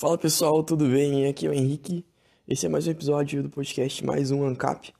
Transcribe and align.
Fala 0.00 0.16
pessoal, 0.16 0.64
tudo 0.64 0.88
bem? 0.88 1.26
Aqui 1.26 1.46
é 1.46 1.50
o 1.50 1.52
Henrique. 1.52 2.06
Esse 2.48 2.64
é 2.64 2.70
mais 2.70 2.86
um 2.86 2.90
episódio 2.90 3.42
do 3.42 3.50
podcast 3.50 4.02
Mais 4.02 4.30
um 4.30 4.46
Ancap. 4.46 4.94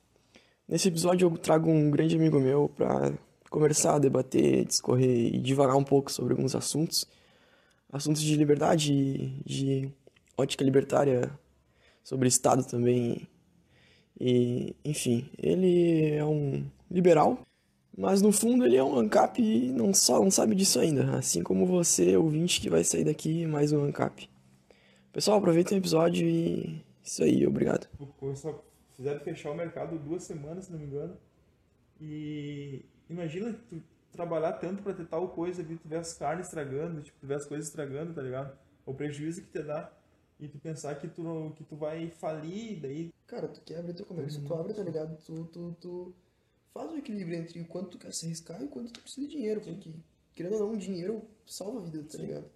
Nesse 0.68 0.88
episódio 0.88 1.26
eu 1.26 1.38
trago 1.38 1.70
um 1.70 1.90
grande 1.90 2.16
amigo 2.16 2.38
meu 2.38 2.68
para 2.68 3.10
conversar, 3.48 3.98
debater, 3.98 4.66
discorrer 4.66 5.34
e 5.34 5.38
divagar 5.38 5.74
um 5.74 5.82
pouco 5.82 6.12
sobre 6.12 6.34
alguns 6.34 6.54
assuntos. 6.54 7.06
Assuntos 7.90 8.20
de 8.20 8.36
liberdade, 8.36 9.42
de 9.42 9.90
ótica 10.36 10.62
libertária, 10.62 11.30
sobre 12.04 12.28
Estado 12.28 12.62
também. 12.62 13.26
E, 14.20 14.76
enfim, 14.84 15.30
ele 15.38 16.10
é 16.10 16.24
um 16.26 16.62
liberal, 16.90 17.38
mas 17.96 18.20
no 18.20 18.32
fundo 18.32 18.66
ele 18.66 18.76
é 18.76 18.84
um 18.84 18.98
ANCAP 18.98 19.40
e 19.40 19.72
não, 19.72 19.94
só, 19.94 20.20
não 20.20 20.30
sabe 20.30 20.54
disso 20.54 20.78
ainda. 20.78 21.16
Assim 21.16 21.42
como 21.42 21.64
você, 21.64 22.18
ouvinte, 22.18 22.60
que 22.60 22.68
vai 22.68 22.84
sair 22.84 23.04
daqui 23.04 23.46
mais 23.46 23.72
um 23.72 23.82
ANCAP. 23.82 24.28
Pessoal, 25.12 25.38
aproveitem 25.38 25.76
o 25.76 25.80
episódio 25.80 26.28
e 26.28 26.84
isso 27.02 27.24
aí, 27.24 27.44
obrigado. 27.44 27.88
Fizeram 28.96 29.20
fechar 29.20 29.50
o 29.50 29.56
mercado 29.56 29.98
duas 29.98 30.22
semanas, 30.22 30.66
se 30.66 30.72
não 30.72 30.78
me 30.78 30.86
engano. 30.86 31.16
E 32.00 32.84
imagina 33.08 33.52
tu 33.68 33.82
trabalhar 34.12 34.52
tanto 34.54 34.82
para 34.84 34.94
ter 34.94 35.06
tal 35.06 35.28
coisa 35.30 35.62
ali, 35.62 35.76
tu 35.76 35.88
vê 35.88 35.96
as 35.96 36.14
carnes 36.14 36.46
estragando, 36.46 37.02
tipo, 37.02 37.18
tu 37.18 37.26
vê 37.26 37.34
as 37.34 37.44
coisas 37.44 37.66
estragando, 37.66 38.14
tá 38.14 38.22
ligado? 38.22 38.56
O 38.86 38.94
prejuízo 38.94 39.42
que 39.42 39.48
te 39.48 39.62
dá. 39.62 39.92
E 40.38 40.46
tu 40.48 40.58
pensar 40.58 40.94
que 40.94 41.08
tu, 41.08 41.52
que 41.56 41.64
tu 41.64 41.76
vai 41.76 42.08
falir, 42.10 42.80
daí. 42.80 43.12
Cara, 43.26 43.48
tu 43.48 43.60
quer 43.62 43.80
abrir 43.80 43.94
teu 43.94 44.06
comércio, 44.06 44.42
tu 44.44 44.54
abre, 44.54 44.72
tá 44.72 44.82
ligado? 44.82 45.18
Tu, 45.24 45.44
tu, 45.46 45.76
tu 45.80 46.14
faz 46.72 46.90
o 46.90 46.96
equilíbrio 46.96 47.36
entre 47.36 47.60
o 47.60 47.66
quanto 47.66 47.90
tu 47.90 47.98
quer 47.98 48.14
se 48.14 48.26
arriscar 48.26 48.62
e 48.62 48.64
o 48.64 48.68
quanto 48.68 48.92
tu 48.92 49.00
precisa 49.00 49.26
de 49.26 49.32
dinheiro, 49.34 49.60
porque, 49.60 49.90
querendo 50.34 50.54
ou 50.54 50.60
não, 50.60 50.76
dinheiro 50.78 51.22
salva 51.46 51.80
a 51.80 51.82
vida, 51.82 52.02
tá 52.04 52.16
Sim. 52.16 52.26
ligado? 52.26 52.50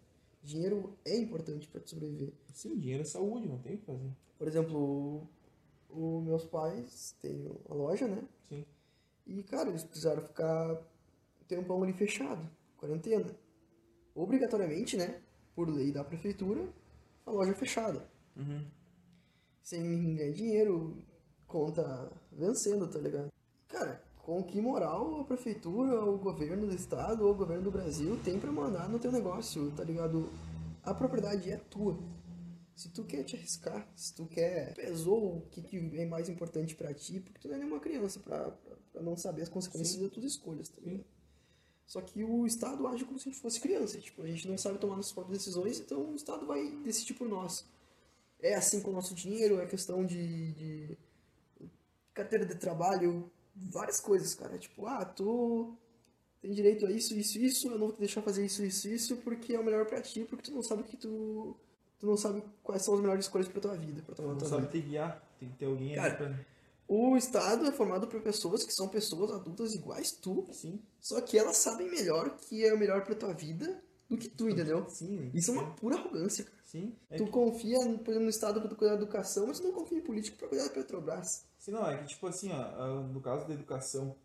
Dinheiro 0.44 0.94
é 1.06 1.16
importante 1.16 1.66
pra 1.66 1.80
tu 1.80 1.88
sobreviver. 1.88 2.30
Sim, 2.52 2.78
dinheiro 2.78 3.00
é 3.00 3.06
saúde, 3.06 3.48
não 3.48 3.58
tem 3.58 3.76
o 3.76 3.78
que 3.78 3.86
fazer. 3.86 4.10
Por 4.36 4.46
exemplo, 4.46 5.26
os 5.88 6.22
meus 6.22 6.44
pais 6.44 7.16
têm 7.18 7.50
uma 7.64 7.74
loja, 7.74 8.06
né? 8.06 8.22
Sim. 8.46 8.66
E, 9.26 9.42
cara, 9.42 9.70
eles 9.70 9.84
precisaram 9.84 10.22
ficar 10.22 10.74
um 10.74 11.44
tempão 11.48 11.82
ali 11.82 11.94
fechado, 11.94 12.46
quarentena. 12.76 13.34
Obrigatoriamente, 14.14 14.98
né? 14.98 15.22
Por 15.54 15.70
lei 15.70 15.90
da 15.90 16.04
prefeitura, 16.04 16.68
a 17.24 17.30
loja 17.30 17.54
fechada. 17.54 18.06
Uhum. 18.36 18.66
Sem 19.62 20.14
ganhar 20.14 20.32
dinheiro, 20.32 21.02
conta 21.46 22.12
vencendo, 22.30 22.86
tá 22.86 22.98
ligado? 22.98 23.32
Cara, 23.66 24.04
com 24.24 24.42
que 24.42 24.58
moral 24.60 25.20
a 25.20 25.24
prefeitura, 25.24 26.02
o 26.02 26.18
governo 26.18 26.66
do 26.66 26.74
estado 26.74 27.24
ou 27.24 27.32
o 27.32 27.36
governo 27.36 27.64
do 27.64 27.70
Brasil 27.70 28.18
tem 28.24 28.40
pra 28.40 28.50
mandar 28.50 28.88
no 28.88 28.98
teu 28.98 29.12
negócio, 29.12 29.70
tá 29.72 29.84
ligado? 29.84 30.30
A 30.82 30.94
propriedade 30.94 31.50
é 31.50 31.58
tua. 31.58 31.98
Se 32.74 32.88
tu 32.88 33.04
quer 33.04 33.22
te 33.22 33.36
arriscar, 33.36 33.86
se 33.94 34.14
tu 34.14 34.26
quer, 34.26 34.74
pesou 34.74 35.36
o 35.36 35.40
que, 35.50 35.62
que 35.62 35.76
é 36.00 36.06
mais 36.06 36.28
importante 36.28 36.74
pra 36.74 36.92
ti, 36.94 37.20
porque 37.20 37.38
tu 37.38 37.48
não 37.48 37.54
é 37.54 37.58
nenhuma 37.58 37.78
criança 37.78 38.18
pra 38.18 38.52
não 39.00 39.14
saber 39.14 39.42
as 39.42 39.48
consequências 39.48 40.00
das 40.00 40.10
tuas 40.10 40.24
escolhas, 40.24 40.68
tá 40.70 40.80
ligado? 40.80 41.04
Só 41.86 42.00
que 42.00 42.24
o 42.24 42.46
Estado 42.46 42.86
age 42.88 43.04
como 43.04 43.18
se 43.18 43.28
a 43.28 43.32
gente 43.32 43.42
fosse 43.42 43.60
criança. 43.60 44.00
Tipo, 44.00 44.22
a 44.22 44.26
gente 44.26 44.48
não 44.48 44.56
sabe 44.56 44.78
tomar 44.78 44.96
nossas 44.96 45.12
próprias 45.12 45.38
decisões, 45.38 45.78
então 45.78 46.12
o 46.12 46.16
Estado 46.16 46.46
vai 46.46 46.70
decidir 46.82 47.12
por 47.12 47.28
nós. 47.28 47.66
É 48.40 48.54
assim 48.54 48.80
com 48.80 48.90
o 48.90 48.94
nosso 48.94 49.14
dinheiro, 49.14 49.60
é 49.60 49.66
questão 49.66 50.04
de, 50.04 50.52
de 50.52 50.98
carteira 52.14 52.46
de 52.46 52.54
trabalho, 52.54 53.30
várias 53.54 54.00
coisas, 54.00 54.34
cara. 54.34 54.58
Tipo, 54.58 54.86
ah, 54.86 55.04
tu 55.04 55.76
tem 56.40 56.52
direito 56.52 56.86
a 56.86 56.90
isso, 56.90 57.14
isso, 57.14 57.38
isso, 57.38 57.66
eu 57.68 57.72
não 57.72 57.78
vou 57.78 57.92
te 57.92 57.98
deixar 58.00 58.20
fazer 58.22 58.44
isso, 58.44 58.62
isso, 58.64 58.88
isso, 58.88 59.16
porque 59.18 59.54
é 59.54 59.58
o 59.60 59.64
melhor 59.64 59.86
pra 59.86 60.00
ti, 60.02 60.24
porque 60.24 60.42
tu 60.50 60.52
não 60.54 60.62
sabe 60.62 60.82
o 60.82 60.84
que 60.84 60.96
tu. 60.96 61.56
Tu 61.98 62.06
não 62.06 62.16
sabe 62.16 62.42
quais 62.62 62.82
são 62.82 62.94
as 62.94 63.00
melhores 63.00 63.24
escolhas 63.24 63.48
pra 63.48 63.60
tua 63.60 63.76
vida, 63.76 64.02
pra 64.02 64.14
tomar 64.14 64.32
Não 64.32 64.38
tua 64.38 64.48
sabe 64.48 64.62
vida. 64.62 64.72
te 64.72 64.80
guiar, 64.82 65.36
tem 65.38 65.48
que 65.48 65.56
ter 65.56 65.66
alguém 65.66 65.94
Cara, 65.94 66.14
pra. 66.16 66.46
O 66.86 67.16
Estado 67.16 67.64
é 67.66 67.72
formado 67.72 68.06
por 68.08 68.20
pessoas 68.20 68.62
que 68.62 68.72
são 68.72 68.88
pessoas 68.88 69.30
adultas 69.30 69.74
iguais 69.74 70.12
tu, 70.12 70.46
Sim. 70.52 70.82
só 71.00 71.18
que 71.22 71.38
elas 71.38 71.56
sabem 71.56 71.90
melhor 71.90 72.36
que 72.36 72.62
é 72.62 72.74
o 72.74 72.78
melhor 72.78 73.04
pra 73.04 73.14
tua 73.14 73.32
vida 73.32 73.82
do 74.06 74.18
que 74.18 74.28
tu, 74.28 74.50
entendeu? 74.50 74.84
Sim. 74.90 75.30
Isso 75.32 75.50
é 75.50 75.54
uma 75.54 75.70
pura 75.76 75.96
arrogância, 75.96 76.44
cara. 76.44 76.58
Sim. 76.74 76.92
É 77.08 77.16
Tu 77.16 77.24
que- 77.26 77.30
confia, 77.30 77.78
por 77.78 77.86
exemplo, 78.10 78.22
no 78.22 78.28
Estado 78.28 78.68
tu 78.68 78.74
cuidar 78.74 78.96
da 78.96 79.02
educação, 79.02 79.46
mas 79.46 79.60
tu 79.60 79.68
não 79.68 79.74
confia 79.74 79.98
em 79.98 80.02
político 80.02 80.36
pra 80.36 80.48
cuidar 80.48 80.64
da 80.64 80.70
Petrobras. 80.70 81.46
Sim, 81.56 81.70
não, 81.70 81.88
é 81.88 81.98
que 81.98 82.06
tipo 82.06 82.26
assim, 82.26 82.50
ó, 82.52 82.56
ah, 82.56 83.00
no 83.12 83.20
caso 83.20 83.46
da 83.46 83.54
educação, 83.54 84.16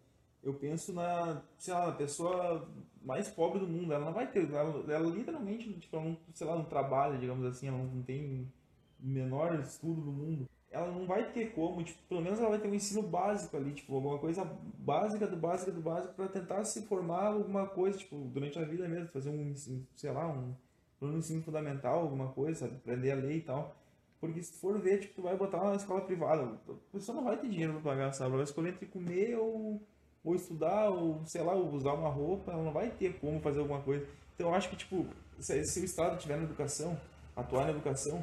eu 0.42 0.54
penso 0.56 0.92
na, 0.92 1.44
sei 1.60 1.74
lá, 1.74 1.88
na 1.88 1.92
pessoa 1.94 2.68
mais 3.04 3.30
pobre 3.30 3.60
do 3.60 3.68
mundo, 3.68 3.94
ela 3.94 4.04
não 4.06 4.14
vai 4.14 4.26
ter, 4.32 4.50
ela, 4.52 4.92
ela 4.92 5.10
literalmente, 5.10 5.72
tipo, 5.80 5.96
ela 5.96 6.06
não, 6.06 6.18
sei 6.34 6.48
lá, 6.48 6.56
não 6.56 6.66
trabalha, 6.66 7.20
digamos 7.20 7.46
assim, 7.46 7.68
ela 7.68 7.78
não 7.78 8.02
tem 8.02 8.52
o 9.00 9.06
menor 9.08 9.60
estudo 9.60 10.02
do 10.02 10.12
mundo. 10.12 10.50
Ela 10.72 10.92
não 10.92 11.06
vai 11.06 11.32
ter 11.32 11.54
como, 11.54 11.84
tipo, 11.84 12.00
pelo 12.08 12.22
menos 12.22 12.40
ela 12.40 12.50
vai 12.50 12.60
ter 12.60 12.68
um 12.68 12.74
ensino 12.76 13.02
básico 13.04 13.58
ali, 13.58 13.74
tipo, 13.74 13.94
alguma 13.96 14.18
coisa 14.20 14.44
básica 14.80 15.28
do 15.28 15.36
básico 15.38 15.72
do 15.72 15.82
básico 15.82 16.14
para 16.16 16.28
tentar 16.28 16.64
se 16.66 16.84
formar 16.88 17.28
alguma 17.28 17.68
coisa, 17.68 17.98
tipo, 17.98 18.16
durante 18.34 18.58
a 18.60 18.66
vida 18.66 18.88
mesmo, 18.88 19.08
fazer 19.10 19.30
um, 19.30 19.54
sei 19.96 20.12
lá, 20.12 20.28
um, 20.28 20.54
um 21.02 21.18
ensino 21.18 21.44
fundamental, 21.44 22.00
alguma 22.02 22.30
coisa, 22.30 22.62
sabe, 22.62 22.76
aprender 22.76 23.12
a 23.12 23.16
ler 23.16 23.38
e 23.38 23.42
tal. 23.42 23.76
Porque 24.20 24.44
se 24.44 24.60
for 24.60 24.80
ver, 24.80 25.00
tipo, 25.00 25.16
tu 25.16 25.22
vai 25.22 25.38
botar 25.38 25.62
uma 25.62 25.76
escola 25.76 26.02
privada, 26.02 26.44
a 26.44 26.74
pessoa 26.92 27.16
não 27.16 27.24
vai 27.24 27.38
ter 27.38 27.50
dinheiro 27.50 27.74
pra 27.74 27.92
pagar, 27.92 28.12
sabe? 28.12 28.30
Ela 28.30 28.38
vai 28.38 28.44
escolher 28.44 28.70
entre 28.70 28.86
comer 28.86 29.36
ou, 29.38 29.82
ou 30.24 30.36
estudar, 30.36 30.90
ou, 30.90 31.26
sei 31.26 31.42
lá, 31.42 31.54
ou 31.54 31.72
usar 31.72 31.94
uma 31.94 32.10
roupa, 32.10 32.52
ela 32.52 32.64
não 32.64 32.74
vai 32.74 32.92
ter 32.92 33.18
como 33.20 33.40
fazer 33.40 33.60
alguma 33.60 33.82
coisa. 33.82 34.06
Então 34.36 34.50
eu 34.50 34.54
acho 34.54 34.70
que, 34.70 34.76
tipo, 34.76 35.06
se, 35.40 35.64
se 35.64 35.80
o 35.80 35.86
Estado 35.86 36.18
tiver 36.18 36.38
na 36.38 36.44
educação, 36.44 37.00
atuar 37.36 37.66
na 37.66 37.72
educação, 37.72 38.22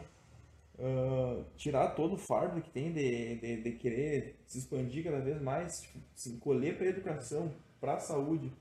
ah, 0.79 1.43
tirar 1.57 1.95
todo 1.95 2.15
o 2.15 2.19
fardo 2.19 2.61
que 2.61 2.71
tem 2.71 2.93
de, 2.93 3.37
de, 3.37 3.63
de 3.63 3.73
querer 3.73 4.37
se 4.47 4.59
expandir 4.59 5.05
cada 5.05 5.21
vez 5.21 5.41
mais, 5.41 5.81
tipo, 5.81 5.99
se 6.15 6.31
encolher 6.31 6.77
para 6.77 6.87
educação, 6.87 7.51
para 7.81 7.99
saúde 7.99 8.53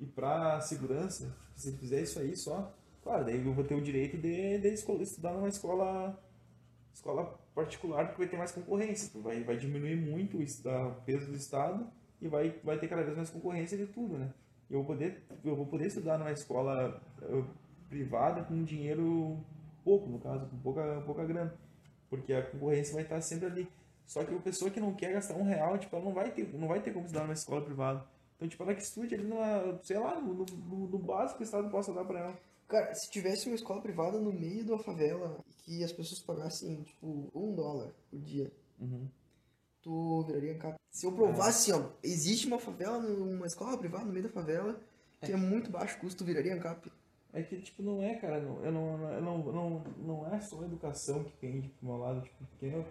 e 0.00 0.06
para 0.06 0.60
segurança, 0.62 1.32
se 1.54 1.76
fizer 1.76 2.02
isso 2.02 2.18
aí 2.18 2.36
só, 2.36 2.74
claro, 3.10 3.24
daí 3.24 3.44
eu 3.44 3.52
vou 3.52 3.64
ter 3.64 3.74
o 3.74 3.80
direito 3.80 4.16
de, 4.16 4.58
de 4.58 4.68
estudar 4.68 5.32
numa 5.32 5.48
escola 5.48 6.16
escola 6.94 7.38
particular 7.52 8.06
porque 8.06 8.22
vai 8.22 8.28
ter 8.28 8.36
mais 8.36 8.52
concorrência, 8.52 9.20
vai, 9.20 9.42
vai 9.42 9.56
diminuir 9.56 9.96
muito 9.96 10.38
o 10.38 10.40
o 10.40 10.94
peso 11.04 11.26
do 11.26 11.36
Estado 11.36 11.90
e 12.22 12.28
vai, 12.28 12.54
vai 12.62 12.78
ter 12.78 12.86
cada 12.86 13.02
vez 13.02 13.16
mais 13.16 13.30
concorrência 13.30 13.76
de 13.76 13.86
tudo, 13.86 14.16
né? 14.16 14.32
Eu 14.70 14.78
vou 14.78 14.86
poder, 14.86 15.26
eu 15.44 15.56
vou 15.56 15.66
poder 15.66 15.86
estudar 15.86 16.18
numa 16.18 16.30
escola 16.30 17.02
eh, 17.22 17.42
privada 17.88 18.44
com 18.44 18.62
dinheiro 18.62 19.44
pouco, 19.82 20.08
no 20.08 20.20
caso, 20.20 20.46
com 20.46 20.58
pouca, 20.58 21.02
pouca 21.04 21.24
grana, 21.24 21.52
porque 22.08 22.32
a 22.32 22.42
concorrência 22.42 22.94
vai 22.94 23.02
estar 23.02 23.20
sempre 23.20 23.46
ali. 23.46 23.68
Só 24.06 24.22
que 24.22 24.32
a 24.32 24.38
pessoa 24.38 24.70
que 24.70 24.78
não 24.78 24.94
quer 24.94 25.12
gastar 25.12 25.34
um 25.34 25.42
real, 25.42 25.76
tipo, 25.78 25.96
ela 25.96 26.04
não 26.04 26.12
vai 26.12 26.30
ter, 26.30 26.52
não 26.56 26.68
vai 26.68 26.80
ter 26.80 26.92
como 26.92 27.06
estudar 27.06 27.24
numa 27.24 27.32
escola 27.32 27.62
privada. 27.62 28.04
Então, 28.36 28.48
tipo, 28.48 28.62
ela 28.62 28.74
que 28.74 28.82
estude 28.82 29.14
ali 29.14 29.24
numa, 29.24 29.80
sei 29.82 29.98
lá, 29.98 30.20
no, 30.20 30.34
no, 30.34 30.86
no 30.86 30.98
básico 30.98 31.38
que 31.38 31.42
o 31.42 31.44
Estado 31.44 31.68
possa 31.70 31.92
dar 31.92 32.04
pra 32.04 32.20
ela. 32.20 32.49
Cara, 32.70 32.94
se 32.94 33.10
tivesse 33.10 33.46
uma 33.48 33.56
escola 33.56 33.82
privada 33.82 34.18
no 34.18 34.32
meio 34.32 34.64
de 34.64 34.70
uma 34.70 34.78
favela 34.82 35.38
que 35.64 35.82
as 35.82 35.92
pessoas 35.92 36.20
pagassem, 36.22 36.82
tipo, 36.84 37.28
um 37.34 37.52
dólar 37.54 37.92
por 38.08 38.20
dia, 38.20 38.50
tu 39.82 40.22
viraria 40.24 40.56
cap. 40.56 40.78
Se 40.90 41.06
eu 41.06 41.12
provasse, 41.12 41.72
ó, 41.72 41.90
existe 42.02 42.46
uma 42.46 42.58
favela, 42.58 42.98
uma 42.98 43.46
escola 43.46 43.76
privada 43.76 44.04
no 44.04 44.12
meio 44.12 44.24
da 44.24 44.32
favela, 44.32 44.80
que 45.20 45.32
é 45.32 45.36
muito 45.36 45.70
baixo 45.70 45.98
custo, 46.00 46.18
tu 46.22 46.26
viraria 46.26 46.54
ANCAP. 46.54 46.90
É 47.32 47.42
que, 47.42 47.60
tipo, 47.60 47.82
não 47.82 48.02
é, 48.02 48.14
cara, 48.16 48.40
não, 48.40 48.64
eu 48.64 48.72
não, 48.72 49.12
eu 49.14 49.22
não, 49.22 49.38
não, 49.38 49.84
não 49.98 50.34
é 50.34 50.40
só 50.40 50.60
a 50.60 50.64
educação 50.64 51.22
que 51.24 51.32
pende 51.38 51.68
pro 51.68 51.86
meu 51.88 51.96
lado, 51.98 52.22
tipo, 52.22 52.36
porque 52.44 52.66
eu- 52.66 52.84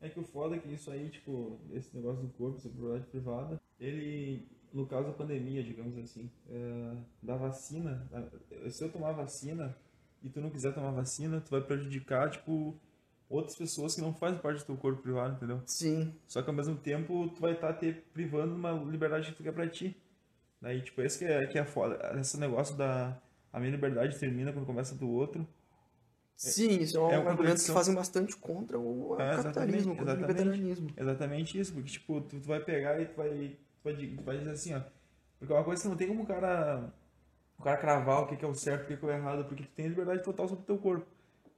é 0.00 0.08
que 0.08 0.18
o 0.20 0.24
foda 0.24 0.56
é 0.56 0.58
que 0.58 0.72
isso 0.72 0.90
aí, 0.90 1.08
tipo, 1.08 1.58
esse 1.72 1.94
negócio 1.96 2.22
do 2.22 2.32
corpo, 2.34 2.58
essa 2.58 2.68
propriedade 2.68 3.06
privada, 3.10 3.60
ele, 3.78 4.46
no 4.74 4.86
caso 4.86 5.06
da 5.08 5.12
pandemia, 5.14 5.62
digamos 5.62 5.96
assim, 5.98 6.30
é, 6.50 6.96
da 7.22 7.36
vacina, 7.36 8.06
da- 8.10 8.70
se 8.70 8.84
eu 8.84 8.90
tomar 8.92 9.12
vacina 9.12 9.76
e 10.22 10.28
tu 10.28 10.40
não 10.40 10.50
quiser 10.50 10.74
tomar 10.74 10.90
vacina, 10.90 11.40
tu 11.40 11.50
vai 11.50 11.60
prejudicar, 11.62 12.30
tipo, 12.30 12.78
outras 13.28 13.56
pessoas 13.56 13.94
que 13.94 14.00
não 14.02 14.12
fazem 14.14 14.38
parte 14.40 14.58
do 14.60 14.66
teu 14.66 14.76
corpo 14.76 15.02
privado, 15.02 15.36
entendeu? 15.36 15.62
Sim. 15.66 16.14
Só 16.26 16.42
que 16.42 16.50
ao 16.50 16.56
mesmo 16.56 16.76
tempo 16.76 17.28
tu 17.30 17.40
vai 17.40 17.52
estar 17.52 17.72
te 17.74 17.92
privando 18.12 18.54
uma 18.54 18.72
liberdade 18.72 19.30
que 19.30 19.36
tu 19.36 19.42
quer 19.42 19.52
pra 19.52 19.68
ti. 19.68 19.96
Daí, 20.60 20.80
tipo, 20.82 21.02
esse 21.02 21.18
que 21.18 21.24
é, 21.26 21.46
que 21.46 21.58
é 21.58 21.64
foda. 21.64 22.18
Esse 22.18 22.38
negócio 22.40 22.76
da. 22.76 23.20
A 23.52 23.60
minha 23.60 23.70
liberdade 23.72 24.18
termina 24.18 24.52
quando 24.52 24.66
começa 24.66 24.94
do 24.94 25.08
outro. 25.10 25.46
Sim, 26.36 26.80
isso 26.80 26.96
é 26.96 27.00
um 27.00 27.10
é 27.10 27.14
argumento 27.16 27.62
que 27.64 27.70
fazem 27.70 27.94
bastante 27.94 28.36
contra 28.36 28.78
o 28.78 29.14
É, 29.20 29.36
capitalismo, 29.36 29.92
exatamente, 29.92 29.96
contra 29.96 30.04
o 30.04 30.08
exatamente. 30.18 30.20
libertarianismo. 30.20 30.90
Exatamente 30.96 31.60
isso, 31.60 31.72
porque, 31.72 31.90
tipo, 31.90 32.20
tu, 32.22 32.40
tu 32.40 32.48
vai 32.48 32.60
pegar 32.60 33.00
e 33.00 33.06
tu 33.06 33.16
vai, 33.16 33.56
tu 33.92 34.22
vai 34.22 34.38
dizer 34.38 34.50
assim, 34.50 34.74
ó. 34.74 34.80
Porque 35.38 35.52
é 35.52 35.56
uma 35.56 35.64
coisa 35.64 35.82
que 35.82 35.88
não 35.88 35.96
tem 35.96 36.08
como 36.08 36.22
o 36.22 36.26
cara. 36.26 36.92
O 37.58 37.62
cara 37.62 37.76
cravar 37.76 38.22
o 38.22 38.26
que 38.26 38.44
é 38.44 38.48
o 38.48 38.54
certo 38.54 38.84
o 38.84 38.86
que 38.96 39.04
é 39.04 39.08
o 39.08 39.10
errado, 39.10 39.44
porque 39.44 39.62
tu 39.62 39.70
tem 39.74 39.86
liberdade 39.86 40.22
total 40.22 40.48
sobre 40.48 40.62
o 40.64 40.66
teu 40.66 40.78
corpo. 40.78 41.06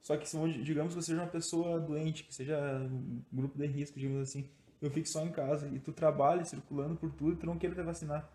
Só 0.01 0.15
que, 0.15 0.29
se, 0.29 0.37
digamos 0.63 0.93
que 0.93 1.01
você 1.01 1.07
seja 1.07 1.21
uma 1.21 1.29
pessoa 1.29 1.79
doente, 1.79 2.23
que 2.23 2.33
seja 2.33 2.57
um 2.79 3.21
grupo 3.31 3.57
de 3.57 3.65
risco, 3.65 3.99
digamos 3.99 4.21
assim, 4.21 4.47
eu 4.81 4.91
fique 4.91 5.09
só 5.09 5.25
em 5.25 5.31
casa 5.31 5.67
e 5.73 5.79
tu 5.79 5.91
trabalhe 5.91 6.45
circulando 6.45 6.95
por 6.95 7.11
tudo 7.11 7.33
e 7.33 7.35
tu 7.35 7.45
não 7.45 7.57
queira 7.57 7.75
te 7.75 7.81
vacinar. 7.81 8.29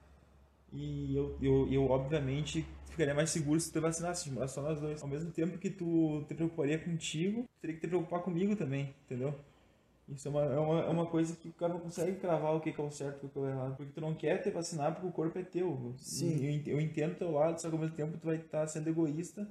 E 0.72 1.14
eu, 1.14 1.36
eu, 1.40 1.72
eu 1.72 1.84
obviamente, 1.90 2.66
ficaria 2.90 3.14
mais 3.14 3.30
seguro 3.30 3.60
se 3.60 3.72
tu 3.72 3.80
vacinasse, 3.80 4.30
mas 4.30 4.50
só 4.50 4.62
nós 4.62 4.80
dois. 4.80 5.02
Ao 5.02 5.08
mesmo 5.08 5.30
tempo 5.30 5.58
que 5.58 5.70
tu 5.70 6.24
te 6.26 6.34
preocuparia 6.34 6.78
contigo, 6.78 7.48
teria 7.60 7.76
que 7.76 7.82
te 7.82 7.88
preocupar 7.88 8.20
comigo 8.20 8.56
também, 8.56 8.94
entendeu? 9.04 9.34
Isso 10.08 10.28
é 10.28 10.30
uma, 10.30 10.42
é 10.42 10.58
uma, 10.58 10.80
é 10.80 10.88
uma 10.88 11.06
coisa 11.06 11.34
que 11.36 11.48
o 11.48 11.52
cara 11.52 11.72
não 11.74 11.80
consegue 11.80 12.16
cravar 12.18 12.54
o 12.54 12.60
que, 12.60 12.72
que 12.72 12.80
é 12.80 12.84
o 12.84 12.90
certo 12.90 13.22
e 13.22 13.26
o 13.26 13.28
que 13.30 13.38
é 13.38 13.42
o 13.42 13.48
errado. 13.48 13.76
Porque 13.76 13.92
tu 13.92 14.00
não 14.00 14.14
quer 14.14 14.38
te 14.42 14.50
vacinar 14.50 14.92
porque 14.92 15.06
o 15.06 15.12
corpo 15.12 15.38
é 15.38 15.42
teu. 15.44 15.94
Sim. 15.96 16.62
Eu, 16.66 16.74
eu 16.74 16.80
entendo 16.80 17.12
o 17.12 17.16
teu 17.16 17.30
lado, 17.30 17.60
só 17.60 17.68
que 17.68 17.74
ao 17.74 17.80
mesmo 17.80 17.96
tempo 17.96 18.18
tu 18.18 18.26
vai 18.26 18.36
estar 18.36 18.66
sendo 18.66 18.88
egoísta. 18.88 19.48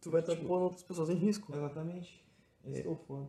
Tu 0.00 0.10
vai 0.10 0.20
estar 0.20 0.34
Tipo- 0.36 0.46
pondo 0.46 0.64
outras 0.64 0.82
pessoas 0.82 1.08
em 1.10 1.14
risco. 1.14 1.52
Exatamente. 1.54 2.22
Esse 2.64 2.82
que 2.82 2.88
é 2.88 2.90
o 2.90 2.96
foda. 2.96 3.28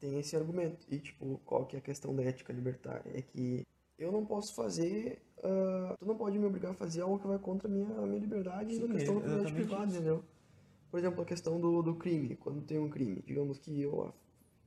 Tem 0.00 0.18
esse 0.18 0.36
argumento. 0.36 0.84
E, 0.90 0.98
tipo, 0.98 1.40
qual 1.44 1.64
que 1.66 1.76
é 1.76 1.78
a 1.78 1.82
questão 1.82 2.14
da 2.14 2.22
ética 2.24 2.52
libertária? 2.52 3.10
É 3.14 3.22
que 3.22 3.64
eu 3.98 4.10
não 4.10 4.24
posso 4.26 4.54
fazer. 4.54 5.22
ah, 5.44 5.94
tu 5.98 6.06
não 6.06 6.16
pode 6.16 6.38
me 6.38 6.44
obrigar 6.46 6.72
a 6.72 6.74
fazer 6.74 7.02
algo 7.02 7.18
que 7.18 7.26
vai 7.26 7.38
contra 7.38 7.68
a 7.68 7.70
minha, 7.70 7.86
a 7.96 8.06
minha 8.06 8.18
liberdade 8.20 8.72
e 8.72 8.76
Sim, 8.76 8.84
a 8.90 8.94
questão 8.94 9.14
da 9.14 9.20
é 9.20 9.22
propriedade 9.24 9.40
exatamente 9.46 9.66
privada, 9.66 9.86
isso. 9.86 9.96
entendeu? 9.96 10.24
Por 10.90 10.98
exemplo, 10.98 11.22
a 11.22 11.24
questão 11.24 11.60
do, 11.60 11.82
do 11.82 11.94
crime. 11.94 12.34
Quando 12.36 12.62
tem 12.62 12.78
um 12.78 12.88
crime, 12.90 13.22
digamos 13.24 13.58
que 13.58 13.80
eu, 13.80 14.12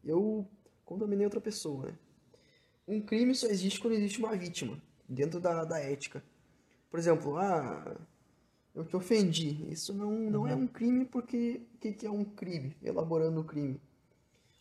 eu 0.04 0.48
contaminei 0.85 1.25
outra 1.25 1.41
pessoa, 1.41 1.88
né? 1.88 1.97
Um 2.88 3.01
crime 3.01 3.33
só 3.33 3.47
existe 3.47 3.80
quando 3.80 3.94
existe 3.94 4.19
uma 4.19 4.35
vítima, 4.35 4.81
dentro 5.07 5.39
da, 5.39 5.63
da 5.63 5.80
ética. 5.80 6.24
Por 6.89 7.00
exemplo, 7.00 7.38
ah, 7.38 7.95
eu 8.75 8.83
te 8.85 8.95
ofendi. 8.95 9.71
Isso 9.71 9.94
não, 9.94 10.12
não 10.12 10.47
é 10.47 10.53
um 10.56 10.68
crime 10.68 11.06
porque 11.06 11.62
o 11.75 11.77
que, 11.77 11.94
que 11.94 12.06
é 12.06 12.12
um 12.12 12.25
crime? 12.25 12.75
Elaborando 12.83 13.39
o 13.39 13.44
crime. 13.44 13.80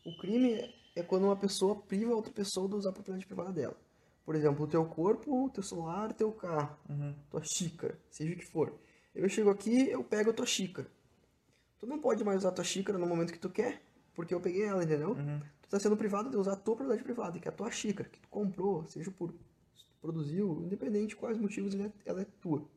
O 0.07 0.17
crime 0.19 0.73
é 0.95 1.03
quando 1.03 1.25
uma 1.25 1.37
pessoa 1.37 1.75
priva 1.77 2.15
outra 2.15 2.33
pessoa 2.33 2.69
de 2.69 2.75
usar 2.77 2.91
a 2.91 2.93
propriedade 2.93 3.27
privada 3.27 3.53
dela. 3.53 3.77
Por 4.25 4.37
exemplo, 4.37 4.65
o 4.65 4.69
teu 4.69 4.85
corpo, 4.85 5.47
o 5.47 5.51
teu 5.51 5.63
celular, 5.63 6.11
o 6.11 6.15
teu 6.15 6.31
carro, 6.31 6.77
Uhum. 6.89 7.15
tua 7.29 7.43
xícara, 7.43 7.99
seja 8.09 8.33
o 8.33 8.37
que 8.37 8.47
for. 8.47 8.73
Eu 9.15 9.29
chego 9.29 9.51
aqui, 9.51 9.89
eu 9.91 10.03
pego 10.05 10.31
a 10.31 10.33
tua 10.33 10.47
xícara. 10.47 10.89
Tu 11.79 11.87
não 11.87 11.99
pode 11.99 12.23
mais 12.23 12.39
usar 12.39 12.51
a 12.51 12.53
tua 12.53 12.65
xícara 12.65 12.97
no 12.99 13.07
momento 13.07 13.33
que 13.33 13.39
tu 13.39 13.51
quer, 13.51 13.83
porque 14.15 14.33
eu 14.33 14.41
peguei 14.41 14.63
ela, 14.63 14.85
entendeu? 14.85 15.11
Uhum. 15.11 15.41
Tu 15.73 15.77
tá 15.77 15.81
sendo 15.81 15.97
privado 15.97 16.29
de 16.29 16.37
usar 16.37 16.53
a 16.53 16.57
tua 16.57 16.77
propriedade 16.77 17.03
privada, 17.03 17.39
que 17.39 17.49
é 17.49 17.51
a 17.51 17.55
tua 17.55 17.71
xícara, 17.71 18.07
que 18.07 18.21
tu 18.21 18.29
comprou, 18.29 18.87
seja 18.89 19.11
por 19.11 19.33
produziu, 20.03 20.61
independente 20.63 21.09
de 21.09 21.17
quais 21.17 21.39
motivos 21.39 21.75
ela 21.75 21.87
é, 21.87 21.93
ela 22.05 22.21
é 22.21 22.27
tua. 22.43 22.69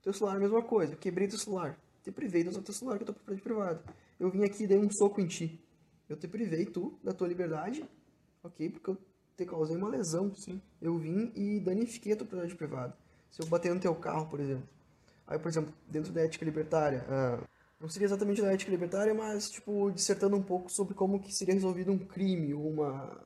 Teu 0.00 0.12
celular 0.12 0.34
é 0.34 0.36
a 0.36 0.40
mesma 0.42 0.62
coisa, 0.62 0.94
quebrei 0.94 1.26
teu 1.26 1.36
celular, 1.36 1.76
te 2.00 2.12
privei 2.12 2.44
de 2.44 2.50
usar 2.50 2.62
teu 2.62 2.72
celular, 2.72 2.96
que 2.96 3.02
é 3.02 3.06
tua 3.06 3.14
propriedade 3.16 3.42
privada. 3.42 3.82
Eu 4.20 4.30
vim 4.30 4.44
aqui 4.44 4.62
e 4.62 4.66
dei 4.68 4.78
um 4.78 4.88
soco 4.88 5.20
em 5.20 5.26
ti. 5.26 5.60
Eu 6.08 6.16
te 6.16 6.28
privei, 6.28 6.64
tu, 6.64 6.96
da 7.02 7.12
tua 7.12 7.26
liberdade, 7.26 7.84
ok? 8.44 8.70
Porque 8.70 8.90
eu 8.90 8.98
te 9.36 9.44
causei 9.44 9.76
uma 9.76 9.88
lesão. 9.88 10.32
Sim. 10.36 10.62
Eu 10.80 10.96
vim 10.96 11.32
e 11.34 11.58
danifiquei 11.58 12.12
a 12.12 12.16
tua 12.16 12.24
propriedade 12.24 12.56
privada. 12.56 12.96
Se 13.32 13.42
eu 13.42 13.48
bater 13.48 13.74
no 13.74 13.80
teu 13.80 13.96
carro, 13.96 14.30
por 14.30 14.38
exemplo. 14.38 14.68
Aí, 15.26 15.40
por 15.40 15.48
exemplo, 15.48 15.74
dentro 15.88 16.12
da 16.12 16.20
ética 16.20 16.44
libertária, 16.44 17.04
ah, 17.08 17.42
não 17.80 17.88
seria 17.88 18.06
exatamente 18.06 18.42
da 18.42 18.52
ética 18.52 18.70
libertária, 18.70 19.14
mas, 19.14 19.50
tipo, 19.50 19.90
dissertando 19.90 20.36
um 20.36 20.42
pouco 20.42 20.70
sobre 20.70 20.94
como 20.94 21.20
que 21.20 21.32
seria 21.32 21.54
resolvido 21.54 21.92
um 21.92 21.98
crime 21.98 22.52
ou 22.54 22.68
uma, 22.68 23.24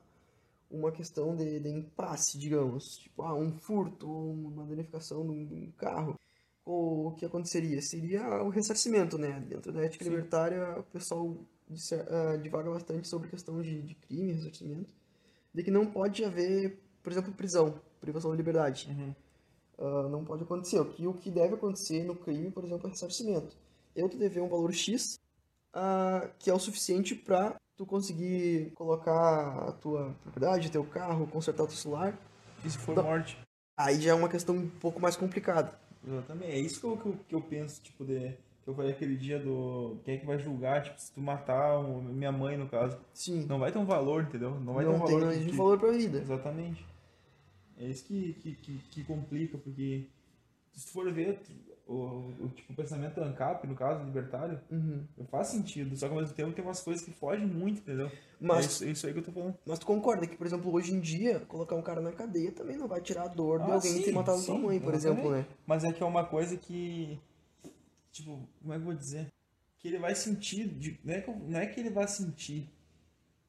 uma 0.69 0.91
questão 0.91 1.35
de, 1.35 1.59
de 1.59 1.69
impasse, 1.69 2.37
digamos. 2.37 2.97
Tipo, 2.97 3.23
ah, 3.23 3.35
um 3.35 3.51
furto 3.59 4.09
ou 4.09 4.31
uma 4.33 4.65
danificação 4.65 5.23
de 5.23 5.31
um, 5.31 5.45
de 5.45 5.53
um 5.55 5.71
carro. 5.71 6.19
Ou 6.65 7.07
o 7.07 7.11
que 7.13 7.25
aconteceria? 7.25 7.81
Seria 7.81 8.43
o 8.43 8.49
ressarcimento, 8.49 9.17
né? 9.17 9.39
Dentro 9.47 9.71
da 9.73 9.83
ética 9.83 10.03
Sim. 10.05 10.11
libertária, 10.11 10.79
o 10.79 10.83
pessoal 10.83 11.35
disser- 11.69 12.05
ah, 12.09 12.37
divaga 12.37 12.69
bastante 12.71 13.07
sobre 13.07 13.27
a 13.27 13.31
questão 13.31 13.61
de, 13.61 13.81
de 13.81 13.95
crime, 13.95 14.33
ressarcimento. 14.33 14.93
De 15.53 15.63
que 15.63 15.71
não 15.71 15.85
pode 15.85 16.23
haver, 16.23 16.79
por 17.01 17.11
exemplo, 17.11 17.33
prisão, 17.33 17.79
privação 17.99 18.31
de 18.31 18.37
liberdade. 18.37 18.87
Uhum. 18.89 19.15
Ah, 19.77 20.07
não 20.09 20.23
pode 20.23 20.43
acontecer. 20.43 20.79
O 20.79 20.85
que, 20.85 21.07
o 21.07 21.13
que 21.13 21.31
deve 21.31 21.55
acontecer 21.55 22.03
no 22.03 22.15
crime, 22.15 22.51
por 22.51 22.63
exemplo, 22.63 22.87
é 22.87 22.91
ressarcimento. 22.91 23.55
Eu 23.95 24.09
te 24.09 24.17
dever 24.17 24.41
um 24.41 24.47
valor 24.49 24.73
X, 24.73 25.19
ah, 25.73 26.29
que 26.39 26.49
é 26.49 26.53
o 26.53 26.59
suficiente 26.59 27.15
para 27.15 27.55
tu 27.75 27.85
conseguir 27.85 28.71
colocar 28.75 29.67
a 29.69 29.71
tua 29.71 30.15
propriedade, 30.23 30.71
teu 30.71 30.83
carro, 30.83 31.27
consertar 31.27 31.63
o 31.63 31.67
teu 31.67 31.75
celular. 31.75 32.17
E 32.63 32.69
se 32.69 32.77
for 32.77 32.95
Não. 32.95 33.03
morte? 33.03 33.37
Aí 33.77 33.99
já 34.01 34.11
é 34.11 34.13
uma 34.13 34.29
questão 34.29 34.55
um 34.55 34.69
pouco 34.69 34.99
mais 34.99 35.15
complicada. 35.15 35.77
Exatamente. 36.07 36.51
É 36.51 36.59
isso 36.59 36.79
que 36.79 36.85
eu, 36.85 36.97
que 36.97 37.05
eu, 37.05 37.19
que 37.29 37.35
eu 37.35 37.41
penso, 37.41 37.81
tipo, 37.81 38.05
de. 38.05 38.35
Que 38.63 38.69
eu 38.69 38.75
falei 38.75 38.91
aquele 38.91 39.17
dia 39.17 39.39
do. 39.39 39.97
Quem 40.05 40.15
é 40.15 40.17
que 40.17 40.25
vai 40.25 40.37
julgar, 40.39 40.83
tipo, 40.83 40.99
se 41.01 41.11
tu 41.11 41.19
matar 41.19 41.79
o- 41.79 42.01
minha 42.01 42.31
mãe, 42.31 42.55
no 42.57 42.67
caso. 42.69 42.97
Sim, 43.13 43.45
Não 43.45 43.59
vai 43.59 43.71
ter 43.71 43.77
um 43.79 43.85
valor, 43.85 44.23
entendeu? 44.23 44.57
Não 44.59 44.73
vai 44.73 44.85
ter 44.85 44.89
um 44.91 44.97
não 44.97 45.05
tem 45.05 45.15
valor. 45.15 45.25
não 45.25 45.31
existe 45.33 45.51
que- 45.51 45.57
valor 45.57 45.79
pra 45.79 45.91
vida. 45.91 46.19
Exatamente. 46.19 46.85
É 47.77 47.85
isso 47.87 48.05
que, 48.05 48.33
que, 48.33 48.55
que, 48.55 48.77
que 48.91 49.03
complica, 49.03 49.57
porque 49.57 50.07
se 50.73 50.85
tu 50.85 50.91
for 50.93 51.11
ver 51.11 51.41
o, 51.87 52.31
o, 52.39 52.49
tipo, 52.55 52.71
o 52.73 52.75
pensamento 52.75 53.21
ANCAP, 53.21 53.67
no 53.67 53.75
caso, 53.75 54.03
libertário, 54.03 54.59
Uhum. 54.71 55.05
faz 55.29 55.47
sentido, 55.47 55.95
só 55.97 56.07
que 56.07 56.13
ao 56.13 56.19
mesmo 56.21 56.35
tempo 56.35 56.53
tem 56.53 56.63
umas 56.63 56.81
coisas 56.81 57.03
que 57.03 57.11
fogem 57.11 57.45
muito, 57.45 57.79
entendeu? 57.79 58.09
Mas- 58.39 58.65
é, 58.65 58.67
isso, 58.67 58.83
é 58.83 58.87
isso 58.91 59.07
aí 59.07 59.13
que 59.13 59.19
eu 59.19 59.23
tô 59.23 59.31
falando. 59.31 59.55
Mas 59.65 59.79
tu 59.79 59.85
concorda 59.85 60.25
que, 60.27 60.35
por 60.37 60.47
exemplo, 60.47 60.73
hoje 60.73 60.93
em 60.93 60.99
dia, 60.99 61.41
colocar 61.41 61.75
um 61.75 61.81
cara 61.81 62.01
na 62.01 62.11
cadeia 62.11 62.51
também 62.51 62.77
não 62.77 62.87
vai 62.87 63.01
tirar 63.01 63.23
a 63.23 63.27
dor 63.27 63.59
de 63.63 63.71
Ah, 63.71 63.75
alguém 63.75 64.01
ter 64.01 64.11
matado 64.13 64.37
sim, 64.39 64.59
mãe, 64.59 64.79
por 64.79 64.93
exemplo, 64.93 65.31
né? 65.31 65.45
Mas 65.67 65.83
é 65.83 65.91
que 65.91 66.01
é 66.01 66.05
uma 66.05 66.25
coisa 66.25 66.55
que, 66.57 67.19
tipo, 68.11 68.47
como 68.61 68.73
é 68.73 68.77
que 68.77 68.81
eu 68.81 68.85
vou 68.85 68.93
dizer? 68.93 69.27
Que 69.79 69.87
ele 69.89 69.99
vai 69.99 70.15
sentir, 70.15 70.67
de- 70.69 70.99
não, 71.03 71.13
é 71.13 71.21
que, 71.21 71.31
não 71.31 71.59
é 71.59 71.65
que 71.65 71.79
ele 71.79 71.89
vai 71.89 72.07
sentir, 72.07 72.69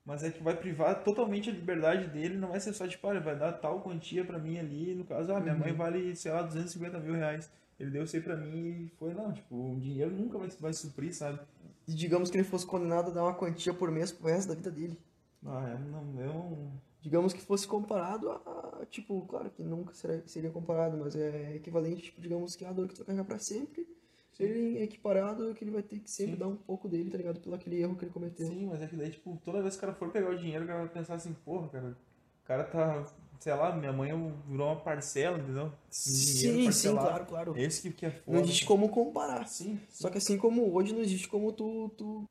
mas 0.05 0.23
é 0.23 0.31
que 0.31 0.43
vai 0.43 0.57
privar 0.57 1.03
totalmente 1.03 1.49
a 1.49 1.53
liberdade 1.53 2.09
dele, 2.09 2.37
não 2.37 2.49
vai 2.49 2.61
ser 2.61 2.73
só, 2.73 2.87
tipo, 2.87 3.07
olha, 3.07 3.21
vai 3.21 3.37
dar 3.39 3.53
tal 3.55 3.81
quantia 3.81 4.25
pra 4.25 4.39
mim 4.39 4.59
ali, 4.59 4.95
no 4.95 5.05
caso, 5.05 5.33
ah, 5.33 5.41
minha 5.41 5.55
Uhum. 5.55 5.61
mãe 5.61 5.73
vale, 5.73 6.15
sei 6.17 6.33
lá, 6.33 6.43
250 6.43 6.99
mil 6.99 7.15
reais. 7.15 7.51
Ele 7.85 7.91
deu 7.91 8.05
isso 8.05 8.17
aí 8.17 8.23
pra 8.23 8.35
mim 8.35 8.87
e 8.87 8.89
foi, 8.99 9.13
não, 9.13 9.31
tipo, 9.31 9.55
o 9.55 9.79
dinheiro 9.79 10.11
nunca 10.11 10.39
vai, 10.39 10.49
vai 10.59 10.73
suprir, 10.73 11.15
sabe? 11.15 11.39
E 11.87 11.95
digamos 11.95 12.31
que 12.31 12.37
ele 12.39 12.45
fosse 12.45 12.67
condenado 12.67 13.11
a 13.11 13.15
dar 13.15 13.25
uma 13.25 13.35
quantia 13.35 13.75
por 13.75 13.91
mês 13.91 14.11
pro 14.11 14.29
resto 14.29 14.49
da 14.49 14.55
vida 14.55 14.71
dele. 14.71 14.99
Ah, 15.45 15.77
eu 15.79 15.79
não, 15.91 16.21
eu 16.21 16.33
não... 16.33 16.73
Digamos 17.03 17.35
que 17.35 17.43
fosse 17.43 17.69
comparado 17.69 18.31
a, 18.31 18.87
tipo, 18.91 19.27
claro 19.27 19.51
que 19.51 19.63
nunca 19.63 19.93
será, 19.93 20.23
seria 20.27 20.51
comparado, 20.51 20.97
mas 20.97 21.15
é 21.15 21.57
equivalente, 21.57 22.05
tipo, 22.05 22.23
digamos 22.23 22.57
que 22.57 22.65
a 22.65 22.73
dor 22.73 22.89
que 22.89 22.95
tu 22.95 22.99
vai 22.99 23.09
carregar 23.09 23.25
pra 23.27 23.39
sempre, 23.39 23.87
seria 24.33 24.83
equiparado 24.83 25.55
que 25.55 25.63
ele 25.63 25.71
vai 25.71 25.83
ter 25.83 25.99
que 25.99 26.11
sempre 26.11 26.33
Sim. 26.33 26.39
dar 26.39 26.49
um 26.49 26.57
pouco 26.57 26.89
dele, 26.89 27.11
tá 27.11 27.19
ligado? 27.19 27.41
Pelo 27.41 27.55
aquele 27.55 27.79
erro 27.79 27.95
que 27.95 28.07
ele 28.07 28.13
cometeu. 28.13 28.47
Sim, 28.47 28.69
mas 28.69 28.81
é 28.81 28.87
que 28.87 28.97
daí, 28.97 29.11
tipo, 29.11 29.39
toda 29.45 29.61
vez 29.61 29.75
que 29.75 29.79
o 29.79 29.81
cara 29.83 29.93
for 29.93 30.11
pegar 30.11 30.31
o 30.31 30.39
dinheiro, 30.39 30.65
o 30.65 30.67
cara 30.67 30.79
vai 30.81 30.89
pensar 30.89 31.17
assim, 31.17 31.35
porra, 31.45 31.69
cara, 31.69 31.91
o 31.91 32.47
cara 32.47 32.65
tá, 32.65 33.07
sei 33.41 33.55
lá, 33.55 33.75
minha 33.75 33.93
mãe 33.93 34.11
virou 34.49 34.67
uma 34.69 34.81
parcela, 34.81 35.39
entendeu? 35.39 35.73
Sim, 35.91 36.71
sim, 36.73 36.93
claro, 36.93 37.27
claro. 37.27 37.55
Esse 37.57 37.83
que, 37.83 37.91
que 37.93 38.07
é 38.07 38.11
foda. 38.11 38.37
Não 38.39 38.45
existe 38.45 38.65
como 38.67 38.89
comparar. 38.89 39.47
Sim, 39.47 39.79
Só 39.91 40.09
que 40.11 40.19
assim 40.19 40.37
como 40.39 40.73
hoje, 40.75 40.93
não 40.95 41.01
existe 41.01 41.29
como 41.29 41.53
tu, 41.53 41.91
tu, 41.97 42.29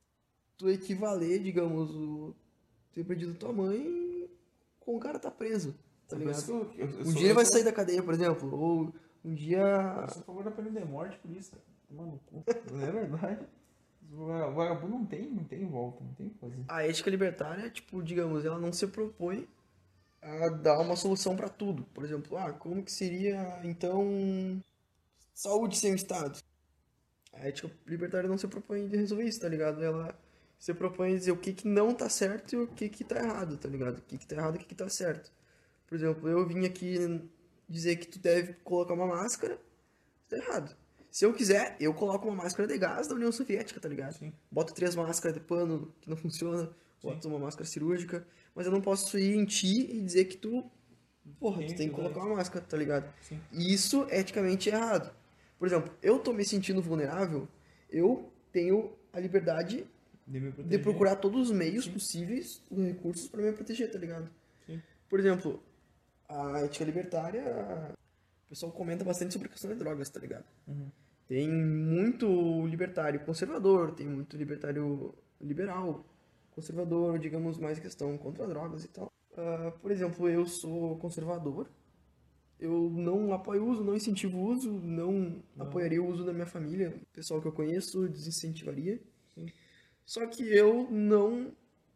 tu 0.58 0.70
equivaler, 0.70 1.42
digamos, 1.42 1.90
o 1.92 2.36
ter 2.94 3.04
perdido 3.04 3.34
tua 3.36 3.52
mãe 3.54 4.30
com 4.80 4.96
o 4.96 5.00
cara 5.00 5.18
tá 5.20 5.32
preso, 5.32 5.76
tá 6.08 6.16
ligado? 6.16 6.44
eu- 6.48 6.72
eu- 6.78 6.90
eu 6.90 7.00
Um 7.02 7.04
sou- 7.06 7.14
dia 7.14 7.26
ele 7.26 7.34
vai 7.34 7.46
sou- 7.46 7.54
sair 7.54 7.64
da 7.64 7.72
cadeia, 7.74 8.04
por 8.04 8.14
exemplo, 8.14 8.54
ou 8.54 8.94
um 9.26 9.34
dia... 9.34 9.62
Eu 10.02 10.10
sou 10.10 10.22
a 10.22 10.26
favor 10.26 10.44
da 10.44 10.52
pena 10.52 10.70
de 10.70 10.86
morte 10.86 11.18
por 11.20 11.32
isso, 11.32 11.52
cara. 11.52 11.64
Toma 11.88 12.06
no 12.06 12.20
cu. 12.20 12.44
É 12.48 12.92
verdade. 12.92 13.46
O 14.12 14.26
vagabundo 14.54 14.94
não 14.98 15.06
tem, 15.06 15.28
não 15.28 15.44
tem 15.44 15.66
volta, 15.66 16.04
não 16.04 16.14
tem 16.14 16.28
o 16.28 16.30
que 16.30 16.38
fazer. 16.38 16.64
A 16.68 16.86
ética 16.86 17.10
libertária, 17.10 17.68
tipo, 17.70 18.04
digamos, 18.04 18.46
ela 18.46 18.60
não 18.60 18.72
se 18.72 18.86
propõe 18.86 19.48
a 20.24 20.50
dar 20.50 20.80
uma 20.80 20.96
solução 20.96 21.36
para 21.36 21.50
tudo. 21.50 21.84
Por 21.94 22.04
exemplo, 22.04 22.38
ah, 22.38 22.54
como 22.54 22.84
que 22.84 22.92
seria, 22.92 23.60
então, 23.64 24.64
saúde 25.34 25.78
sem 25.78 25.92
o 25.92 25.96
Estado? 25.96 26.40
A 27.34 27.48
ética 27.48 27.70
libertária 27.86 28.30
não 28.30 28.38
se 28.38 28.48
propõe 28.48 28.88
de 28.88 28.98
resolver 28.98 29.26
isso, 29.26 29.42
tá 29.42 29.50
ligado? 29.50 29.84
Ela 29.84 30.18
se 30.58 30.74
propõe 30.74 31.14
a 31.14 31.18
dizer 31.18 31.32
o 31.32 31.38
que 31.38 31.54
que 31.54 31.68
não 31.68 31.94
tá 31.94 32.08
certo 32.08 32.54
e 32.54 32.58
o 32.58 32.68
que 32.68 32.88
que 32.88 33.04
tá 33.04 33.18
errado, 33.18 33.58
tá 33.58 33.68
ligado? 33.68 33.98
O 33.98 34.02
que 34.02 34.18
que 34.18 34.26
tá 34.26 34.36
errado 34.36 34.56
e 34.56 34.58
o 34.58 34.60
que 34.62 34.68
que 34.68 34.76
tá 34.76 34.88
certo. 34.88 35.32
Por 35.88 35.96
exemplo, 35.96 36.30
eu 36.30 36.48
vim 36.48 36.66
aqui 36.66 36.98
dizer 37.68 37.98
que 37.98 38.08
tu 38.08 38.20
deve 38.20 38.54
colocar 38.64 38.94
uma 38.94 39.08
máscara, 39.08 39.60
tá 40.30 40.38
errado. 40.38 40.76
Se 41.12 41.26
eu 41.26 41.34
quiser, 41.34 41.76
eu 41.80 41.94
coloco 41.94 42.28
uma 42.28 42.44
máscara 42.44 42.68
de 42.68 42.78
gás 42.78 43.08
da 43.08 43.16
União 43.16 43.32
Soviética, 43.32 43.80
tá 43.80 43.90
ligado? 43.90 44.14
Sim. 44.14 44.34
Boto 44.50 44.74
três 44.74 44.96
máscaras 44.96 45.36
de 45.36 45.44
pano 45.44 45.94
que 46.02 46.10
não 46.10 46.18
funciona, 46.18 46.72
boto 47.04 47.28
uma 47.28 47.38
máscara 47.38 47.66
cirúrgica, 47.66 48.26
mas 48.56 48.66
eu 48.66 48.72
não 48.72 48.82
posso 48.82 49.18
ir 49.20 49.36
em 49.36 49.46
ti 49.46 49.92
e 49.92 50.02
dizer 50.02 50.26
que 50.26 50.38
tu, 50.38 50.64
porra, 51.40 51.60
Tem 51.60 51.68
tu 51.68 51.76
tem 51.76 51.90
que 51.90 51.96
colocar 51.96 52.22
uma 52.22 52.38
máscara, 52.38 52.66
tá 52.66 52.78
ligado? 52.78 53.14
Sim. 53.22 53.40
E 53.52 53.74
isso 53.74 54.08
é 54.10 54.20
eticamente 54.20 54.70
errado. 54.70 55.14
Por 55.60 55.68
exemplo, 55.68 55.94
eu 56.02 56.20
tô 56.20 56.34
me 56.34 56.46
sentindo 56.46 56.82
vulnerável, 56.82 57.48
eu 57.90 58.32
tenho 58.52 58.94
a 59.12 59.20
liberdade 59.20 59.86
De 60.26 60.40
de 60.52 60.80
procurar 60.80 61.18
todos 61.18 61.50
os 61.50 61.56
meios 61.56 61.88
possíveis, 61.88 62.62
os 62.72 62.84
recursos 62.84 63.28
pra 63.28 63.42
me 63.42 63.52
proteger, 63.52 63.92
tá 63.92 64.00
ligado? 64.00 64.30
Sim. 64.66 64.82
Por 65.10 65.20
exemplo, 65.20 65.62
a 66.28 66.60
ética 66.62 66.86
libertária, 66.86 67.44
o 68.46 68.50
pessoal 68.50 68.72
comenta 68.72 69.04
bastante 69.04 69.34
sobre 69.34 69.48
a 69.48 69.52
questão 69.52 69.72
de 69.72 69.78
drogas, 69.78 70.10
tá 70.10 70.20
ligado? 70.20 70.46
Uhum. 70.68 70.90
Tem 71.28 71.50
muito 71.50 72.66
libertário 72.68 73.20
conservador, 73.22 73.92
tem 73.92 74.08
muito 74.08 74.36
libertário 74.36 75.14
liberal, 75.42 76.06
conservador, 76.54 77.20
digamos, 77.20 77.58
mais 77.58 77.80
questão 77.80 78.18
contra 78.18 78.48
drogas 78.48 78.84
e 78.86 78.88
tal. 78.88 79.12
Ah, 79.36 79.74
por 79.82 79.92
exemplo, 79.92 80.30
eu 80.30 80.46
sou 80.46 80.98
conservador, 80.98 81.70
Eu 82.60 82.90
não 82.90 83.34
apoio 83.34 83.64
o 83.64 83.70
uso, 83.70 83.84
não 83.84 83.96
incentivo 83.96 84.38
o 84.38 84.46
uso, 84.46 84.72
não, 84.72 85.44
apoiaria 85.60 86.02
o 86.02 86.08
uso 86.08 86.24
da 86.24 86.32
minha 86.32 86.46
família, 86.46 86.96
o 86.96 87.06
pessoal 87.14 87.42
que 87.42 87.48
eu 87.48 87.52
conheço 87.52 88.08
desincentivaria. 88.08 89.02
Sim. 89.36 89.48
Só 90.06 90.26
que 90.28 90.44
eu 90.44 90.88
não 90.90 91.52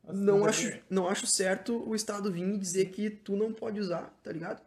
Assim, 0.06 0.24
não 0.24 0.46
acho, 0.46 0.80
não 0.90 1.08
acho 1.08 1.28
certo 1.28 1.88
o 1.88 1.96
Estado 1.96 2.32
vir 2.32 2.48
e 2.56 2.58
dizer 2.58 2.86
que 2.90 3.10
tu 3.10 3.36
não 3.36 3.54
pode 3.54 3.80
usar, 3.80 4.18
tá 4.24 4.32
ligado? 4.32 4.62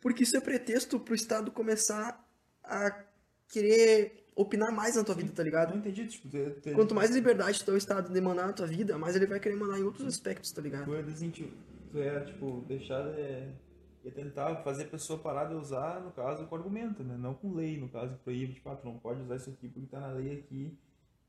Porque 0.00 0.22
isso 0.22 0.36
é 0.36 0.40
pretexto 0.40 1.00
pro 1.00 1.14
Estado 1.14 1.50
começar 1.50 2.24
a 2.62 3.04
querer 3.48 4.25
opinar 4.36 4.70
mais 4.70 4.94
na 4.94 5.02
tua 5.02 5.14
vida, 5.14 5.32
tá 5.32 5.42
ligado? 5.42 5.70
não 5.70 5.78
entendi, 5.78 6.06
tipo, 6.06 6.28
tu, 6.28 6.60
tu, 6.60 6.72
Quanto 6.74 6.94
mais 6.94 7.10
liberdade 7.10 7.64
é 7.66 7.70
o 7.70 7.76
Estado 7.76 8.12
demandar 8.12 8.46
na 8.46 8.52
tua 8.52 8.66
vida, 8.66 8.96
mais 8.98 9.16
ele 9.16 9.26
vai 9.26 9.40
querer 9.40 9.56
mandar 9.56 9.80
em 9.80 9.82
outros 9.82 10.06
aspectos, 10.06 10.52
tá 10.52 10.60
ligado? 10.60 10.84
tu 10.84 10.94
é 10.94 11.02
desincentivo, 11.02 11.56
tu 11.90 11.98
é, 11.98 12.20
tipo, 12.20 12.64
deixar 12.68 13.02
de, 13.02 13.20
é 13.20 14.10
tentar 14.14 14.62
fazer 14.62 14.84
a 14.84 14.88
pessoa 14.88 15.18
parar 15.18 15.46
de 15.46 15.54
usar, 15.54 16.00
no 16.00 16.12
caso, 16.12 16.46
com 16.46 16.54
argumento, 16.54 17.02
né? 17.02 17.16
Não 17.18 17.34
com 17.34 17.54
lei, 17.54 17.78
no 17.78 17.88
caso, 17.88 18.14
proíbe, 18.22 18.54
tipo, 18.54 18.68
ah, 18.68 18.76
tu 18.76 18.86
não 18.86 18.98
pode 18.98 19.20
usar 19.22 19.36
isso 19.36 19.50
aqui 19.50 19.68
porque 19.68 19.88
tá 19.88 20.00
na 20.00 20.12
lei 20.12 20.38
aqui 20.38 20.78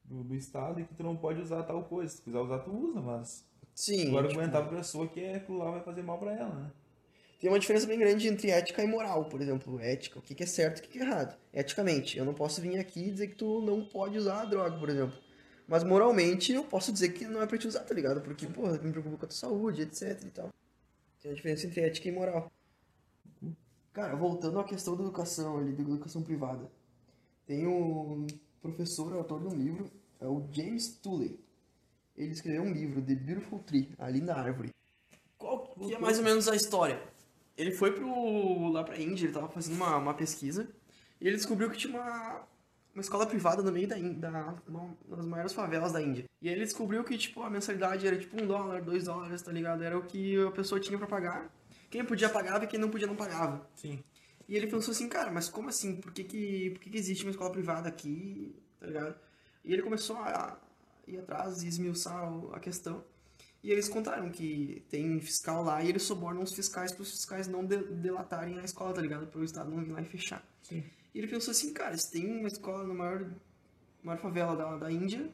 do, 0.03 0.23
do 0.23 0.35
Estado 0.35 0.79
e 0.79 0.85
que 0.85 0.93
tu 0.93 1.03
não 1.03 1.15
pode 1.15 1.41
usar 1.41 1.63
tal 1.63 1.83
coisa. 1.83 2.11
Se 2.11 2.21
tu 2.21 2.25
quiser 2.25 2.39
usar, 2.39 2.59
tu 2.59 2.71
usa, 2.71 3.01
mas 3.01 3.45
Sim. 3.73 3.97
tu 3.97 4.05
tipo, 4.05 4.17
argumentar 4.17 4.61
pra 4.61 4.77
pessoa 4.77 5.07
que 5.07 5.19
é, 5.19 5.35
aquilo 5.35 5.57
lá 5.57 5.71
vai 5.71 5.81
fazer 5.81 6.03
mal 6.03 6.19
pra 6.19 6.33
ela, 6.33 6.53
né? 6.53 6.71
Tem 7.39 7.49
uma 7.49 7.59
diferença 7.59 7.85
bem 7.85 7.99
grande 7.99 8.27
entre 8.27 8.49
ética 8.49 8.83
e 8.83 8.87
moral, 8.87 9.25
por 9.25 9.41
exemplo. 9.41 9.79
Ética, 9.79 10.17
o 10.17 10.21
que 10.21 10.41
é 10.41 10.45
certo 10.45 10.77
e 10.77 10.79
o 10.79 10.83
que 10.83 10.89
que 10.89 10.99
é 10.99 11.03
errado. 11.03 11.37
Eticamente, 11.53 12.17
eu 12.17 12.25
não 12.25 12.33
posso 12.33 12.59
vir 12.61 12.79
aqui 12.79 13.07
e 13.07 13.11
dizer 13.11 13.27
que 13.27 13.35
tu 13.35 13.61
não 13.61 13.85
pode 13.85 14.17
usar 14.17 14.41
a 14.41 14.45
droga, 14.45 14.77
por 14.79 14.89
exemplo. 14.89 15.17
Mas 15.67 15.83
moralmente, 15.83 16.51
eu 16.51 16.63
posso 16.63 16.91
dizer 16.91 17.09
que 17.09 17.25
não 17.25 17.41
é 17.41 17.45
pra 17.45 17.57
te 17.57 17.67
usar, 17.67 17.81
tá 17.81 17.93
ligado? 17.93 18.21
Porque, 18.21 18.47
porra, 18.47 18.79
me 18.79 18.91
preocupa 18.91 19.17
com 19.17 19.25
a 19.25 19.27
tua 19.27 19.37
saúde, 19.37 19.83
etc 19.83 20.19
e 20.23 20.29
tal. 20.31 20.49
Tem 21.21 21.29
uma 21.29 21.35
diferença 21.35 21.67
entre 21.67 21.81
ética 21.81 22.07
e 22.07 22.11
moral. 22.11 22.51
Cara, 23.93 24.15
voltando 24.15 24.59
à 24.59 24.63
questão 24.63 24.95
da 24.95 25.03
educação 25.03 25.57
ali, 25.57 25.73
da 25.73 25.81
educação 25.81 26.23
privada. 26.23 26.71
Tem 27.45 27.67
um 27.67 28.25
professor, 28.61 29.13
autor 29.13 29.41
de 29.41 29.47
um 29.47 29.55
livro, 29.55 29.91
é 30.19 30.25
o 30.25 30.47
James 30.51 30.87
Tully. 30.97 31.39
Ele 32.15 32.31
escreveu 32.31 32.63
um 32.63 32.71
livro, 32.71 33.01
The 33.01 33.15
Beautiful 33.15 33.59
Tree, 33.59 33.93
A 33.99 34.09
Linda 34.09 34.35
Árvore. 34.35 34.73
Qual 35.37 35.67
que 35.67 35.93
é 35.93 35.99
mais 35.99 36.17
ou 36.17 36.23
menos 36.23 36.47
a 36.47 36.55
história? 36.55 36.99
Ele 37.57 37.71
foi 37.71 37.91
pro, 37.91 38.69
lá 38.69 38.83
pra 38.83 38.99
Índia, 38.99 39.25
ele 39.25 39.33
tava 39.33 39.49
fazendo 39.49 39.75
uma, 39.75 39.97
uma 39.97 40.13
pesquisa, 40.13 40.69
e 41.19 41.27
ele 41.27 41.35
descobriu 41.35 41.69
que 41.71 41.77
tinha 41.77 41.97
uma, 41.97 42.43
uma 42.93 43.01
escola 43.01 43.25
privada 43.25 43.63
no 43.63 43.71
meio 43.71 43.87
da, 43.87 43.95
da 43.95 44.55
uma, 44.67 44.95
das 45.07 45.25
maiores 45.25 45.53
favelas 45.53 45.91
da 45.91 46.01
Índia. 46.01 46.25
E 46.41 46.47
aí 46.47 46.55
ele 46.55 46.63
descobriu 46.63 47.03
que, 47.03 47.17
tipo, 47.17 47.41
a 47.41 47.49
mensalidade 47.49 48.05
era 48.05 48.17
tipo 48.17 48.41
um 48.41 48.45
dólar, 48.45 48.81
dois 48.81 49.05
dólares, 49.05 49.41
tá 49.41 49.51
ligado? 49.51 49.83
Era 49.83 49.97
o 49.97 50.03
que 50.03 50.39
a 50.45 50.51
pessoa 50.51 50.79
tinha 50.79 50.97
pra 50.97 51.07
pagar. 51.07 51.51
Quem 51.89 52.05
podia 52.05 52.29
pagava 52.29 52.65
e 52.65 52.67
quem 52.67 52.79
não 52.79 52.89
podia 52.89 53.07
não 53.07 53.15
pagava. 53.15 53.67
Sim. 53.75 54.03
E 54.47 54.55
ele 54.55 54.67
pensou 54.67 54.91
assim, 54.91 55.09
cara, 55.09 55.31
mas 55.31 55.49
como 55.49 55.69
assim? 55.69 55.95
Por 55.97 56.11
que 56.11 56.23
que, 56.23 56.69
por 56.71 56.79
que, 56.81 56.89
que 56.89 56.97
existe 56.97 57.23
uma 57.23 57.31
escola 57.31 57.51
privada 57.51 57.89
aqui, 57.89 58.55
tá 58.79 58.87
ligado? 58.87 59.15
E 59.65 59.73
ele 59.73 59.81
começou 59.81 60.17
a 60.17 60.57
ir 61.07 61.17
atrás 61.17 61.63
e 61.63 61.67
esmiuçar 61.67 62.31
a 62.53 62.59
questão. 62.59 63.03
E 63.67 63.71
eles 63.73 63.89
contaram 63.89 64.29
que 64.29 64.81
tem 64.89 65.19
fiscal 65.19 65.61
lá 65.61 65.83
e 65.83 65.89
eles 65.89 66.03
subornam 66.03 66.41
os 66.41 66.53
fiscais 66.53 66.93
para 66.93 67.01
os 67.01 67.11
fiscais 67.11 67.49
não 67.49 67.65
de- 67.65 67.83
delatarem 67.95 68.57
a 68.59 68.63
escola, 68.63 68.93
tá 68.93 69.01
ligado? 69.01 69.27
Para 69.27 69.41
o 69.41 69.43
Estado 69.43 69.69
não 69.69 69.83
vir 69.83 69.91
lá 69.91 70.01
e 70.01 70.05
fechar. 70.05 70.41
Sim. 70.63 70.85
E 71.13 71.19
ele 71.19 71.27
pensou 71.27 71.51
assim, 71.51 71.73
cara, 71.73 71.97
se 71.97 72.09
tem 72.09 72.39
uma 72.39 72.47
escola 72.47 72.87
na 72.87 72.93
maior, 72.93 73.29
maior 74.01 74.19
favela 74.19 74.55
da, 74.55 74.77
da 74.77 74.89
Índia, 74.89 75.29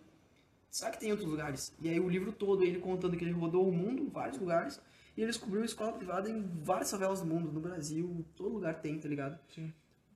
será 0.72 0.90
que 0.90 1.00
tem 1.00 1.10
em 1.10 1.12
outros 1.12 1.30
lugares? 1.30 1.76
E 1.80 1.88
aí 1.88 2.00
o 2.00 2.10
livro 2.10 2.32
todo, 2.32 2.64
ele 2.64 2.80
contando 2.80 3.16
que 3.16 3.24
ele 3.24 3.34
rodou 3.34 3.70
o 3.70 3.72
mundo, 3.72 4.10
vários 4.10 4.40
lugares, 4.40 4.82
e 5.16 5.22
ele 5.22 5.30
descobriu 5.32 5.64
escola 5.64 5.94
privada 5.94 6.28
em 6.28 6.42
várias 6.64 6.90
favelas 6.90 7.20
do 7.22 7.28
mundo, 7.28 7.52
no 7.52 7.60
Brasil, 7.60 8.26
todo 8.36 8.50
lugar 8.56 8.82
tem, 8.82 9.00
tá 9.00 9.08
ligado? 9.08 9.38
Sim. 9.54 9.72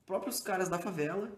próprios 0.08 0.42
caras 0.42 0.70
da 0.70 0.80
favela 0.80 1.32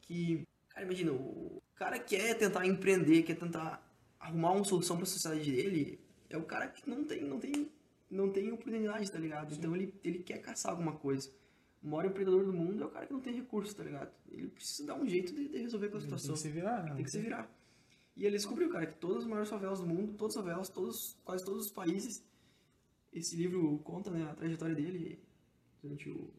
que, 0.00 0.42
cara, 0.70 0.86
imagina, 0.86 1.12
o 1.12 1.60
cara 1.74 1.98
quer 1.98 2.32
tentar 2.38 2.66
empreender, 2.66 3.24
quer 3.24 3.36
tentar 3.36 3.82
arrumar 4.18 4.52
uma 4.52 4.64
solução 4.64 4.96
para 4.96 5.02
a 5.02 5.06
sociedade 5.06 5.52
dele, 5.52 6.00
é 6.34 6.38
o 6.38 6.44
cara 6.44 6.68
que 6.68 6.88
não 6.88 7.04
tem, 7.04 7.22
não 7.24 7.38
tem, 7.40 7.70
não 8.10 8.30
tem 8.30 8.50
oportunidade, 8.52 9.10
tá 9.10 9.18
ligado? 9.18 9.54
Então 9.54 9.74
ele, 9.74 9.94
ele 10.02 10.18
quer 10.18 10.38
caçar 10.38 10.72
alguma 10.72 10.92
coisa. 10.96 11.30
O 11.82 11.88
maior 11.88 12.06
empreendedor 12.06 12.44
do 12.44 12.52
mundo 12.52 12.82
é 12.82 12.86
o 12.86 12.90
cara 12.90 13.06
que 13.06 13.12
não 13.12 13.20
tem 13.20 13.34
recursos, 13.34 13.74
tá 13.74 13.82
ligado? 13.84 14.10
Ele 14.30 14.48
precisa 14.48 14.86
dar 14.86 14.94
um 14.94 15.06
jeito 15.06 15.34
de, 15.34 15.48
de 15.48 15.58
resolver 15.58 15.86
aquela 15.86 16.00
Tem 16.00 16.08
situação. 16.10 16.34
que 16.34 16.40
se 16.40 16.48
virar, 16.50 16.82
né? 16.82 16.94
Tem 16.94 17.04
que 17.04 17.10
se 17.10 17.18
virar. 17.20 17.50
E 18.16 18.24
ele 18.24 18.36
descobriu, 18.36 18.70
cara, 18.70 18.86
que 18.86 18.94
todas 18.98 19.24
as 19.24 19.26
maiores 19.28 19.50
favelas 19.50 19.80
do 19.80 19.86
mundo, 19.86 20.14
todas 20.14 20.36
as 20.36 20.42
favelas, 20.42 20.68
todos, 20.68 21.18
quase 21.24 21.44
todos 21.44 21.66
os 21.66 21.70
países, 21.72 22.24
esse 23.12 23.36
livro 23.36 23.78
conta 23.84 24.10
né, 24.10 24.24
a 24.30 24.34
trajetória 24.34 24.74
dele 24.74 25.20
durante 25.82 26.08
o 26.10 26.30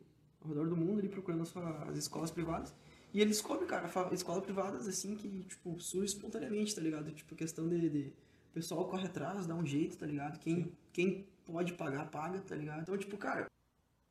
ao 0.42 0.50
redor 0.50 0.68
do 0.70 0.78
mundo, 0.78 1.00
ele 1.00 1.10
procurando 1.10 1.42
as, 1.42 1.56
as 1.90 1.98
escolas 1.98 2.30
privadas. 2.30 2.74
E 3.12 3.20
ele 3.20 3.30
descobre, 3.32 3.66
cara, 3.66 3.90
escolas 4.14 4.44
privadas 4.44 4.88
assim 4.88 5.16
que, 5.16 5.44
tipo, 5.46 5.80
surge 5.80 6.14
espontaneamente, 6.14 6.76
tá 6.76 6.82
ligado? 6.82 7.12
Tipo, 7.12 7.36
questão 7.36 7.68
de, 7.68 7.90
de- 7.90 8.14
pessoal 8.56 8.86
corre 8.88 9.06
atrás, 9.06 9.46
dá 9.46 9.54
um 9.54 9.66
jeito, 9.66 9.98
tá 9.98 10.06
ligado? 10.06 10.40
Quem, 10.40 10.72
quem 10.94 11.28
pode 11.46 11.74
pagar, 11.74 12.10
paga, 12.10 12.40
tá 12.40 12.56
ligado? 12.56 12.82
Então, 12.84 12.98
tipo, 12.98 13.18
cara, 13.18 13.48